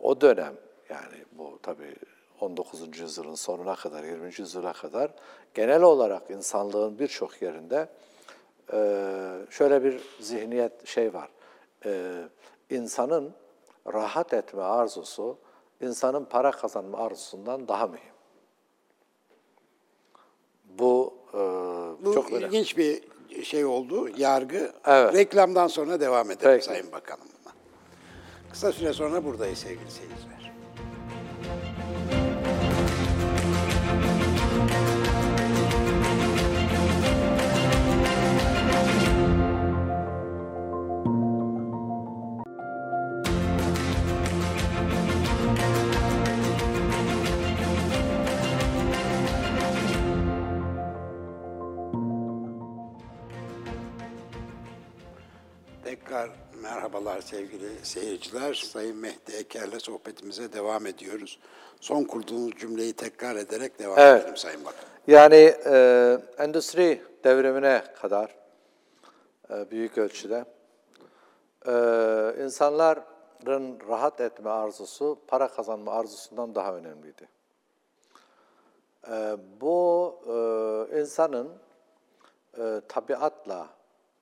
o 0.00 0.20
dönem 0.20 0.54
yani 0.90 1.24
bu 1.32 1.58
tabii 1.62 1.94
19. 2.40 2.98
yüzyılın 2.98 3.34
sonuna 3.34 3.74
kadar, 3.74 4.04
20. 4.04 4.32
yüzyıla 4.38 4.72
kadar 4.72 5.10
genel 5.54 5.82
olarak 5.82 6.30
insanlığın 6.30 6.98
birçok 6.98 7.42
yerinde 7.42 7.88
e, 8.72 8.78
şöyle 9.50 9.84
bir 9.84 10.00
zihniyet 10.20 10.86
şey 10.86 11.14
var. 11.14 11.28
İnsanın 12.70 13.34
rahat 13.92 14.32
etme 14.32 14.62
arzusu, 14.62 15.38
insanın 15.80 16.24
para 16.24 16.50
kazanma 16.50 16.98
arzusundan 16.98 17.68
daha 17.68 17.86
mühim. 17.86 18.12
Bu, 20.64 21.14
e, 21.34 21.36
Bu 22.04 22.14
çok 22.14 22.32
önemli. 22.32 22.46
ilginç 22.46 22.76
bir 22.76 23.02
şey 23.44 23.64
oldu, 23.64 24.08
yargı. 24.16 24.72
Evet. 24.86 25.14
Reklamdan 25.14 25.66
sonra 25.66 26.00
devam 26.00 26.30
edelim 26.30 26.50
Peki. 26.52 26.64
Sayın 26.64 26.92
Bakanım. 26.92 27.28
Kısa 28.50 28.72
süre 28.72 28.92
sonra 28.92 29.24
buradayız 29.24 29.58
sevgili 29.58 29.90
seyirciler. 29.90 30.52
Seyirciler. 57.82 58.54
Sayın 58.54 58.96
Mehdi 58.96 59.32
Eker'le 59.32 59.78
sohbetimize 59.78 60.52
devam 60.52 60.86
ediyoruz. 60.86 61.38
Son 61.80 62.04
kurduğunuz 62.04 62.52
cümleyi 62.58 62.92
tekrar 62.92 63.36
ederek 63.36 63.78
devam 63.78 63.98
Evet. 63.98 64.22
edelim 64.22 64.36
Sayın 64.36 64.64
Bakan. 64.64 64.84
Yani 65.06 65.54
e, 65.66 66.18
endüstri 66.38 67.02
devrimine 67.24 67.84
kadar 68.00 68.34
e, 69.50 69.70
büyük 69.70 69.98
ölçüde 69.98 70.44
e, 71.66 71.72
insanların 72.44 73.78
rahat 73.88 74.20
etme 74.20 74.50
arzusu 74.50 75.18
para 75.26 75.48
kazanma 75.48 75.92
arzusundan 75.92 76.54
daha 76.54 76.74
önemliydi. 76.76 77.28
E, 79.10 79.36
bu 79.60 80.14
e, 80.26 81.00
insanın 81.00 81.52
e, 82.58 82.80
tabiatla 82.88 83.68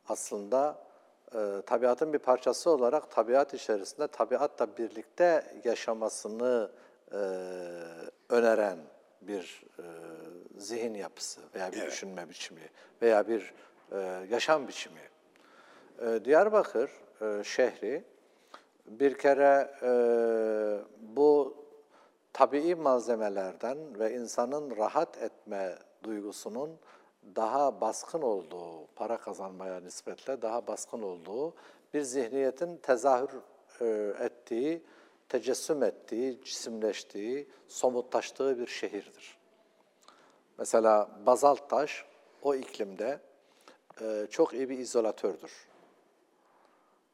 aslında 0.08 0.85
e, 1.34 1.62
tabiatın 1.66 2.12
bir 2.12 2.18
parçası 2.18 2.70
olarak 2.70 3.10
tabiat 3.10 3.54
içerisinde 3.54 4.06
tabiatla 4.08 4.76
birlikte 4.76 5.44
yaşamasını 5.64 6.70
e, 7.12 7.16
öneren 8.28 8.78
bir 9.20 9.64
e, 9.78 9.84
zihin 10.56 10.94
yapısı 10.94 11.40
veya 11.54 11.72
bir 11.72 11.86
düşünme 11.86 12.28
biçimi 12.28 12.60
veya 13.02 13.28
bir 13.28 13.54
e, 13.92 14.26
yaşam 14.30 14.68
biçimi. 14.68 15.00
E, 16.02 16.24
Diyarbakır 16.24 16.90
e, 17.20 17.44
şehri 17.44 18.04
bir 18.86 19.18
kere 19.18 19.70
e, 19.82 19.90
bu 21.00 21.56
tabii 22.32 22.74
malzemelerden 22.74 23.98
ve 23.98 24.14
insanın 24.14 24.76
rahat 24.76 25.18
etme 25.18 25.74
duygusunun 26.02 26.70
daha 27.34 27.80
baskın 27.80 28.22
olduğu, 28.22 28.86
para 28.86 29.16
kazanmaya 29.16 29.80
nispetle 29.80 30.42
daha 30.42 30.66
baskın 30.66 31.02
olduğu 31.02 31.54
bir 31.94 32.00
zihniyetin 32.00 32.76
tezahür 32.76 33.30
e, 33.80 34.14
ettiği, 34.24 34.82
tecessüm 35.28 35.82
ettiği, 35.82 36.44
cisimleştiği, 36.44 37.48
somutlaştığı 37.68 38.58
bir 38.58 38.66
şehirdir. 38.66 39.38
Mesela 40.58 41.10
bazalt 41.26 41.70
taş 41.70 42.04
o 42.42 42.54
iklimde 42.54 43.20
e, 44.00 44.26
çok 44.30 44.54
iyi 44.54 44.68
bir 44.68 44.78
izolatördür. 44.78 45.52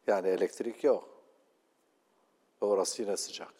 Yani 0.06 0.28
elektrik 0.28 0.84
yok. 0.84 1.08
Orası 2.60 3.02
yine 3.02 3.16
sıcak. 3.16 3.54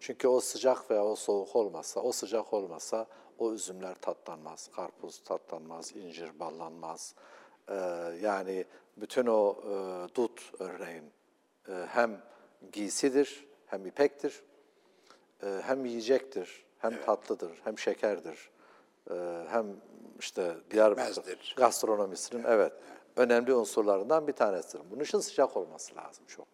Çünkü 0.00 0.28
o 0.28 0.40
sıcak 0.40 0.90
veya 0.90 1.04
o 1.04 1.16
soğuk 1.16 1.56
olmasa, 1.56 2.00
o 2.00 2.12
sıcak 2.12 2.52
olmasa 2.52 3.06
o 3.38 3.52
üzümler 3.52 3.94
tatlanmaz, 3.94 4.70
karpuz 4.76 5.18
tatlanmaz, 5.18 5.96
incir 5.96 6.40
ballanmaz. 6.40 7.14
Ee, 7.68 7.74
yani 8.22 8.64
bütün 8.96 9.26
o 9.26 9.56
e, 9.64 9.74
dut 10.14 10.52
örneğin 10.58 11.12
e, 11.68 11.72
hem 11.88 12.22
giysidir, 12.72 13.46
hem 13.66 13.86
ipektir, 13.86 14.42
e, 15.42 15.60
hem 15.64 15.84
yiyecektir, 15.84 16.64
hem 16.78 17.02
tatlıdır, 17.04 17.60
hem 17.64 17.78
şekerdir, 17.78 18.50
e, 19.10 19.44
hem 19.48 19.66
işte 20.18 20.56
Diyarbakır 20.70 21.54
gastronomisinin 21.56 22.44
evet, 22.44 22.72
önemli 23.16 23.54
unsurlarından 23.54 24.26
bir 24.26 24.32
tanesidir. 24.32 24.90
Bunun 24.90 25.00
için 25.00 25.18
sıcak 25.18 25.56
olması 25.56 25.96
lazım 25.96 26.24
çok. 26.26 26.46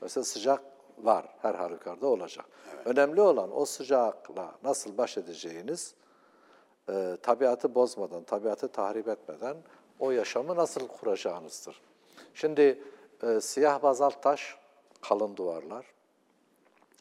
Mesela 0.00 0.24
sıcak 0.24 0.62
var, 0.98 1.26
her 1.42 1.54
halükarda 1.54 2.06
olacak. 2.06 2.46
Önemli 2.84 3.20
olan 3.20 3.56
o 3.56 3.64
sıcakla 3.64 4.54
nasıl 4.62 4.98
baş 4.98 5.18
edeceğiniz, 5.18 5.94
e, 6.88 7.16
tabiatı 7.22 7.74
bozmadan, 7.74 8.24
tabiatı 8.24 8.68
tahrip 8.68 9.08
etmeden 9.08 9.56
o 9.98 10.10
yaşamı 10.10 10.56
nasıl 10.56 10.88
kuracağınızdır. 10.88 11.80
Şimdi 12.34 12.82
e, 13.22 13.40
siyah 13.40 13.82
bazalt 13.82 14.22
taş, 14.22 14.56
kalın 15.00 15.36
duvarlar, 15.36 15.86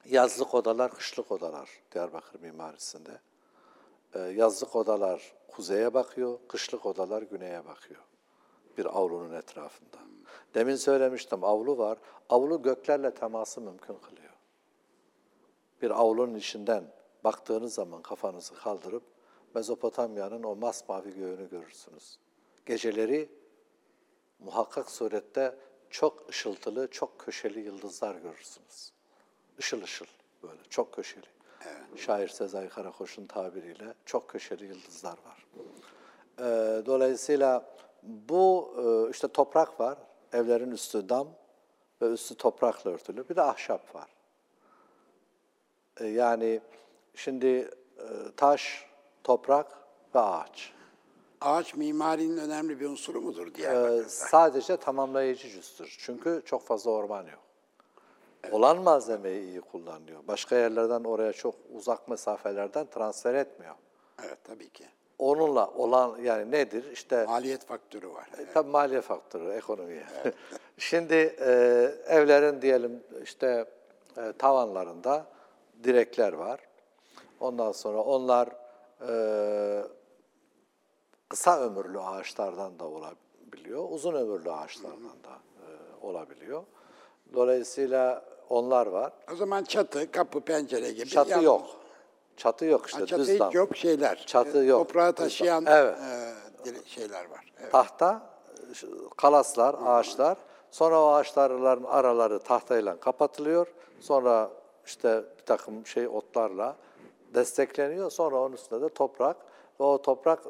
yazlık 0.06 0.54
odalar, 0.54 0.92
kışlık 0.92 1.32
odalar 1.32 1.70
Diyarbakır 1.92 2.40
mimarisinde. 2.40 3.20
E, 4.14 4.20
yazlık 4.20 4.76
odalar 4.76 5.34
kuzeye 5.48 5.94
bakıyor, 5.94 6.40
kışlık 6.48 6.86
odalar 6.86 7.22
güneye 7.22 7.66
bakıyor. 7.66 8.02
Bir 8.78 8.86
avlunun 8.86 9.34
etrafında. 9.34 9.98
Demin 10.54 10.76
söylemiştim 10.76 11.44
avlu 11.44 11.78
var. 11.78 11.98
Avlu 12.30 12.62
göklerle 12.62 13.14
teması 13.14 13.62
mümkün 13.62 13.96
kılıyor. 13.96 14.34
bir 15.82 15.92
avlunun 15.92 16.36
içinden 16.36 16.84
baktığınız 17.24 17.74
zaman 17.74 18.02
kafanızı 18.02 18.56
kaldırıp 18.56 19.04
Mezopotamya'nın 19.56 20.44
o 20.44 20.56
masmavi 20.56 21.16
göğünü 21.16 21.50
görürsünüz. 21.50 22.20
Geceleri 22.66 23.30
muhakkak 24.40 24.92
surette 24.92 25.56
çok 25.90 26.30
ışıltılı, 26.30 26.88
çok 26.92 27.20
köşeli 27.20 27.60
yıldızlar 27.60 28.16
görürsünüz. 28.16 28.92
Işıl 29.58 29.84
ışıl 29.84 30.06
böyle, 30.44 30.60
çok 30.70 30.94
köşeli. 30.94 31.26
Şair 31.96 32.28
Sezai 32.28 32.70
Karakoç'un 32.70 33.26
tabiriyle 33.26 33.94
çok 34.06 34.30
köşeli 34.30 34.66
yıldızlar 34.66 35.18
var. 35.26 35.46
Ee, 36.40 36.86
dolayısıyla 36.86 37.76
bu 38.04 38.74
e, 38.78 39.12
işte 39.12 39.28
toprak 39.28 39.80
var, 39.80 39.98
evlerin 40.34 40.72
üstü 40.72 41.10
dam 41.10 41.28
ve 42.02 42.06
üstü 42.06 42.36
toprakla 42.36 42.92
örtülü. 42.92 43.30
Bir 43.30 43.36
de 43.36 43.42
ahşap 43.42 43.96
var. 43.96 44.10
Ee, 46.00 46.06
yani 46.06 46.62
şimdi 47.16 47.48
e, 47.98 48.06
taş, 48.38 48.86
toprak 49.24 49.68
ve 50.16 50.20
ağaç. 50.20 50.74
Ağaç 51.42 51.76
mimarinin 51.76 52.38
önemli 52.38 52.80
bir 52.80 52.90
unsuru 52.90 53.22
mudur 53.22 53.48
Ee, 53.48 53.56
Diyarbakır'da? 53.56 54.10
sadece 54.10 54.78
tamamlayıcı 54.78 55.50
cüzdür. 55.50 55.96
Çünkü 56.00 56.42
çok 56.46 56.62
fazla 56.62 56.92
orman 56.92 57.24
yok. 57.24 57.40
Olan 58.52 58.82
malzemeyi 58.82 59.44
iyi 59.44 59.62
kullanıyor. 59.62 60.20
Başka 60.28 60.56
yerlerden 60.56 61.04
oraya 61.04 61.34
çok 61.34 61.56
uzak 61.74 62.08
mesafelerden 62.08 62.86
transfer 62.86 63.34
etmiyor. 63.34 63.76
Evet 64.26 64.38
tabii 64.44 64.70
ki. 64.70 64.86
Onunla 65.20 65.68
olan 65.72 66.18
yani 66.22 66.52
nedir? 66.52 66.92
İşte 66.92 67.26
Maliyet 67.26 67.66
faktörü 67.66 68.10
var. 68.10 68.30
E, 68.40 68.54
Tabii 68.54 68.70
maliye 68.70 69.02
faktörü, 69.02 69.52
ekonomiye. 69.52 70.04
Şimdi 70.78 71.14
e, 71.40 71.52
evlerin 72.08 72.62
diyelim 72.62 73.04
işte 73.24 73.66
e, 74.18 74.34
tavanlarında 74.38 75.26
direkler 75.84 76.34
var. 76.34 76.60
Ondan 77.40 77.72
sonra 77.72 78.02
onlar 78.02 78.50
e, 79.10 79.14
kısa 81.30 81.60
ömürlü 81.60 82.00
ağaçlardan 82.00 82.80
da 82.80 82.86
olabiliyor, 82.86 83.86
uzun 83.90 84.14
ömürlü 84.14 84.52
ağaçlardan 84.52 85.24
da 85.24 85.40
e, 85.62 85.68
olabiliyor. 86.06 86.64
Dolayısıyla 87.34 88.26
onlar 88.50 88.88
var. 88.88 89.14
O 89.34 89.36
zaman 89.36 89.64
çatı, 89.64 90.12
kapı, 90.12 90.42
pencere 90.42 90.92
gibi. 90.92 91.10
Çatı 91.10 91.30
yalnız- 91.32 91.46
yok. 91.46 91.62
Çatı 92.38 92.66
yok 92.66 92.86
işte 92.88 93.00
Ha, 93.00 93.06
çatı 93.06 93.22
düz 93.22 93.30
hiç 93.30 93.40
dam. 93.40 93.52
yok 93.52 93.78
şeyler. 93.78 94.24
Çatı 94.28 94.64
e, 94.64 94.66
yok, 94.66 94.96
dam. 94.96 95.12
taşıyan 95.12 95.66
Evet. 95.68 95.98
e, 96.66 96.90
şeyler 96.90 97.30
var. 97.30 97.54
Evet. 97.62 97.72
tahta, 97.72 98.30
kalaslar, 99.18 99.76
ağaçlar. 99.86 100.38
Sonra 100.72 101.02
o 101.02 101.08
ağaçların 101.08 101.84
araları 101.84 102.40
tahtayla 102.40 103.00
kapatılıyor. 103.00 103.68
Sonra 104.00 104.50
işte 104.86 105.24
bir 105.40 105.46
takım 105.46 105.86
şey 105.88 106.08
otlarla 106.08 106.76
destekleniyor. 107.34 108.12
Sonra 108.12 108.36
onun 108.36 108.54
üstünde 108.54 108.82
de 108.82 108.90
toprak 108.90 109.38
ve 109.80 109.84
o 109.84 110.02
toprak 110.02 110.44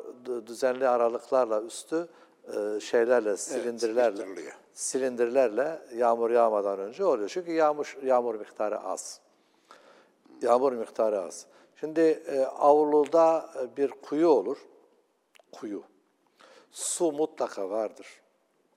düzenli 0.45 0.87
aralıklarla 0.87 1.61
üstü 1.61 2.07
e, 2.47 2.79
şeylerle, 2.79 3.37
silindirlerle, 3.37 4.17
sıkıştırılıyor. 4.17 4.53
silindirlerle 4.73 5.79
yağmur 5.95 6.31
yağmadan 6.31 6.79
önce 6.79 7.05
oluyor. 7.05 7.29
Çünkü 7.29 7.51
yağmur 7.51 7.97
yağmur 8.03 8.35
miktarı 8.35 8.79
az. 8.79 9.19
Yağmur 10.41 10.73
miktarı 10.73 11.21
az. 11.21 11.45
Şimdi 11.79 12.01
e, 12.01 12.45
avluda 12.45 13.49
e, 13.61 13.77
bir 13.77 13.91
kuyu 13.91 14.27
olur. 14.27 14.57
Kuyu. 15.51 15.83
Su 16.71 17.11
mutlaka 17.11 17.69
vardır 17.69 18.23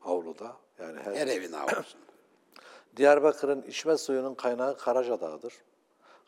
avluda. 0.07 0.57
Yani 0.79 1.01
her, 1.01 1.15
Her 1.15 1.27
evin 1.27 1.53
avlusunda. 1.53 2.07
Diyarbakır'ın 2.97 3.63
içme 3.63 3.97
suyunun 3.97 4.35
kaynağı 4.35 4.79
Karacadağ'dır. 4.79 5.55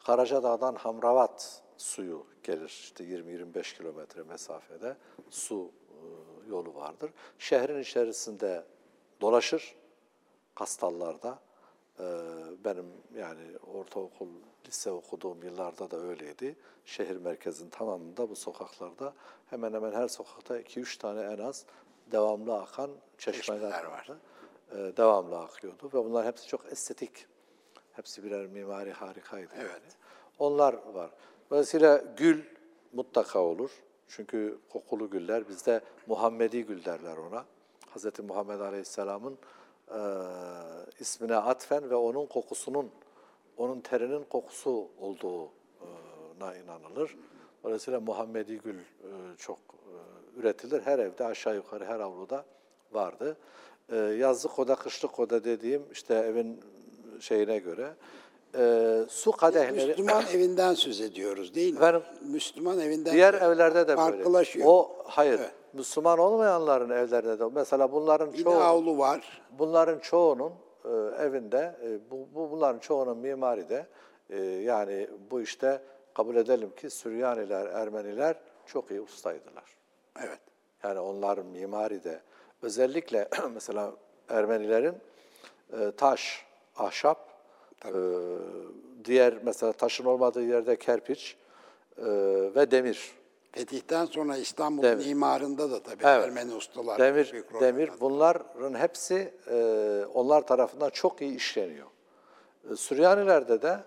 Karacadağ'dan 0.06 0.74
Hamravat 0.74 1.62
suyu 1.78 2.26
gelir. 2.42 2.66
İşte 2.68 3.04
20-25 3.04 3.76
kilometre 3.76 4.22
mesafede 4.22 4.96
su 5.30 5.70
e, 5.90 6.50
yolu 6.50 6.74
vardır. 6.74 7.10
Şehrin 7.38 7.80
içerisinde 7.80 8.64
dolaşır. 9.20 9.74
Kastallarda. 10.54 11.38
E, 12.00 12.04
Benim 12.64 12.86
yani 13.16 13.58
ortaokul, 13.74 14.28
lise 14.66 14.90
okuduğum 14.90 15.42
yıllarda 15.42 15.90
da 15.90 15.96
öyleydi. 15.96 16.56
Şehir 16.84 17.16
merkezinin 17.16 17.70
tamamında 17.70 18.30
bu 18.30 18.36
sokaklarda 18.36 19.14
hemen 19.50 19.72
hemen 19.72 19.92
her 19.92 20.08
sokakta 20.08 20.60
2-3 20.60 20.98
tane 20.98 21.20
en 21.20 21.38
az 21.38 21.64
devamlı 22.12 22.54
akan 22.60 22.90
çeşmeler 23.18 23.60
Çeşmeler 23.60 23.84
var. 23.84 23.90
vardı 23.90 24.18
e, 24.72 24.76
devamlı 24.96 25.38
akıyordu 25.38 25.86
ve 25.94 26.04
bunlar 26.04 26.26
hepsi 26.26 26.46
çok 26.48 26.72
estetik. 26.72 27.26
Hepsi 27.92 28.24
birer 28.24 28.46
mimari 28.46 28.92
harikaydı. 28.92 29.54
Evet. 29.56 29.70
Yani. 29.70 29.92
Onlar 30.38 30.74
var. 30.94 31.10
Dolayısıyla 31.50 32.04
gül 32.16 32.42
mutlaka 32.92 33.38
olur. 33.38 33.70
Çünkü 34.08 34.58
kokulu 34.68 35.10
güller, 35.10 35.48
bizde 35.48 35.80
Muhammedi 36.06 36.66
gül 36.66 36.84
derler 36.84 37.16
ona. 37.16 37.44
Hz. 37.94 38.20
Muhammed 38.28 38.60
Aleyhisselam'ın 38.60 39.38
e, 39.90 40.00
ismine 41.00 41.36
atfen 41.36 41.90
ve 41.90 41.94
onun 41.94 42.26
kokusunun, 42.26 42.90
onun 43.56 43.80
terinin 43.80 44.24
kokusu 44.24 44.88
olduğuna 45.00 46.56
inanılır. 46.64 47.16
Dolayısıyla 47.64 48.00
Muhammedi 48.00 48.58
gül 48.58 48.78
e, 48.78 48.82
çok 49.38 49.58
e, 49.58 50.40
üretilir. 50.40 50.82
Her 50.82 50.98
evde 50.98 51.24
aşağı 51.24 51.54
yukarı 51.54 51.84
her 51.84 52.00
avluda 52.00 52.44
vardı. 52.92 53.36
E, 53.88 53.96
yazlık 53.96 54.58
oda, 54.58 54.74
kışlık 54.74 55.18
oda 55.18 55.44
dediğim 55.44 55.82
işte 55.92 56.14
evin 56.14 56.60
şeyine 57.20 57.58
göre 57.58 57.94
e, 58.54 59.04
su 59.08 59.32
kadehleri... 59.32 59.86
Müslüman 59.86 60.24
evinden 60.34 60.74
söz 60.74 61.00
ediyoruz 61.00 61.54
değil 61.54 61.72
mi? 61.72 61.76
Efendim? 61.76 62.02
Müslüman 62.22 62.80
evinden 62.80 63.12
Diğer 63.12 63.40
de 63.40 63.44
evlerde 63.44 63.82
de 63.82 63.88
böyle. 63.88 63.96
farklılaşıyor. 63.96 64.66
O 64.68 64.96
hayır. 65.04 65.38
Evet. 65.38 65.50
Müslüman 65.72 66.18
olmayanların 66.18 66.90
evlerinde 66.90 67.38
de 67.38 67.44
mesela 67.54 67.92
bunların 67.92 68.32
çoğu 68.32 68.54
avlu 68.54 68.98
var. 68.98 69.42
bunların 69.58 69.98
çoğunun 69.98 70.52
e, 70.84 70.88
evinde 71.22 71.76
e, 71.82 72.10
bu, 72.10 72.28
bu 72.34 72.50
bunların 72.50 72.78
çoğunun 72.78 73.18
mimari 73.18 73.68
de 73.68 73.86
e, 74.30 74.42
yani 74.42 75.08
bu 75.30 75.40
işte 75.40 75.82
kabul 76.14 76.36
edelim 76.36 76.70
ki 76.76 76.90
Süryaniler, 76.90 77.66
Ermeniler 77.66 78.36
çok 78.66 78.90
iyi 78.90 79.00
ustaydılar. 79.00 79.76
Evet. 80.24 80.40
Yani 80.82 80.98
onların 80.98 81.46
mimari 81.46 82.04
de 82.04 82.20
özellikle 82.62 83.28
mesela 83.54 83.92
Ermenilerin 84.28 84.94
e, 85.72 85.92
taş, 85.96 86.46
ahşap, 86.76 87.27
e, 87.84 87.92
diğer 89.04 89.34
mesela 89.42 89.72
taşın 89.72 90.04
olmadığı 90.04 90.42
yerde 90.42 90.76
kerpiç 90.76 91.36
e, 91.98 92.04
ve 92.54 92.70
demir. 92.70 93.12
Fetihten 93.52 94.04
sonra 94.04 94.36
İstanbul 94.36 94.82
Demir. 94.82 95.06
mimarında 95.06 95.70
da 95.70 95.82
tabii 95.82 96.02
Evet. 96.04 96.24
Ermeni 96.24 96.54
ustalar 96.54 96.98
Demir, 96.98 97.32
büyük 97.32 97.54
rol 97.54 97.60
demir 97.60 97.88
oynadı. 97.88 98.00
bunların 98.00 98.74
hepsi 98.78 99.34
e, 99.50 99.56
onlar 100.14 100.46
tarafından 100.46 100.90
çok 100.90 101.20
iyi 101.22 101.36
işleniyor. 101.36 101.86
E, 102.72 102.76
Süryanilerde 102.76 103.62
de 103.62 103.78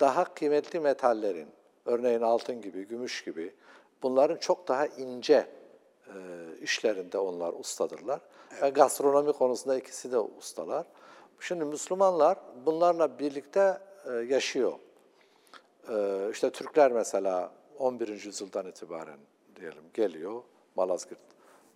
daha 0.00 0.34
kıymetli 0.34 0.80
metallerin, 0.80 1.48
örneğin 1.86 2.20
altın 2.20 2.60
gibi, 2.60 2.86
gümüş 2.86 3.24
gibi 3.24 3.54
bunların 4.02 4.36
çok 4.36 4.68
daha 4.68 4.86
ince 4.86 5.46
e, 6.06 6.14
işlerinde 6.62 7.18
onlar 7.18 7.52
ustadırlar. 7.52 8.20
Ve 8.62 8.68
gastronomi 8.70 9.32
konusunda 9.32 9.76
ikisi 9.78 10.12
de 10.12 10.18
ustalar. 10.18 10.86
Şimdi 11.40 11.64
Müslümanlar 11.64 12.38
bunlarla 12.66 13.18
birlikte 13.18 13.78
e, 14.06 14.12
yaşıyor. 14.12 14.72
Ee, 15.88 16.28
işte 16.32 16.50
Türkler 16.50 16.92
mesela 16.92 17.52
11. 17.78 18.08
yüzyıldan 18.08 18.66
itibaren 18.66 19.18
diyelim 19.56 19.82
geliyor 19.94 20.42
Malazgirt 20.76 21.18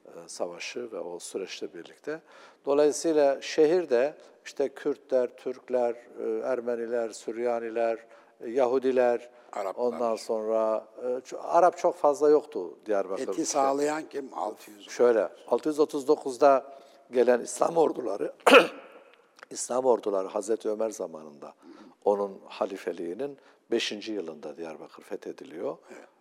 e, 0.07 0.11
Savaşı 0.27 0.93
ve 0.93 1.01
o 1.01 1.19
süreçle 1.19 1.75
birlikte. 1.75 2.21
Dolayısıyla 2.67 3.43
şehirde 3.43 4.15
işte 4.45 4.69
Kürtler, 4.69 5.37
Türkler, 5.37 5.95
e, 5.95 6.41
Ermeniler, 6.45 7.11
Süryaniler, 7.11 7.99
e, 8.41 8.51
Yahudiler, 8.51 9.31
Araplar. 9.53 9.85
ondan 9.85 10.17
sonra 10.17 10.87
e, 11.33 11.37
Arap 11.37 11.79
çok 11.79 11.97
fazla 11.97 12.31
yoktu 12.31 12.79
Diyarbakır'da. 12.87 13.33
Eti 13.33 13.47
sağlayan 13.47 14.09
kim? 14.09 14.29
600. 14.35 14.91
Şöyle 14.91 15.29
639'da 15.49 16.65
gelen 17.13 17.41
İslam 17.41 17.77
orduları 17.77 18.33
İslam 19.55 19.85
orduları 19.85 20.29
Hazreti 20.29 20.71
Ömer 20.71 20.91
zamanında 20.91 21.55
onun 22.05 22.41
halifeliğinin 22.45 23.39
5. 23.71 24.09
yılında 24.09 24.57
Diyarbakır 24.57 25.03
fethediliyor. 25.03 25.77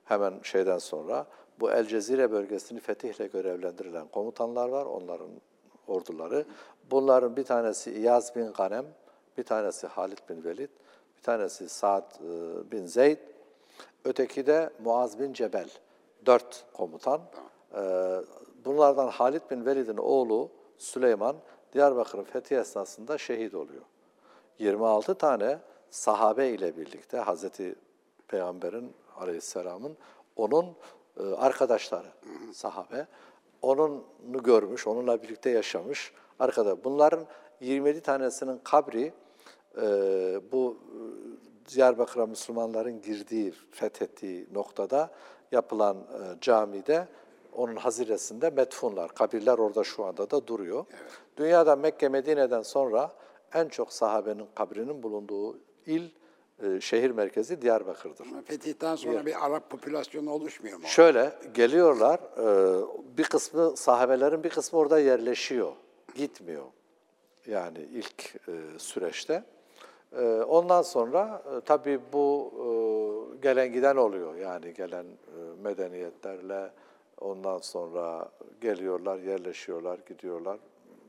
Hemen 0.06 0.34
şeyden 0.44 0.78
sonra 0.78 1.26
bu 1.60 1.72
El 1.72 1.86
Cezire 1.88 2.32
bölgesini 2.32 2.80
fetihle 2.80 3.28
görevlendirilen 3.28 4.08
komutanlar 4.08 4.70
var, 4.70 4.86
onların 4.86 5.30
orduları. 5.88 6.46
Bunların 6.92 7.36
bir 7.36 7.44
tanesi 7.44 7.92
İyaz 7.92 8.36
bin 8.36 8.54
Ganem, 8.54 8.86
bir 9.38 9.44
tanesi 9.44 9.88
Halid 9.88 10.20
bin 10.30 10.44
Velid, 10.44 10.70
bir 11.18 11.24
tanesi 11.24 11.70
Sa'd 11.70 12.12
e, 12.16 12.72
bin 12.72 12.86
Zeyd, 12.86 13.18
öteki 14.06 14.48
de 14.48 14.70
Muaz 14.84 15.20
bin 15.20 15.34
Cebel. 15.34 15.70
Dört 16.26 16.66
komutan. 16.74 17.22
Ee, 17.76 18.22
Bunlardan 18.66 19.08
Halid 19.08 19.42
bin 19.52 19.66
Velid'in 19.66 19.98
oğlu 19.98 20.50
Süleyman 20.78 21.36
Diyarbakır'ın 21.74 22.24
fethi 22.24 22.56
esnasında 22.56 23.18
şehit 23.18 23.56
oluyor. 23.56 23.82
26 24.60 25.16
tane 25.16 25.60
sahabe 25.90 26.50
ile 26.50 26.78
birlikte 26.78 27.18
Hazreti 27.18 27.76
Peygamberin 28.28 28.94
aleyhisselamın 29.16 29.98
onun 30.36 30.66
e, 31.20 31.24
arkadaşları 31.24 32.08
sahabe. 32.54 33.08
Onunu 33.62 34.44
görmüş, 34.44 34.88
onunla 34.88 35.24
birlikte 35.24 35.50
yaşamış. 35.50 36.14
Arkada 36.40 36.84
bunların 36.84 37.26
27 37.62 38.02
tanesinin 38.02 38.60
kabri 38.64 39.14
e, 39.82 39.84
bu 40.52 40.78
e, 40.78 41.74
Diyarbakır'a 41.76 42.26
Müslümanların 42.26 43.02
girdiği, 43.02 43.54
fethettiği 43.72 44.48
noktada 44.54 45.12
yapılan 45.52 45.98
camide 46.42 47.08
onun 47.56 47.76
haziresinde 47.76 48.50
metfunlar, 48.50 49.16
kabirler 49.16 49.58
orada 49.58 49.84
şu 49.84 50.06
anda 50.06 50.32
da 50.32 50.48
duruyor. 50.48 50.86
Dünyada 51.38 51.76
Mekke, 51.76 52.10
Medine'den 52.10 52.62
sonra 52.62 53.12
en 53.54 53.68
çok 53.68 53.94
sahabenin 53.94 54.46
kabrinin 54.56 55.04
bulunduğu 55.04 55.60
il, 55.86 56.10
e, 56.64 56.82
şehir 56.82 57.12
merkezi 57.12 57.62
Diyarbakır'dır. 57.62 58.28
Fetihten 58.46 58.96
sonra 58.96 59.26
bir 59.26 59.46
Arap 59.46 59.70
popülasyonu 59.70 60.32
oluşmuyor 60.32 60.78
mu? 60.78 60.84
Şöyle 60.88 61.32
geliyorlar, 61.54 62.20
e, 62.38 63.18
bir 63.18 63.24
kısmı 63.24 63.78
sahabelerin 63.78 64.44
bir 64.44 64.50
kısmı 64.50 64.80
orada 64.80 65.00
yerleşiyor, 65.00 65.72
gitmiyor. 66.16 66.64
Yani 67.48 67.80
ilk 67.80 68.36
e, 68.48 68.52
süreçte. 68.78 69.44
E, 70.18 70.26
Ondan 70.26 70.82
sonra 70.82 71.44
e, 71.58 71.62
tabii 71.62 72.00
bu 72.14 72.52
e, 72.56 72.68
gelen 73.42 73.72
giden 73.74 73.96
oluyor. 73.96 74.36
Yani 74.36 74.74
gelen 74.74 75.06
e, 75.06 75.62
medeniyetlerle 75.64 76.72
ondan 77.22 77.58
sonra 77.58 78.30
geliyorlar, 78.62 79.18
yerleşiyorlar, 79.20 80.00
gidiyorlar. 80.10 80.58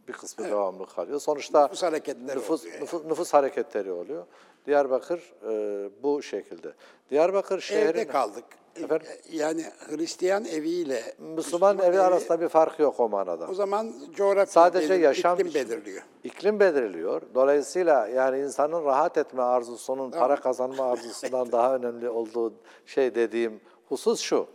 Bir 0.08 0.12
kısmı 0.12 0.44
devamlı 0.44 0.86
kalıyor. 0.86 1.20
Sonuçta 1.20 1.62
Nüfus 1.62 1.82
hareketleri 1.82 2.36
nüfus, 2.38 2.60
oluyor 2.60 2.74
yani. 2.74 2.82
nüfus, 2.82 3.04
nüfus 3.04 3.34
hareketleri 3.34 3.92
oluyor. 3.92 4.26
Diyarbakır 4.66 5.32
e, 5.48 5.90
bu 6.02 6.22
şekilde. 6.22 6.72
Diyarbakır 7.10 7.60
şehrin... 7.60 7.86
Evde 7.86 8.06
kaldık. 8.06 8.44
Efendim? 8.76 9.06
Yani 9.32 9.64
Hristiyan 9.88 10.44
eviyle 10.44 11.02
Müslüman 11.18 11.78
evi 11.78 12.00
arasında 12.00 12.40
bir 12.40 12.48
fark 12.48 12.78
yok 12.78 13.00
o 13.00 13.08
manada. 13.08 13.46
o 13.46 13.54
zaman 13.54 13.92
coğrafya 14.14 14.46
Sadece 14.46 14.94
belir- 14.94 15.00
yaşam 15.00 15.40
iklim 15.40 15.54
belirliyor. 15.54 16.02
İklim 16.24 16.60
belirliyor. 16.60 17.22
Dolayısıyla 17.34 18.06
yani 18.06 18.38
insanın 18.38 18.84
rahat 18.84 19.18
etme 19.18 19.42
arzusunun 19.42 20.10
para 20.10 20.36
kazanma 20.36 20.84
arzusundan 20.92 21.52
daha 21.52 21.76
önemli 21.76 22.08
olduğu 22.10 22.54
şey 22.86 23.14
dediğim 23.14 23.60
husus 23.88 24.20
şu. 24.20 24.46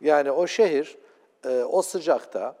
Yani 0.00 0.30
o 0.30 0.46
şehir 0.46 0.98
e, 1.44 1.62
o 1.62 1.82
sıcakta 1.82 2.56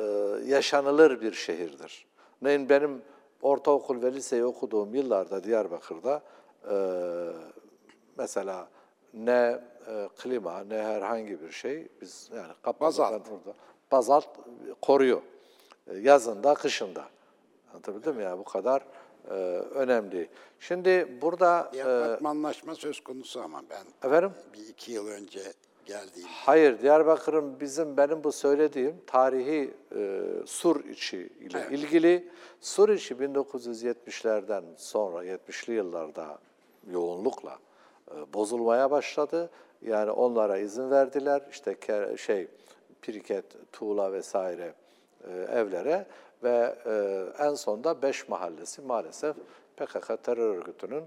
e, 0.00 0.02
yaşanılır 0.50 1.20
bir 1.20 1.32
şehirdir. 1.32 2.06
Örneğin 2.42 2.68
benim 2.68 3.02
ortaokul 3.42 4.02
ve 4.02 4.12
liseyi 4.12 4.44
okuduğum 4.44 4.94
yıllarda 4.94 5.44
Diyarbakır'da 5.44 6.22
e, 6.70 6.76
mesela 8.18 8.68
ne 9.14 9.60
e, 9.88 10.08
klima 10.18 10.60
ne 10.60 10.82
herhangi 10.82 11.40
bir 11.42 11.50
şey 11.50 11.88
biz 12.00 12.30
yani 12.34 12.52
Bazalt. 12.80 13.12
orada 13.12 13.56
bazalt 13.92 14.26
koruyor. 14.82 15.22
E, 15.86 15.96
Yazında, 15.96 16.54
kışında. 16.54 17.04
Anlatabildim 17.70 18.16
mi? 18.16 18.22
Yani 18.22 18.38
bu 18.38 18.44
kadar 18.44 18.82
e, 19.30 19.32
önemli. 19.74 20.28
Şimdi 20.60 21.18
burada 21.22 21.70
Bir 21.72 22.70
e, 22.72 22.74
söz 22.74 23.00
konusu 23.00 23.40
ama 23.40 23.62
ben 23.70 24.08
efendim 24.08 24.32
bir 24.54 24.68
iki 24.68 24.92
yıl 24.92 25.08
önce 25.08 25.40
geldiğim 25.88 26.28
hayır 26.28 26.80
Diyarbakır'ın 26.80 27.60
bizim 27.60 27.96
benim 27.96 28.24
bu 28.24 28.32
söylediğim 28.32 28.96
tarihi 29.06 29.74
e, 29.96 30.20
Sur 30.46 30.84
içi 30.84 31.30
ile 31.40 31.68
ilgili 31.70 32.28
Sur 32.60 32.88
içi 32.88 33.14
1970'lerden 33.14 34.64
sonra 34.76 35.24
70'li 35.24 35.72
yıllarda 35.72 36.38
yoğunlukla 36.90 37.58
e, 38.10 38.32
bozulmaya 38.34 38.90
başladı. 38.90 39.50
Yani 39.82 40.10
onlara 40.10 40.58
izin 40.58 40.90
verdiler. 40.90 41.42
İşte 41.50 41.72
ke- 41.72 42.18
şey 42.18 42.48
piriket, 43.02 43.44
tuğla 43.72 44.12
vesaire 44.12 44.74
e, 45.24 45.32
evlere 45.32 46.06
ve 46.42 46.74
e, 46.86 47.24
en 47.44 47.54
sonda 47.54 48.02
beş 48.02 48.28
mahallesi 48.28 48.82
maalesef 48.82 49.36
PKK 49.76 50.24
terör 50.24 50.56
örgütünün 50.56 51.04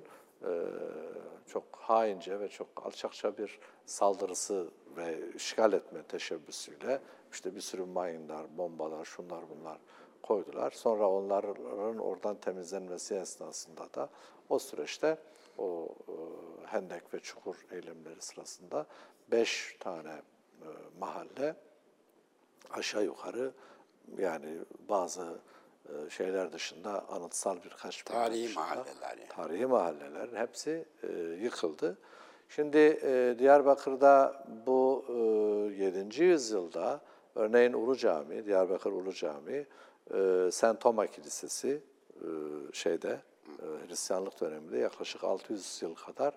çok 1.47 1.63
haince 1.71 2.39
ve 2.39 2.47
çok 2.47 2.67
alçakça 2.85 3.37
bir 3.37 3.59
saldırısı 3.85 4.67
ve 4.97 5.31
işgal 5.35 5.73
etme 5.73 6.03
teşebbüsüyle 6.03 7.01
işte 7.31 7.55
bir 7.55 7.61
sürü 7.61 7.85
mayınlar, 7.85 8.57
bombalar, 8.57 9.05
şunlar 9.05 9.43
bunlar 9.49 9.77
koydular. 10.21 10.71
Sonra 10.71 11.09
onların 11.09 11.97
oradan 11.97 12.35
temizlenmesi 12.35 13.15
esnasında 13.15 13.93
da 13.93 14.09
o 14.49 14.59
süreçte 14.59 15.17
o 15.57 15.87
e, 16.07 16.13
hendek 16.67 17.13
ve 17.13 17.19
çukur 17.19 17.55
eylemleri 17.71 18.21
sırasında 18.21 18.85
beş 19.31 19.77
tane 19.79 20.11
e, 20.61 20.67
mahalle 20.99 21.55
aşağı 22.69 23.03
yukarı 23.03 23.51
yani 24.17 24.59
bazı 24.89 25.39
şeyler 26.09 26.51
dışında 26.51 27.09
anıtsal 27.09 27.63
birkaç 27.63 28.03
Tarihi 28.03 28.43
dışında 28.43 28.59
mahalleler 28.59 29.17
yani. 29.17 29.27
Tarihi 29.29 29.65
mahallelerin 29.65 30.35
hepsi 30.35 30.85
e, 31.03 31.07
yıkıldı. 31.17 31.97
Şimdi 32.49 32.77
e, 32.77 33.35
Diyarbakır'da 33.39 34.45
bu 34.65 35.05
e, 35.79 35.83
7. 35.83 36.23
yüzyılda 36.23 37.01
örneğin 37.35 37.73
Ulu 37.73 37.97
Cami, 37.97 38.45
Diyarbakır 38.45 38.91
Ulu 38.91 39.13
Cami, 39.13 39.65
e, 40.13 40.49
St. 40.51 40.79
Toma 40.79 41.07
Kilisesi 41.07 41.81
e, 42.15 42.27
şeyde 42.73 43.19
e, 43.59 43.87
Hristiyanlık 43.87 44.41
döneminde 44.41 44.77
yaklaşık 44.77 45.23
600 45.23 45.81
yıl 45.81 45.95
kadar 45.95 46.33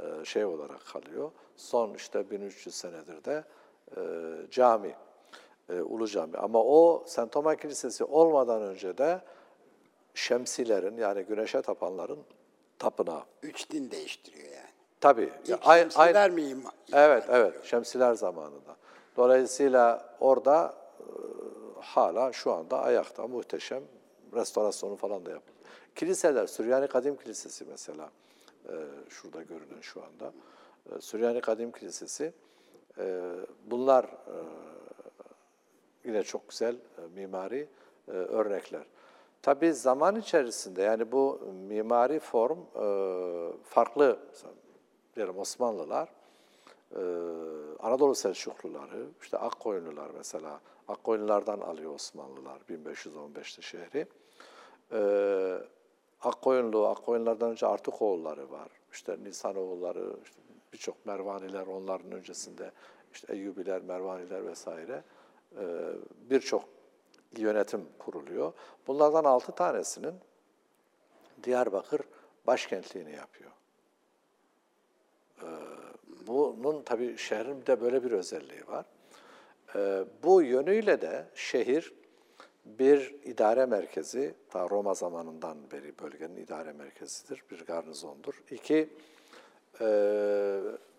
e, 0.00 0.24
şey 0.24 0.44
olarak 0.44 0.86
kalıyor. 0.86 1.30
Son 1.56 1.94
işte 1.94 2.30
1300 2.30 2.74
senedir 2.74 3.24
de 3.24 3.44
e, 3.96 4.00
cami, 4.50 4.94
e, 5.68 5.80
Ulu 5.80 6.06
Cami. 6.08 6.36
Ama 6.36 6.62
o 6.64 7.04
St. 7.06 7.30
Toma 7.32 7.56
Kilisesi 7.56 8.04
olmadan 8.04 8.62
önce 8.62 8.98
de 8.98 9.20
Şemsilerin 10.14 10.96
yani 10.96 11.22
güneşe 11.22 11.62
tapanların 11.62 12.18
tapınağı. 12.78 13.22
üç 13.42 13.70
din 13.70 13.90
değiştiriyor 13.90 14.48
yani. 14.52 14.70
Tabii. 15.00 15.32
İlk 15.42 15.48
ya 15.48 15.58
ay- 15.64 15.80
Şemsiler 15.80 16.14
ay- 16.14 16.30
mi 16.30 16.42
ima- 16.42 16.72
Evet, 16.92 17.24
evet. 17.30 17.50
ediyor? 17.50 17.64
Şemsiler 17.64 18.14
zamanında. 18.14 18.76
Dolayısıyla 19.16 20.14
orada 20.20 20.74
e, 21.00 21.04
hala 21.80 22.32
şu 22.32 22.52
anda 22.52 22.80
ayakta 22.82 23.26
muhteşem 23.26 23.82
restorasyonu 24.34 24.96
falan 24.96 25.26
da 25.26 25.30
yapıldı. 25.30 25.52
Kiliseler, 25.94 26.46
Süryani 26.46 26.88
Kadim 26.88 27.16
Kilisesi 27.16 27.64
mesela, 27.64 28.10
e, 28.68 28.72
şurada 29.08 29.42
görünen 29.42 29.80
şu 29.80 30.02
anda. 30.04 30.32
E, 30.96 31.00
Süryani 31.00 31.40
Kadim 31.40 31.72
Kilisesi, 31.72 32.32
e, 32.98 33.20
bunlar 33.66 34.04
e, 34.04 34.36
yine 36.04 36.22
çok 36.22 36.48
güzel 36.48 36.74
e, 36.74 37.00
mimari 37.14 37.68
e, 38.08 38.10
örnekler. 38.10 38.82
Tabii 39.42 39.72
zaman 39.72 40.16
içerisinde 40.16 40.82
yani 40.82 41.12
bu 41.12 41.40
mimari 41.68 42.18
form 42.18 42.58
e, 42.58 42.86
farklı, 43.64 44.18
diyelim 45.16 45.38
Osmanlılar, 45.38 46.08
Anadolu 47.80 48.14
Selçukluları, 48.14 49.06
işte 49.22 49.38
Akkoyunlular 49.38 50.10
mesela, 50.16 50.60
Akkoyunlulardan 50.88 51.60
alıyor 51.60 51.94
Osmanlılar 51.94 52.58
1515'te 52.70 53.62
şehri. 53.62 54.06
Akkoyunlu, 56.20 56.86
Akkoyunlardan 56.86 57.50
önce 57.50 57.66
Artıkoğulları 57.66 58.50
var. 58.50 58.68
İşte 58.92 59.16
Nisanoğulları, 59.24 60.16
işte 60.24 60.40
birçok 60.72 61.06
Mervaniler 61.06 61.66
onların 61.66 62.12
öncesinde, 62.12 62.72
işte 63.12 63.32
Eyyubiler, 63.32 63.82
Mervaniler 63.82 64.46
vesaire 64.46 65.02
birçok 66.30 66.64
yönetim 67.36 67.88
kuruluyor. 67.98 68.52
Bunlardan 68.86 69.24
altı 69.24 69.52
tanesinin 69.52 70.14
Diyarbakır 71.44 72.00
başkentliğini 72.46 73.12
yapıyor. 73.12 73.50
Ee, 75.42 75.46
Bunun 76.26 76.82
tabii 76.82 77.18
şehrin 77.18 77.66
de 77.66 77.80
böyle 77.80 78.04
bir 78.04 78.12
özelliği 78.12 78.66
var. 78.68 78.86
Ee, 79.76 80.04
Bu 80.22 80.42
yönüyle 80.42 81.00
de 81.00 81.26
şehir 81.34 81.92
bir 82.64 83.14
idare 83.24 83.66
merkezi, 83.66 84.34
ta 84.50 84.68
Roma 84.70 84.94
zamanından 84.94 85.70
beri 85.70 85.98
bölgenin 85.98 86.36
idare 86.36 86.72
merkezidir, 86.72 87.42
bir 87.50 87.64
garnizondur. 87.66 88.42
İki, 88.50 88.88
e, 89.80 89.86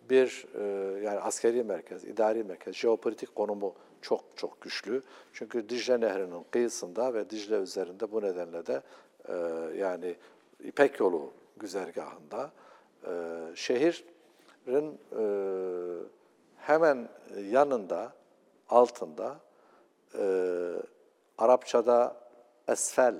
bir 0.10 0.46
e, 0.56 0.64
yani 1.04 1.20
askeri 1.20 1.64
merkez, 1.64 2.04
idari 2.04 2.44
merkez, 2.44 2.76
jeopolitik 2.76 3.36
konumu 3.36 3.76
çok 4.04 4.24
çok 4.36 4.62
güçlü. 4.62 5.02
Çünkü 5.34 5.70
Dicle 5.70 6.00
Nehri'nin 6.00 6.46
kıyısında 6.52 7.14
ve 7.14 7.30
Dicle 7.30 7.56
üzerinde 7.56 8.12
bu 8.12 8.22
nedenle 8.22 8.66
de 8.66 8.82
e, 9.28 9.34
yani 9.78 10.16
İpek 10.64 11.00
Yolu 11.00 11.32
güzergahında 11.58 12.52
e, 13.08 13.12
şehrin 13.56 15.00
e, 15.20 15.24
hemen 16.58 17.10
yanında, 17.52 18.14
altında 18.70 19.40
e, 20.18 20.26
Arapçada 21.38 22.16
esfel 22.68 23.16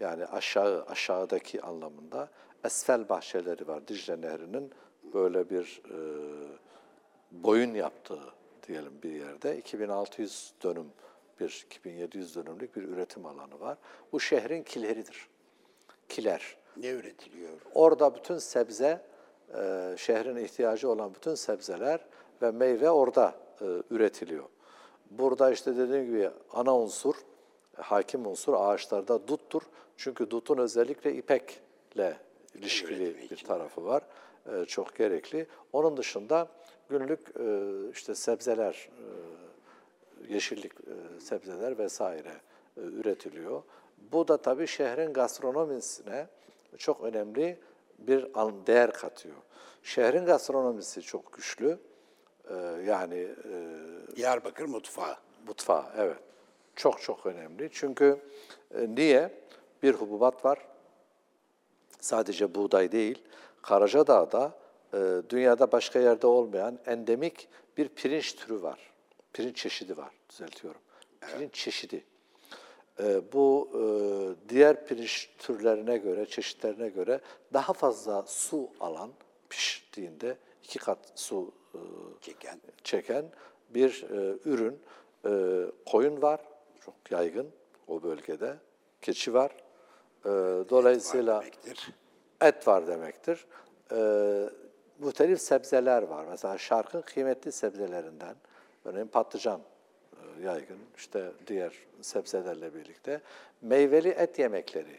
yani 0.00 0.26
aşağı, 0.26 0.84
aşağıdaki 0.88 1.62
anlamında 1.62 2.28
esfel 2.64 3.08
bahçeleri 3.08 3.68
var 3.68 3.88
Dicle 3.88 4.20
Nehri'nin 4.20 4.72
böyle 5.14 5.50
bir 5.50 5.82
e, 5.90 5.98
boyun 7.30 7.74
yaptığı 7.74 8.37
diyelim 8.68 8.92
bir 9.02 9.12
yerde 9.12 9.58
2600 9.58 10.52
dönüm 10.62 10.86
bir 11.40 11.64
2700 11.66 12.36
dönümlük 12.36 12.76
bir 12.76 12.82
üretim 12.82 13.26
alanı 13.26 13.60
var. 13.60 13.78
Bu 14.12 14.20
şehrin 14.20 14.62
kileridir. 14.62 15.28
Kiler. 16.08 16.56
Ne 16.76 16.88
üretiliyor? 16.88 17.50
Orada 17.74 18.14
bütün 18.14 18.38
sebze, 18.38 19.02
e, 19.54 19.94
şehrin 19.98 20.36
ihtiyacı 20.36 20.90
olan 20.90 21.14
bütün 21.14 21.34
sebzeler 21.34 22.00
ve 22.42 22.50
meyve 22.50 22.90
orada 22.90 23.34
e, 23.60 23.64
üretiliyor. 23.90 24.44
Burada 25.10 25.50
işte 25.50 25.76
dediğim 25.76 26.06
gibi 26.06 26.30
ana 26.52 26.78
unsur, 26.78 27.14
hakim 27.76 28.26
unsur 28.26 28.54
ağaçlarda 28.54 29.28
duttur. 29.28 29.62
Çünkü 29.96 30.30
dutun 30.30 30.58
özellikle 30.58 31.14
ipekle 31.14 32.16
ilişkili 32.54 33.30
bir 33.30 33.36
tarafı 33.36 33.84
var. 33.84 34.02
E, 34.52 34.64
çok 34.64 34.96
gerekli. 34.96 35.46
Onun 35.72 35.96
dışında 35.96 36.48
günlük 36.88 37.20
e, 37.40 37.90
işte 37.92 38.14
sebzeler, 38.14 38.88
e, 40.28 40.32
yeşillik 40.34 40.72
e, 40.72 41.20
sebzeler 41.20 41.78
vesaire 41.78 42.32
e, 42.76 42.80
üretiliyor. 42.80 43.62
Bu 44.12 44.28
da 44.28 44.36
tabii 44.36 44.66
şehrin 44.66 45.12
gastronomisine 45.12 46.26
çok 46.76 47.02
önemli 47.04 47.58
bir 47.98 48.24
değer 48.66 48.92
katıyor. 48.92 49.36
Şehrin 49.82 50.26
gastronomisi 50.26 51.02
çok 51.02 51.32
güçlü. 51.32 51.78
E, 52.50 52.54
yani 52.86 53.28
e, 53.52 54.16
Diyarbakır 54.16 54.64
mutfağı. 54.64 55.16
mutfağı 55.46 55.84
evet. 55.96 56.16
Çok 56.76 57.02
çok 57.02 57.26
önemli. 57.26 57.68
Çünkü 57.72 58.18
e, 58.74 58.94
niye? 58.94 59.30
Bir 59.82 59.94
hububat 59.94 60.44
var. 60.44 60.58
Sadece 62.00 62.54
buğday 62.54 62.92
değil. 62.92 63.22
Karacadağ'da 63.62 64.52
dünyada 65.28 65.72
başka 65.72 65.98
yerde 65.98 66.26
olmayan 66.26 66.78
endemik 66.86 67.48
bir 67.76 67.88
pirinç 67.88 68.36
türü 68.36 68.62
var. 68.62 68.78
Pirinç 69.32 69.56
çeşidi 69.56 69.96
var, 69.96 70.10
düzeltiyorum. 70.30 70.80
Pirinç 71.20 71.54
çeşidi. 71.54 72.04
E, 73.02 73.32
bu 73.32 73.68
e, 73.74 73.80
diğer 74.48 74.86
pirinç 74.86 75.30
türlerine 75.38 75.96
göre, 75.98 76.26
çeşitlerine 76.26 76.88
göre 76.88 77.20
daha 77.52 77.72
fazla 77.72 78.22
su 78.26 78.70
alan, 78.80 79.10
piştiğinde 79.48 80.36
iki 80.64 80.78
kat 80.78 80.98
su 81.14 81.52
e, 81.74 81.78
Çeken. 82.20 82.60
çeken 82.84 83.24
bir 83.70 84.02
e, 84.10 84.38
ürün. 84.44 84.78
E, 85.26 85.30
koyun 85.86 86.22
var, 86.22 86.40
çok 86.84 86.94
yaygın 87.10 87.48
o 87.88 88.02
bölgede. 88.02 88.56
Keçi 89.02 89.34
var. 89.34 89.50
E, 90.24 90.28
dolayısıyla 90.70 91.36
Var 91.36 91.42
demektir. 91.44 91.90
et 92.40 92.68
var 92.68 92.86
demektir. 92.86 93.46
Muhtelif 94.98 95.40
sebzeler 95.40 96.02
var. 96.02 96.24
Mesela 96.30 96.58
şarkın 96.58 97.00
kıymetli 97.00 97.52
sebzelerinden, 97.52 98.36
örneğin 98.84 99.06
patlıcan 99.06 99.60
e, 100.12 100.42
yaygın, 100.42 100.78
işte 100.96 101.32
diğer 101.46 101.72
sebzelerle 102.00 102.74
birlikte. 102.74 103.20
Meyveli 103.62 104.08
et 104.08 104.38
yemekleri 104.38 104.96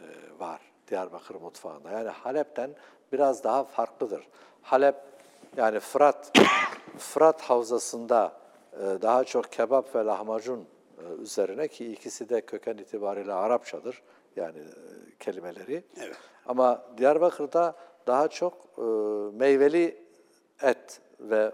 e, 0.00 0.06
var 0.38 0.60
Diyarbakır 0.88 1.34
mutfağında. 1.34 1.90
Yani 1.90 2.08
Halep'ten 2.08 2.70
biraz 3.12 3.44
daha 3.44 3.64
farklıdır. 3.64 4.28
Halep 4.62 4.96
yani 5.56 5.80
Fırat, 5.80 6.38
Fırat 6.98 7.42
havzasında 7.42 8.32
e, 8.72 8.78
daha 9.02 9.24
çok 9.24 9.52
kebap 9.52 9.94
ve 9.94 10.04
lahmacun 10.04 10.66
üzerine 11.22 11.68
ki 11.68 11.92
ikisi 11.92 12.28
de 12.28 12.40
köken 12.40 12.76
itibariyle 12.76 13.32
Arapçadır 13.32 14.02
yani 14.36 14.58
kelimeleri. 15.18 15.84
Evet. 16.00 16.16
Ama 16.46 16.84
Diyarbakır'da 16.98 17.74
daha 18.06 18.28
çok 18.28 18.54
e, 18.78 18.82
meyveli 19.36 20.04
et 20.62 21.00
ve 21.20 21.52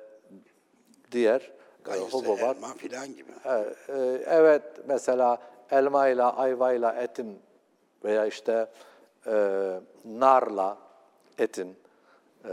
diğer 1.13 1.41
e, 1.41 1.83
Kayısı, 1.83 2.17
hububat. 2.17 2.57
elma 2.57 2.75
filan 2.75 3.09
gibi. 3.17 3.33
E, 3.45 3.51
e, 3.89 4.23
evet 4.27 4.63
mesela 4.87 5.39
elma 5.71 6.09
ile 6.09 6.23
ayva 6.23 6.73
ile 6.73 6.87
etin 7.03 7.39
veya 8.05 8.27
işte 8.27 8.67
e, 9.27 9.33
narla 10.05 10.79
etin 11.39 11.77
e, 12.45 12.51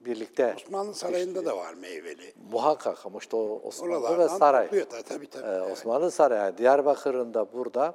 birlikte 0.00 0.54
Osmanlı 0.56 0.94
Sarayı'nda 0.94 1.44
da 1.44 1.56
var 1.56 1.74
meyveli. 1.74 2.32
muhakkak 2.50 3.06
ama 3.06 3.18
işte 3.18 3.36
o 3.36 3.60
Osmanlı 3.64 3.92
ve 3.92 3.96
Oralardan 3.98 4.38
saray. 4.38 4.64
topluyor 4.64 4.90
da 4.90 5.02
tabii 5.02 5.30
tabii. 5.30 5.46
Ee, 5.46 5.50
evet. 5.50 5.72
Osmanlı 5.72 6.10
Sarayı, 6.10 6.40
yani 6.42 6.58
Diyarbakır'ın 6.58 7.34
da 7.34 7.52
burada 7.52 7.94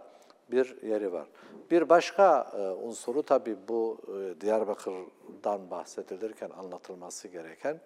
bir 0.52 0.84
yeri 0.84 1.14
var. 1.14 1.28
Bir 1.72 1.90
başka 1.90 2.52
e, 2.58 2.62
unsuru 2.62 3.24
tabii 3.24 3.58
bu 3.68 3.98
e, 4.08 4.42
Diyarbakır'dan 4.42 5.72
bahsedilirken 5.72 6.50
anlatılması 6.50 7.28
gereken, 7.28 7.80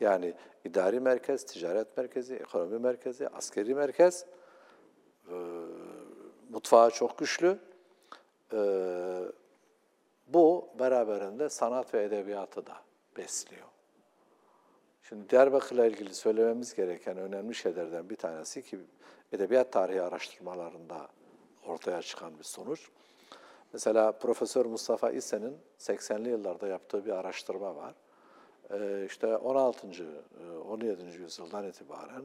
yani 0.00 0.34
idari 0.64 1.00
merkez, 1.00 1.44
ticaret 1.44 1.96
merkezi, 1.96 2.34
ekonomi 2.34 2.78
merkezi, 2.78 3.28
askeri 3.28 3.74
merkez, 3.74 4.26
e, 5.28 5.34
mutfağı 6.50 6.90
çok 6.90 7.18
güçlü. 7.18 7.58
E, 8.52 8.60
bu 10.26 10.68
beraberinde 10.78 11.48
sanat 11.48 11.94
ve 11.94 12.04
edebiyatı 12.04 12.66
da 12.66 12.76
besliyor. 13.16 13.66
Şimdi 15.02 15.30
Diyarbakır'la 15.30 15.86
ilgili 15.86 16.14
söylememiz 16.14 16.74
gereken 16.74 17.16
önemli 17.16 17.54
şeylerden 17.54 18.10
bir 18.10 18.16
tanesi 18.16 18.62
ki 18.62 18.78
edebiyat 19.32 19.72
tarihi 19.72 20.02
araştırmalarında 20.02 21.08
ortaya 21.66 22.02
çıkan 22.02 22.38
bir 22.38 22.44
sonuç. 22.44 22.88
Mesela 23.72 24.12
Profesör 24.12 24.66
Mustafa 24.66 25.10
İse'nin 25.10 25.56
80'li 25.78 26.28
yıllarda 26.28 26.66
yaptığı 26.66 27.06
bir 27.06 27.10
araştırma 27.10 27.76
var. 27.76 27.94
Ee, 28.70 29.06
işte 29.06 29.36
16. 29.36 29.86
e, 29.86 30.58
17. 30.68 31.02
yüzyıldan 31.18 31.68
itibaren 31.68 32.22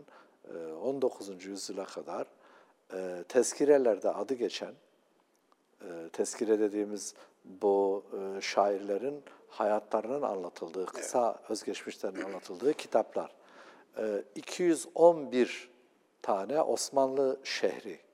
e, 0.54 0.74
19. 0.74 1.46
yüzyıla 1.46 1.86
kadar 1.86 2.28
e, 2.94 3.24
tezkirelerde 3.30 4.10
adı 4.10 4.34
geçen 4.34 4.74
e, 5.82 6.10
tezkire 6.14 6.60
dediğimiz 6.60 7.14
bu 7.46 8.04
e, 8.14 8.42
şairlerin 8.42 9.24
hayatlarının 9.50 10.22
anlatıldığı, 10.22 10.86
kısa 10.86 11.40
özgeçmişlerinin 11.50 12.22
anlatıldığı 12.22 12.74
kitaplar. 12.74 13.32
E, 13.98 14.24
211 14.36 15.70
tane 16.22 16.62
Osmanlı 16.62 17.40
şehri 17.44 18.05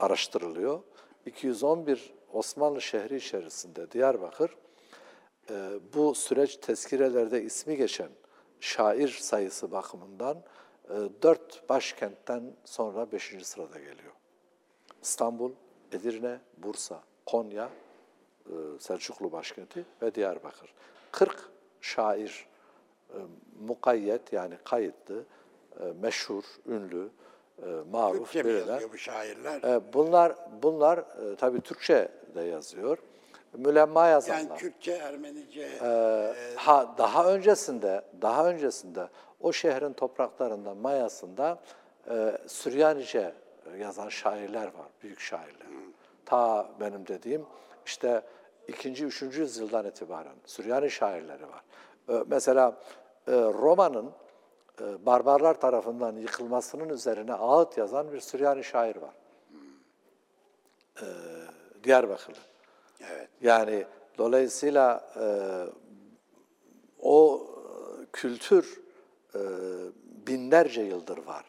araştırılıyor. 0.00 0.80
211 1.26 2.14
Osmanlı 2.32 2.80
şehri 2.80 3.16
içerisinde 3.16 3.90
Diyarbakır 3.90 4.56
e, 5.50 5.72
bu 5.94 6.14
süreç 6.14 6.56
tezkirelerde 6.56 7.42
ismi 7.42 7.76
geçen 7.76 8.08
şair 8.60 9.08
sayısı 9.08 9.72
bakımından 9.72 10.42
e, 10.84 10.94
dört 11.22 11.68
başkentten 11.68 12.42
sonra 12.64 13.12
beşinci 13.12 13.44
sırada 13.44 13.78
geliyor. 13.78 14.12
İstanbul, 15.02 15.52
Edirne, 15.92 16.40
Bursa, 16.56 17.02
Konya, 17.26 17.70
e, 18.46 18.52
Selçuklu 18.78 19.32
başkenti 19.32 19.84
ve 20.02 20.14
Diyarbakır. 20.14 20.74
40 21.12 21.50
şair 21.80 22.50
mukayyet 23.60 24.32
yani 24.32 24.54
kayıtlı, 24.64 25.24
meşhur, 26.00 26.44
ünlü, 26.66 27.10
maruf 27.90 28.32
Türkçe 28.32 28.42
mi 28.42 28.52
yazıyor 28.58 28.92
bu 28.92 28.98
şairler? 28.98 29.62
E, 29.62 29.92
Bunlar 29.92 30.34
bunlar 30.62 30.98
e, 30.98 31.36
tabii 31.36 31.60
Türkçe 31.60 32.08
de 32.34 32.40
yazıyor. 32.42 32.98
Mülemma 33.52 34.06
yazanlar. 34.06 34.38
yani 34.40 34.58
Kürtçe, 34.58 34.92
Ermenice, 34.92 35.68
Ee, 35.82 36.32
ha 36.56 36.94
daha 36.98 37.32
öncesinde 37.34 38.02
daha 38.22 38.48
öncesinde 38.48 39.08
o 39.40 39.52
şehrin 39.52 39.92
topraklarında 39.92 40.74
Mayasında 40.74 41.58
e, 42.10 42.38
Süryanice 42.46 43.34
yazan 43.78 44.08
şairler 44.08 44.64
var, 44.64 44.86
büyük 45.02 45.20
şairler. 45.20 45.66
Ta 46.26 46.68
benim 46.80 47.06
dediğim 47.06 47.46
işte 47.86 48.22
ikinci, 48.68 49.04
üçüncü 49.04 49.40
yüzyıldan 49.40 49.86
itibaren 49.86 50.34
Süryani 50.46 50.90
şairleri 50.90 51.42
var. 51.42 51.62
Ee, 52.08 52.24
mesela 52.26 52.76
e, 53.28 53.32
Roma'nın 53.32 54.06
e, 54.06 54.10
barbarlar 55.06 55.60
tarafından 55.60 56.16
yıkılmasının 56.16 56.88
üzerine 56.88 57.34
ağıt 57.34 57.78
yazan 57.78 58.12
bir 58.12 58.20
Süryani 58.20 58.64
şair 58.64 58.96
var. 58.96 59.14
Ee, 61.02 61.04
Diyarbakırlı. 61.84 62.38
evet. 63.10 63.28
Yani 63.40 63.84
dolayısıyla 64.18 65.04
e, 65.16 65.26
o 67.02 67.46
e, 68.02 68.06
kültür 68.12 68.80
e, 69.34 69.40
binlerce 70.26 70.82
yıldır 70.82 71.18
var. 71.18 71.44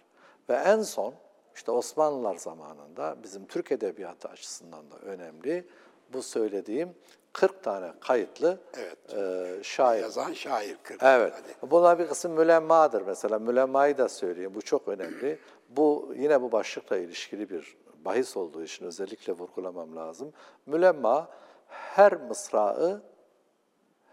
Ve 0.49 0.53
en 0.53 0.81
son 0.81 1.13
işte 1.55 1.71
Osmanlılar 1.71 2.35
zamanında 2.35 3.15
bizim 3.23 3.45
Türk 3.45 3.71
edebiyatı 3.71 4.27
açısından 4.27 4.91
da 4.91 4.97
önemli 4.97 5.67
bu 6.13 6.21
söylediğim 6.21 6.95
40 7.33 7.63
tane 7.63 7.93
kayıtlı 7.99 8.59
Evet. 8.77 9.13
e, 9.13 9.63
şair. 9.63 10.01
Yazan 10.01 10.33
şair 10.33 10.77
40. 10.83 11.03
Evet. 11.03 11.33
Hadi. 11.35 11.71
Bunlar 11.71 11.99
bir 11.99 12.07
kısım 12.07 12.31
mülemmadır 12.31 13.01
mesela. 13.01 13.39
Mülemmayı 13.39 13.97
da 13.97 14.09
söyleyeyim. 14.09 14.51
Bu 14.55 14.61
çok 14.61 14.87
önemli. 14.87 15.39
Bu 15.69 16.13
yine 16.17 16.41
bu 16.41 16.51
başlıkla 16.51 16.97
ilişkili 16.97 17.49
bir 17.49 17.77
bahis 18.05 18.37
olduğu 18.37 18.63
için 18.63 18.85
özellikle 18.85 19.33
vurgulamam 19.33 19.95
lazım. 19.95 20.33
Mülemma 20.65 21.29
her 21.67 22.13
mısrağı 22.13 23.01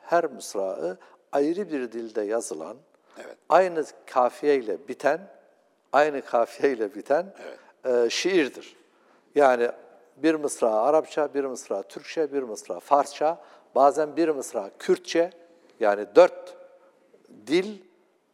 her 0.02 0.24
mısrağı 0.24 0.98
ayrı 1.32 1.70
bir 1.72 1.92
dilde 1.92 2.22
yazılan, 2.22 2.76
Evet. 3.24 3.36
aynı 3.48 3.84
kafiyeyle 4.06 4.88
biten, 4.88 5.20
aynı 5.92 6.22
kafiyeyle 6.22 6.94
biten 6.94 7.34
e, 7.84 8.10
şiirdir. 8.10 8.76
Yani 9.34 9.70
bir 10.22 10.34
mısra 10.34 10.70
Arapça, 10.70 11.34
bir 11.34 11.44
mısra 11.44 11.82
Türkçe, 11.82 12.32
bir 12.32 12.42
mısra 12.42 12.80
Farsça, 12.80 13.38
bazen 13.74 14.16
bir 14.16 14.28
mısra 14.28 14.70
Kürtçe, 14.78 15.30
yani 15.80 16.06
dört 16.14 16.56
dil 17.46 17.82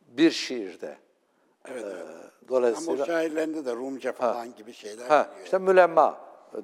bir 0.09 0.31
şiirde. 0.31 0.97
Evet, 1.69 1.85
evet. 1.87 1.97
Ee, 1.97 2.25
Ama 2.45 2.49
Dolayısıyla... 2.49 3.03
o 3.05 3.07
şairlerinde 3.07 3.65
de 3.65 3.73
Rumca 3.73 4.13
falan 4.13 4.55
gibi 4.55 4.73
şeyler 4.73 5.07
Ha, 5.09 5.23
giriyor. 5.23 5.45
işte 5.45 5.59
mülemma 5.59 6.19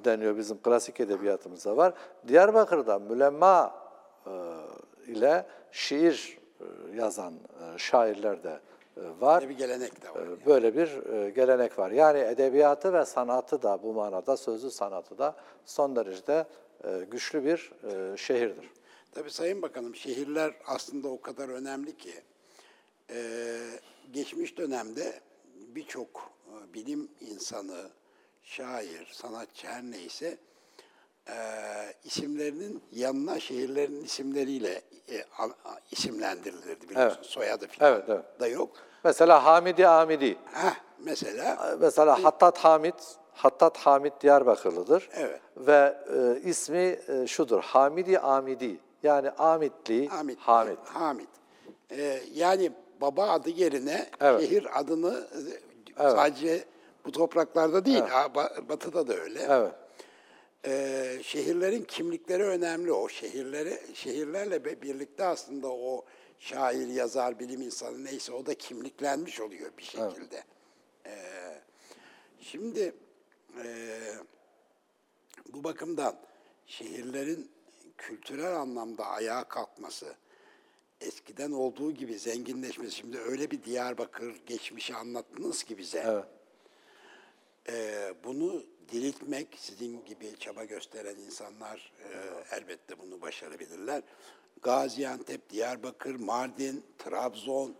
deniyor 0.05 0.37
bizim 0.37 0.61
klasik 0.61 0.99
edebiyatımızda 0.99 1.77
var. 1.77 1.93
Diyarbakır'da 2.27 2.99
mülemma 2.99 3.75
e, 4.25 4.31
ile 5.07 5.45
şiir 5.71 6.37
e, 6.59 6.95
yazan 6.95 7.33
e, 7.33 7.77
şairler 7.77 8.43
de 8.43 8.59
var. 8.97 9.41
Böyle 9.41 9.49
bir 9.49 9.57
gelenek 9.57 10.01
de 10.01 10.09
var. 10.09 10.27
E, 10.27 10.45
Böyle 10.45 10.75
bir 10.75 11.13
e, 11.13 11.29
gelenek 11.29 11.79
var. 11.79 11.91
Yani 11.91 12.19
edebiyatı 12.19 12.93
ve 12.93 13.05
sanatı 13.05 13.61
da 13.61 13.83
bu 13.83 13.93
manada 13.93 14.37
sözlü 14.37 14.71
sanatı 14.71 15.17
da 15.17 15.35
son 15.65 15.95
derecede 15.95 16.45
e, 16.83 17.05
güçlü 17.11 17.45
bir 17.45 17.71
e, 17.83 18.17
şehirdir. 18.17 18.69
Tabii 19.11 19.31
Sayın 19.31 19.61
Bakanım 19.61 19.95
şehirler 19.95 20.53
aslında 20.67 21.07
o 21.07 21.21
kadar 21.21 21.49
önemli 21.49 21.97
ki 21.97 22.13
e, 23.09 23.57
geçmiş 24.11 24.57
dönemde 24.57 25.19
birçok 25.55 26.31
e, 26.47 26.73
bilim 26.73 27.11
insanı, 27.21 27.89
şair, 28.43 29.09
sanatçı 29.11 29.67
her 29.67 29.83
neyse 29.83 30.37
e, 31.29 31.33
isimlerinin 32.03 32.83
yanına 32.91 33.39
şehirlerin 33.39 34.03
isimleriyle 34.03 34.81
e, 35.11 35.23
a- 35.39 35.43
a- 35.69 35.79
isimlendirilirdi 35.91 36.89
biliyorsun. 36.89 37.17
Evet. 37.21 37.29
Soyadı 37.31 37.67
falan 37.67 37.91
Evet, 37.93 38.03
evet. 38.09 38.39
da 38.39 38.47
yok. 38.47 38.69
Mesela 39.03 39.45
Hamidi 39.45 39.87
Amidi. 39.87 40.37
Heh, 40.53 40.73
mesela 40.99 41.77
Mesela 41.81 42.23
Hattat 42.23 42.57
Hamid, 42.57 42.93
Hattat 43.33 43.77
Hamid 43.77 44.11
Diyarbakırlıdır. 44.21 45.09
Evet. 45.13 45.39
Ve 45.57 45.97
e, 46.13 46.41
ismi 46.49 46.99
e, 47.07 47.27
şudur, 47.27 47.61
Hamidi 47.63 48.19
Amidi. 48.19 48.79
Yani 49.03 49.29
Amitli 49.29 50.07
Hamit. 50.07 50.39
Hamid. 50.39 50.77
Hamit. 50.83 51.29
E, 51.91 52.21
yani 52.33 52.71
baba 53.01 53.29
adı 53.29 53.49
yerine 53.49 54.09
Evet. 54.21 54.41
şehir 54.41 54.79
adını 54.79 55.27
e, 55.99 56.01
sadece 56.03 56.63
bu 57.05 57.11
topraklarda 57.11 57.85
değil, 57.85 57.99
ba- 58.03 58.69
batıda 58.69 59.07
da 59.07 59.13
öyle. 59.13 59.39
Evet. 59.49 59.71
Ee, 60.65 61.19
şehirlerin 61.23 61.83
kimlikleri 61.83 62.43
önemli. 62.43 62.91
O 62.91 63.09
şehirleri 63.09 63.79
şehirlerle 63.93 64.81
birlikte 64.81 65.25
aslında 65.25 65.67
o 65.67 66.05
şair, 66.39 66.87
yazar, 66.87 67.39
bilim 67.39 67.61
insanı 67.61 68.05
neyse 68.05 68.33
o 68.33 68.45
da 68.45 68.53
kimliklenmiş 68.53 69.39
oluyor 69.41 69.71
bir 69.77 69.83
şekilde. 69.83 70.43
Ee, 71.05 71.61
şimdi 72.39 72.95
e, 73.63 73.97
bu 75.53 75.63
bakımdan 75.63 76.15
şehirlerin 76.65 77.51
kültürel 77.97 78.55
anlamda 78.55 79.05
ayağa 79.05 79.43
kalkması, 79.43 80.15
eskiden 81.01 81.51
olduğu 81.51 81.91
gibi 81.91 82.19
zenginleşmesi. 82.19 82.95
Şimdi 82.95 83.19
öyle 83.19 83.51
bir 83.51 83.63
Diyarbakır 83.63 84.35
geçmişi 84.45 84.95
anlattınız 84.95 85.63
ki 85.63 85.77
bize. 85.77 86.03
Evet. 86.07 86.25
Ee, 87.69 88.13
bunu 88.23 88.63
diriltmek, 88.91 89.47
sizin 89.57 90.05
gibi 90.05 90.33
çaba 90.39 90.63
gösteren 90.63 91.15
insanlar 91.15 91.91
e, 92.03 92.07
elbette 92.55 92.99
bunu 92.99 93.21
başarabilirler. 93.21 94.01
Gaziantep, 94.61 95.49
Diyarbakır, 95.49 96.15
Mardin, 96.15 96.83
Trabzon, 96.97 97.75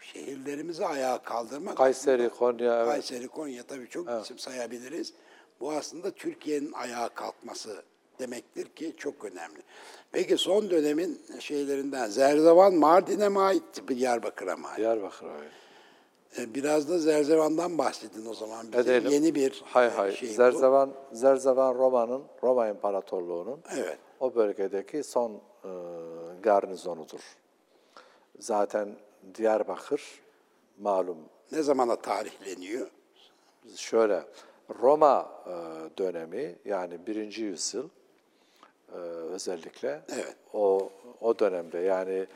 şehirlerimizi 0.00 0.86
ayağa 0.86 1.22
kaldırmak. 1.22 1.76
Kayseri, 1.76 2.28
Konya, 2.28 2.76
evet. 2.76 2.88
Kayseri, 2.88 3.28
Konya 3.28 3.62
tabii 3.62 3.88
çok 3.88 4.22
isim 4.22 4.38
sayabiliriz. 4.38 5.12
Bu 5.60 5.72
aslında 5.72 6.10
Türkiye'nin 6.10 6.72
ayağa 6.72 7.08
kalkması 7.08 7.82
demektir 8.18 8.68
ki 8.68 8.94
çok 8.96 9.24
önemli. 9.24 9.58
Peki 10.12 10.38
son 10.38 10.70
dönemin 10.70 11.22
şeylerinden 11.40 12.08
Zerzevan 12.08 12.74
Mardin'e 12.74 13.28
mi 13.28 13.40
ait, 13.40 13.88
Diyarbakır'a 13.88 14.56
mı 14.56 14.68
ait? 14.68 14.78
Diyarbakır 14.78 15.26
evet. 15.26 15.52
E, 16.38 16.54
Biraz 16.54 16.88
da 16.88 16.98
Zerzevan'dan 16.98 17.78
bahsedin 17.78 18.26
o 18.26 18.34
zaman 18.34 18.66
bize. 18.72 18.80
Edelim. 18.80 19.10
Yeni 19.12 19.34
bir 19.34 19.62
hay 19.66 19.86
e, 19.86 19.90
hay. 19.90 20.12
şey 20.12 20.28
bu. 20.28 20.32
Zerzevan, 20.32 20.90
Zerzevan 21.12 21.74
Roma'nın, 21.74 22.22
Roma 22.42 22.68
İmparatorluğu'nun 22.68 23.60
Evet. 23.76 23.98
o 24.20 24.34
bölgedeki 24.34 25.02
son 25.02 25.32
e, 25.32 25.68
garnizonudur. 26.42 27.20
Zaten 28.38 28.88
Diyarbakır 29.34 30.02
malum 30.78 31.18
Ne 31.52 31.62
zamana 31.62 31.96
tarihleniyor? 31.96 32.86
şöyle 33.76 34.22
Roma 34.82 35.30
e, 35.46 35.52
dönemi 35.98 36.54
yani 36.64 37.06
birinci 37.06 37.42
yüzyıl 37.42 37.88
e, 38.92 38.96
özellikle 39.32 40.00
Evet. 40.14 40.36
o 40.54 40.90
o 41.20 41.38
dönemde 41.38 41.78
yani 41.78 42.26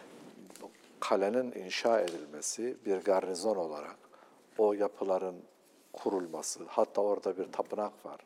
kalenin 1.01 1.53
inşa 1.53 2.01
edilmesi 2.01 2.77
bir 2.87 2.97
garnizon 2.97 3.57
olarak 3.57 3.97
o 4.59 4.73
yapıların 4.73 5.37
kurulması 5.93 6.61
hatta 6.69 7.01
orada 7.01 7.39
bir 7.39 7.53
tapınak 7.53 8.07
var. 8.07 8.21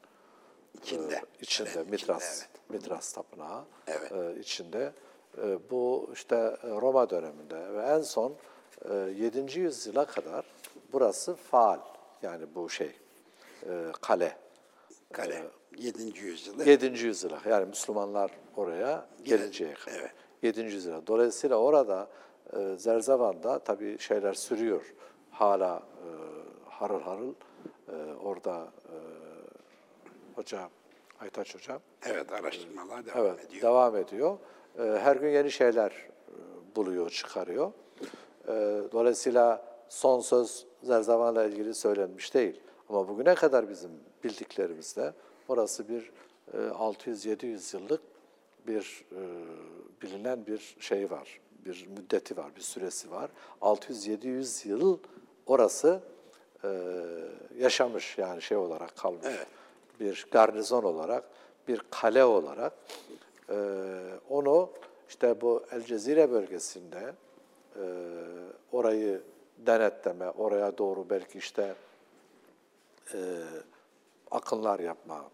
İçinde. 0.74 1.14
Ee, 1.14 1.20
içinde 1.40 1.70
Evet, 1.76 1.90
Mitras 1.90 2.36
içinde, 2.38 2.48
Mitras 2.68 3.12
tapınağı 3.12 3.64
Evet. 3.86 4.12
e, 4.12 4.40
içinde 4.40 4.92
E, 5.42 5.70
bu 5.70 6.10
işte 6.12 6.36
e, 6.36 6.68
Roma 6.68 7.10
döneminde 7.10 7.72
ve 7.74 7.82
en 7.82 8.00
son 8.00 8.34
e, 8.90 8.94
7. 8.94 9.60
yüzyıla 9.60 10.04
kadar 10.06 10.44
burası 10.92 11.34
faal 11.34 11.78
yani 12.22 12.46
bu 12.54 12.70
şey 12.70 12.92
e, 13.66 13.84
kale. 14.00 14.36
Kale. 15.12 15.42
7. 15.78 16.18
yüzyılda. 16.18 16.64
7. 16.64 16.86
yüzyıla 17.06 17.38
yani 17.48 17.66
Müslümanlar 17.66 18.30
oraya 18.56 19.06
Gel- 19.24 19.38
gelinceye 19.38 19.74
kadar. 19.74 19.98
evet. 19.98 20.10
7. 20.42 20.60
yüzyıla. 20.60 21.06
Dolayısıyla 21.06 21.56
orada 21.56 22.08
e, 22.59 22.78
Zerzevan'da 22.78 23.59
tabii 23.59 23.98
şeyler 23.98 24.32
sürüyor. 24.34 24.94
Hala 25.30 25.76
e, 25.76 26.09
harıl 26.70 27.00
harıl 27.00 27.34
e, 27.88 28.14
orada 28.22 28.68
e, 28.88 28.96
hoca 30.34 30.68
Aytaç 31.20 31.55
hocam 31.55 31.80
Evet 32.07 32.32
araştırmalar 32.32 33.07
devam 33.07 33.26
evet 33.26 33.44
ediyor. 33.44 33.62
devam 33.62 33.96
ediyor. 33.96 34.38
E, 34.78 34.82
her 34.82 35.16
gün 35.16 35.28
yeni 35.28 35.50
şeyler 35.50 35.90
e, 35.90 36.76
buluyor, 36.76 37.11
çıkarıyor. 37.11 37.72
E, 38.48 38.52
dolayısıyla 38.92 39.64
son 39.88 40.20
söz 40.20 40.66
Zerzevan'la 40.82 41.44
ilgili 41.44 41.74
söylenmiş 41.74 42.34
değil. 42.34 42.61
Ama 42.88 43.09
bugüne 43.09 43.34
kadar 43.34 43.68
bizim 43.68 43.90
bildiklerimizde 44.24 45.12
orası 45.48 45.88
bir 45.88 46.11
e, 46.52 46.57
600-700 46.57 47.76
yıllık 47.76 48.00
bir 48.66 49.05
e, 49.12 49.20
bilinen 50.02 50.46
bir 50.46 50.76
şey 50.80 51.11
var. 51.11 51.40
Bir 51.64 51.86
müddeti 51.96 52.36
var, 52.36 52.56
bir 52.56 52.60
süresi 52.60 53.10
var. 53.10 53.30
600-700 53.60 54.68
yıl 54.68 54.98
orası 55.46 56.00
e, 56.64 56.68
yaşamış 57.58 58.18
yani 58.18 58.42
şey 58.42 58.56
olarak 58.56 58.96
kalmış. 58.96 59.26
Bir 60.00 60.26
garnizon 60.30 60.82
olarak, 60.82 61.24
bir 61.68 61.80
kale 61.90 62.24
olarak 62.24 62.72
e, 63.50 63.56
onu 64.30 64.70
işte 65.08 65.40
bu 65.40 65.64
El 65.72 65.84
Cezire 65.84 66.30
bölgesinde 66.30 67.14
e, 67.76 67.84
orayı 68.72 69.20
denetleme, 69.58 70.30
oraya 70.30 70.78
doğru 70.78 71.10
belki 71.10 71.38
işte 71.38 71.74
e, 73.14 73.18
akınlar 74.30 74.80
yapma 74.80 75.24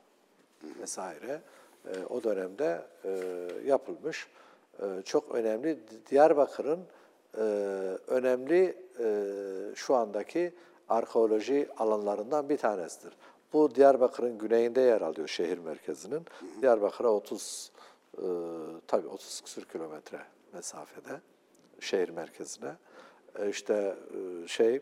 vesaire 0.81 1.41
e, 1.87 2.05
o 2.11 2.23
dönemde 2.23 2.83
e, 3.05 3.11
yapılmış. 3.67 4.29
E, 4.83 5.03
çok 5.05 5.35
önemli. 5.35 5.79
Diyarbakır'ın 6.11 6.81
e, 7.37 7.41
önemli 8.07 8.77
e, 9.01 9.07
şu 9.75 9.95
andaki 9.95 10.55
arkeoloji 10.89 11.69
alanlarından 11.79 12.49
bir 12.49 12.57
tanesidir. 12.57 13.13
Bu 13.53 13.75
Diyarbakır'ın 13.75 14.39
güneyinde 14.39 14.81
yer 14.81 15.01
alıyor 15.01 15.29
şehir 15.29 15.59
merkezinin. 15.59 16.27
Diyarbakır'a 16.63 17.09
30 17.09 17.73
e, 18.19 18.23
tabii 18.87 19.09
30 19.09 19.41
küsur 19.41 19.63
kilometre 19.63 20.19
mesafede 20.53 21.21
şehir 21.81 22.09
merkezine. 22.09 22.73
E, 23.39 23.49
işte 23.49 23.97
e, 24.45 24.49
şey 24.49 24.75
e, 24.75 24.81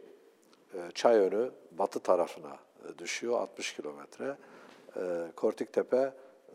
Çayönü 0.94 1.50
batı 1.72 2.00
tarafına 2.00 2.56
düşüyor 2.98 3.40
60 3.40 3.76
kilometre. 3.76 4.36
E, 4.96 5.00
Kortiktepe 5.36 6.12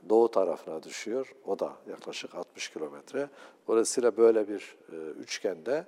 doğu 0.09 0.31
tarafına 0.31 0.83
düşüyor. 0.83 1.35
O 1.45 1.59
da 1.59 1.73
yaklaşık 1.89 2.35
60 2.35 2.69
kilometre. 2.69 3.29
Dolayısıyla 3.67 4.17
böyle 4.17 4.47
bir 4.47 4.77
e, 4.91 4.95
üçgende 4.95 5.85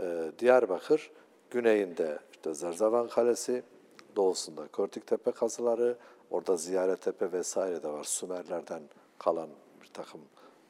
e, 0.00 0.32
Diyarbakır 0.38 1.10
güneyinde 1.50 2.18
işte 2.32 2.54
Zerzavan 2.54 3.08
Kalesi, 3.08 3.62
doğusunda 4.16 4.68
Kortiktepe 4.68 5.32
kazıları, 5.32 5.96
orada 6.30 6.56
Ziyarettepe 6.56 7.32
vesaire 7.32 7.82
de 7.82 7.88
var. 7.88 8.04
Sümerlerden 8.04 8.82
kalan 9.18 9.48
bir 9.82 9.88
takım 9.88 10.20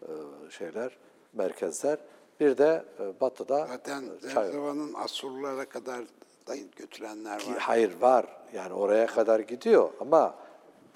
e, 0.02 0.10
şeyler, 0.50 0.96
merkezler 1.32 1.98
Bir 2.40 2.58
de 2.58 2.84
e, 3.00 3.20
batıda 3.20 3.66
Zaten. 3.66 4.04
Zerzava'nın 4.20 4.94
Asurlara 4.94 5.64
kadar 5.64 6.04
da 6.46 6.56
götürenler 6.76 7.34
var. 7.34 7.58
Hayır 7.58 8.00
var. 8.00 8.26
Yani 8.54 8.72
oraya 8.72 9.06
kadar 9.06 9.40
gidiyor 9.40 9.90
ama 10.00 10.34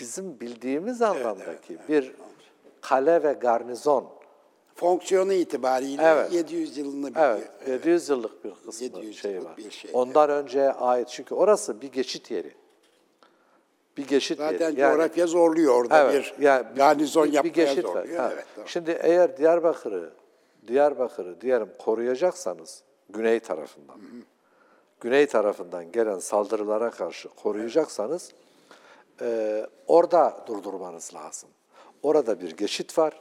bizim 0.00 0.40
bildiğimiz 0.40 1.02
anlamdaki 1.02 1.78
bir 1.88 2.12
kale 2.80 3.22
ve 3.22 3.32
garnizon 3.32 4.16
Fonksiyonu 4.74 5.32
itibariyle 5.32 6.02
Evet. 6.02 6.32
700 6.32 6.76
yılını 6.76 7.10
biliyor. 7.10 7.38
Evet, 7.38 7.68
700 7.68 8.08
yıllık 8.08 8.44
bir 8.44 8.52
kısmı 8.66 8.84
700 8.86 9.18
şey 9.18 9.44
var. 9.44 9.56
bir 9.56 9.70
şey, 9.70 9.90
Ondan 9.94 10.30
önceye 10.30 10.70
ait 10.70 11.08
çünkü 11.08 11.34
orası 11.34 11.80
bir 11.80 11.92
geçit 11.92 12.30
yeri. 12.30 12.52
Bir 13.96 14.06
geçit 14.06 14.38
Zaten 14.38 14.70
yeri. 14.70 14.80
Yani- 14.80 14.92
coğrafya 14.96 15.26
zorluyor 15.26 15.74
orada 15.74 16.02
evet, 16.12 16.34
bir 16.38 16.44
yani 16.44 16.66
garnizon 16.76 17.24
bir, 17.24 17.28
bir 17.28 17.34
yapmaya 17.34 17.50
geçit 17.50 17.84
var. 17.84 17.92
zorluyor. 17.92 18.18
Ha. 18.20 18.30
Evet, 18.34 18.44
tamam. 18.54 18.68
Şimdi 18.68 18.90
eğer 19.02 19.36
Diyarbakır'ı 19.36 20.10
Diyarbakır'ı 20.68 21.40
diyelim 21.40 21.68
koruyacaksanız 21.78 22.82
güney 23.08 23.40
tarafından. 23.40 23.96
Güney 25.00 25.26
tarafından 25.26 25.92
gelen 25.92 26.18
saldırılara 26.18 26.90
karşı 26.90 27.28
koruyacaksanız 27.28 28.32
e, 29.20 29.66
orada 29.86 30.36
durdurmanız 30.46 31.14
lazım. 31.14 31.48
Orada 32.02 32.40
bir 32.40 32.56
geçit 32.56 32.98
var. 32.98 33.20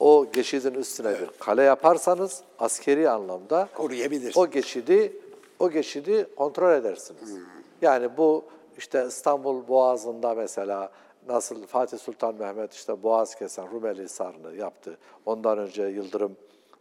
O 0.00 0.26
geçidin 0.32 0.74
üstüne 0.74 1.20
bir 1.20 1.26
kale 1.38 1.62
yaparsanız 1.62 2.42
askeri 2.58 3.10
anlamda 3.10 3.68
Koruyabilirsiniz. 3.74 4.36
o 4.36 4.50
geçidi 4.50 5.12
o 5.58 5.70
geçidi 5.70 6.26
kontrol 6.36 6.72
edersiniz. 6.72 7.34
Yani 7.82 8.16
bu 8.16 8.44
işte 8.78 9.04
İstanbul 9.08 9.68
Boğazı'nda 9.68 10.34
mesela 10.34 10.90
nasıl 11.28 11.66
Fatih 11.66 11.98
Sultan 11.98 12.34
Mehmet 12.34 12.72
işte 12.74 13.02
Boğaz 13.02 13.34
kesen 13.34 13.70
Rumeli 13.72 14.02
Hisarı'nı 14.02 14.56
yaptı. 14.56 14.98
Ondan 15.26 15.58
önce 15.58 15.82
Yıldırım 15.82 16.36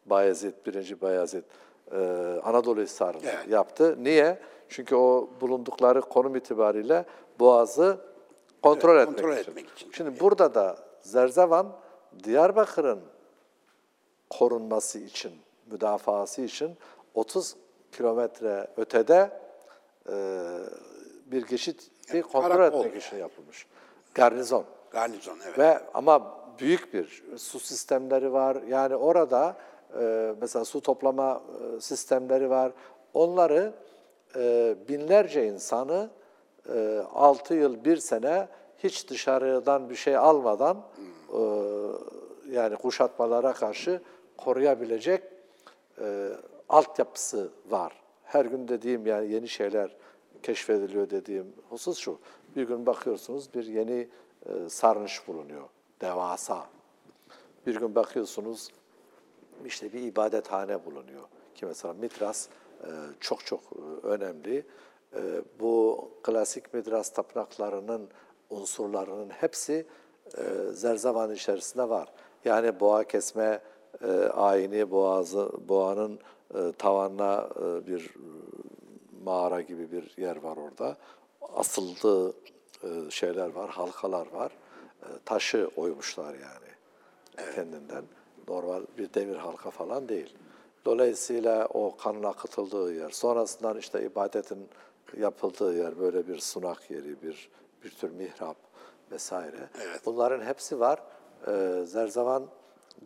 Bayezid, 0.06 0.54
1. 0.66 1.02
Bayezid 1.02 1.44
e, 1.92 1.98
Anadolu 2.44 2.82
Hisarı'nı 2.82 3.22
Evet. 3.26 3.48
yaptı. 3.50 3.96
Niye? 4.04 4.40
Çünkü 4.70 4.96
o 4.96 5.30
bulundukları 5.42 6.02
konum 6.02 6.36
itibariyle 6.36 7.06
Boğaz'ı 7.40 7.98
kontrol, 8.64 8.96
Evet, 8.96 9.02
etmek, 9.02 9.18
kontrol 9.18 9.38
için. 9.38 9.52
etmek 9.52 9.70
için. 9.70 9.92
Şimdi 9.92 10.20
burada 10.20 10.56
da 10.56 10.78
Zerzevan 11.02 11.68
Diyarbakır'ın 12.24 13.00
korunması 14.30 15.00
için, 15.00 15.32
müdafası 15.72 16.42
için 16.42 16.78
30 17.14 17.56
kilometre 17.92 18.68
ötede 18.78 19.30
e, 20.10 20.14
bir 21.26 21.46
geçiti 21.48 22.22
kontrol 22.22 22.50
karakol 22.50 22.80
etmek 22.80 22.94
yani. 22.94 23.04
için 23.04 23.18
yapılmış. 23.18 23.68
Garnizon. 24.14 24.66
Garnizon 24.92 25.38
evet. 25.46 25.60
Ve 25.60 25.80
ama 25.94 26.38
büyük 26.60 26.94
bir 26.94 27.24
su 27.38 27.60
sistemleri 27.60 28.34
var. 28.34 28.58
Yani 28.68 28.96
orada 28.96 29.58
e, 30.00 30.34
mesela 30.42 30.66
su 30.66 30.82
toplama 30.82 31.42
e, 31.78 31.82
sistemleri 31.82 32.50
var. 32.50 32.72
Onları 33.14 33.74
e, 34.36 34.76
binlerce 34.90 35.48
insanı 35.48 36.10
6 37.14 37.54
yıl, 37.54 37.86
bir 37.86 37.98
sene 37.98 38.48
hiç 38.78 39.10
dışarıdan 39.10 39.90
bir 39.90 39.96
şey 39.96 40.18
almadan 40.18 40.84
e, 41.34 41.42
yani 42.50 42.76
kuşatmalara 42.76 43.54
karşı 43.54 44.02
koruyabilecek 44.38 45.24
e, 46.02 46.30
altyapısı 46.70 47.50
var. 47.70 47.94
Her 48.24 48.46
gün 48.46 48.68
dediğim 48.68 49.06
yani 49.06 49.32
yeni 49.32 49.48
şeyler 49.48 49.96
keşfediliyor 50.44 51.10
dediğim 51.10 51.54
husus 51.70 51.98
şu. 51.98 52.20
Bir 52.56 52.68
gün 52.68 52.86
bakıyorsunuz 52.86 53.54
bir 53.54 53.66
yeni 53.66 54.08
e, 54.46 54.70
sarnıç 54.70 55.22
bulunuyor. 55.28 55.70
Devasa. 56.02 56.66
Bir 57.68 57.80
gün 57.80 57.96
bakıyorsunuz 57.96 58.70
işte 59.66 59.94
bir 59.94 60.02
ibadethane 60.02 60.86
bulunuyor. 60.86 61.24
Ki 61.56 61.66
mesela 61.66 61.94
Mitras 61.94 62.48
e, 62.84 62.90
çok 63.20 63.46
çok 63.46 63.62
e, 63.62 64.08
önemli. 64.08 64.66
E, 65.14 65.42
Bu 65.60 66.10
klasik 66.24 66.74
Mitras 66.74 67.10
tapınaklarının 67.10 68.10
unsurlarının 68.50 69.30
hepsi 69.30 69.86
e, 70.38 70.44
Zerzavan 70.72 71.34
içerisinde 71.34 71.90
var. 71.90 72.14
Yani 72.46 72.80
boğa 72.80 73.04
kesme 73.04 73.60
e, 74.02 74.12
ayini, 74.28 74.92
boğazı, 74.92 75.52
boğanın 75.70 76.20
e, 76.56 76.72
tavanına 76.78 77.50
bir 77.88 78.14
mağara 79.24 79.62
gibi 79.62 79.92
bir 79.92 80.14
yer 80.18 80.36
var 80.36 80.58
orada. 80.58 80.98
Asıldığı 81.56 82.34
şeyler 83.10 83.50
var, 83.50 83.70
halkalar 83.70 84.28
var. 84.32 84.52
Taşı 85.26 85.70
oymuşlar 85.76 86.34
yani 86.34 86.76
kendinden. 87.56 88.04
Normal 88.48 88.82
bir 88.98 89.14
demir 89.14 89.36
halka 89.36 89.70
falan 89.70 90.10
değil. 90.10 90.36
Dolayısıyla 90.86 91.68
o 91.74 91.98
kanın 91.98 92.24
akıtıldığı 92.24 92.94
yer, 92.94 93.10
sonrasından 93.10 93.78
işte 93.78 94.06
ibadetin 94.06 94.70
yapıldığı 95.18 95.78
yer, 95.78 96.00
böyle 96.00 96.28
bir 96.28 96.40
sunak 96.40 96.92
yeri, 96.92 97.22
bir 97.22 97.50
bir 97.84 97.90
tür 97.90 98.12
mihrap 98.12 98.58
vesaire. 99.12 99.70
Bunların 100.06 100.46
hepsi 100.46 100.80
var. 100.80 101.04
Ee, 101.48 101.82
Zerzavan 101.86 102.48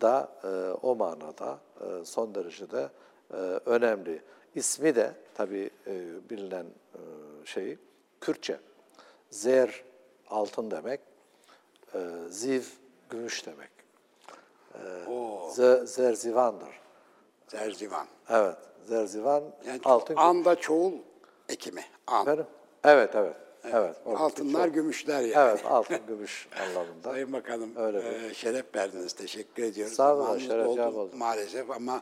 da 0.01 0.31
e, 0.43 0.47
o 0.87 0.95
manada 0.95 1.59
e, 1.81 2.05
son 2.05 2.35
derecede 2.35 2.89
e, 3.33 3.35
önemli. 3.65 4.21
İsmi 4.55 4.95
de 4.95 5.13
tabii 5.33 5.69
e, 5.87 6.29
bilinen 6.29 6.65
e, 6.65 6.99
şeyi 7.45 7.77
Kürtçe. 8.21 8.59
Zer 9.29 9.83
altın 10.29 10.71
demek, 10.71 11.01
e, 11.93 11.99
ziv 12.29 12.63
gümüş 13.09 13.45
demek. 13.45 13.69
Oo, 15.07 15.49
Z- 15.49 15.85
zerzivandır. 15.85 16.79
Zerzivan. 17.47 18.07
Evet, 18.29 18.57
zerzivan 18.85 19.43
Yani 19.67 19.79
altın 19.83 20.15
anda 20.15 20.55
çoğul 20.55 20.93
ekimi. 21.49 21.83
An. 22.07 22.21
Efendim? 22.21 22.45
Evet, 22.83 23.09
evet. 23.15 23.35
Evet. 23.73 23.95
oradaki 24.05 24.23
Altınlar, 24.23 24.65
çok- 24.65 24.73
gümüşler 24.73 25.21
yani. 25.21 25.49
Evet, 25.51 25.65
altın 25.65 25.97
gümüş 26.07 26.47
anlamında. 26.61 27.11
Sayın 27.11 27.33
Bakanım, 27.33 27.75
Öyle 27.75 28.27
e, 28.27 28.33
şeref 28.33 28.75
verdiniz. 28.75 29.13
Teşekkür 29.13 29.63
ediyoruz. 29.63 29.93
Sağ 29.95 30.13
olun, 30.13 30.21
Zamanımız 30.21 30.47
şeref 30.47 30.65
doldu 30.65 30.79
yap 30.79 30.95
oldu. 30.95 31.15
Maalesef 31.15 31.71
ama 31.71 32.01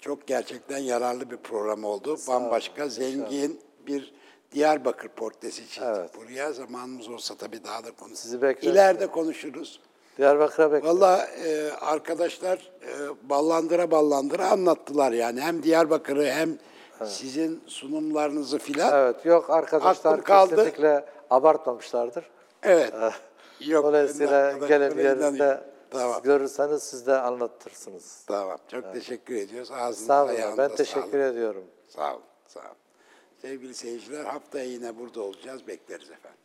çok 0.00 0.26
gerçekten 0.26 0.78
yararlı 0.78 1.30
bir 1.30 1.36
program 1.36 1.84
oldu. 1.84 2.16
Bambaşka, 2.28 2.88
zengin 2.88 3.60
bir 3.86 4.14
Diyarbakır 4.52 5.08
portresi 5.08 5.66
çizdik 5.68 5.82
Evet. 5.82 6.10
buraya. 6.16 6.52
Zamanımız 6.52 7.08
olsa 7.08 7.34
tabii 7.34 7.64
daha 7.64 7.84
da 7.84 7.90
konuşuruz. 7.90 8.18
Sizi 8.18 8.42
bekleriz. 8.42 8.74
İleride 8.74 9.06
konuşuruz. 9.06 9.80
Diyarbakır'a 10.18 10.72
bekliyorum. 10.72 11.00
Valla 11.00 11.26
e, 11.26 11.70
arkadaşlar 11.80 12.70
e, 12.82 12.92
ballandıra 13.30 13.90
ballandıra 13.90 14.50
anlattılar 14.50 15.12
yani. 15.12 15.40
Hem 15.40 15.62
Diyarbakır'ı 15.62 16.24
hem 16.24 16.58
sizin 17.04 17.62
sunumlarınızı 17.66 18.58
filan. 18.58 19.02
Evet, 19.02 19.24
yok 19.24 19.50
arkadaşlar 19.50 20.12
Aklım 20.12 20.24
kaldı. 20.24 20.56
kesinlikle 20.56 21.04
abartmamışlardır. 21.30 22.30
Evet. 22.62 22.94
Yok, 23.60 23.84
Dolayısıyla 23.84 24.36
arkadaşlara 24.36 25.02
yerinde. 25.02 25.60
Tamam. 25.90 26.22
görürseniz 26.22 26.82
siz 26.82 27.06
de 27.06 27.16
anlatırsınız. 27.16 28.24
Tamam. 28.26 28.58
Çok 28.70 28.92
teşekkür 28.92 29.34
ediyoruz. 29.34 29.70
Ağzınıza 29.70 30.26
Sağ 30.26 30.46
olun, 30.48 30.58
ben 30.58 30.74
teşekkür 30.74 31.18
ediyorum. 31.18 31.64
Sağ 31.88 32.14
olun. 32.14 32.22
Sağ 32.46 32.60
olun. 32.60 32.68
Sevgili 33.42 33.74
seyirciler 33.74 34.24
haftaya 34.24 34.64
yine 34.64 34.98
burada 34.98 35.22
olacağız. 35.22 35.66
Bekleriz 35.66 36.10
efendim. 36.10 36.38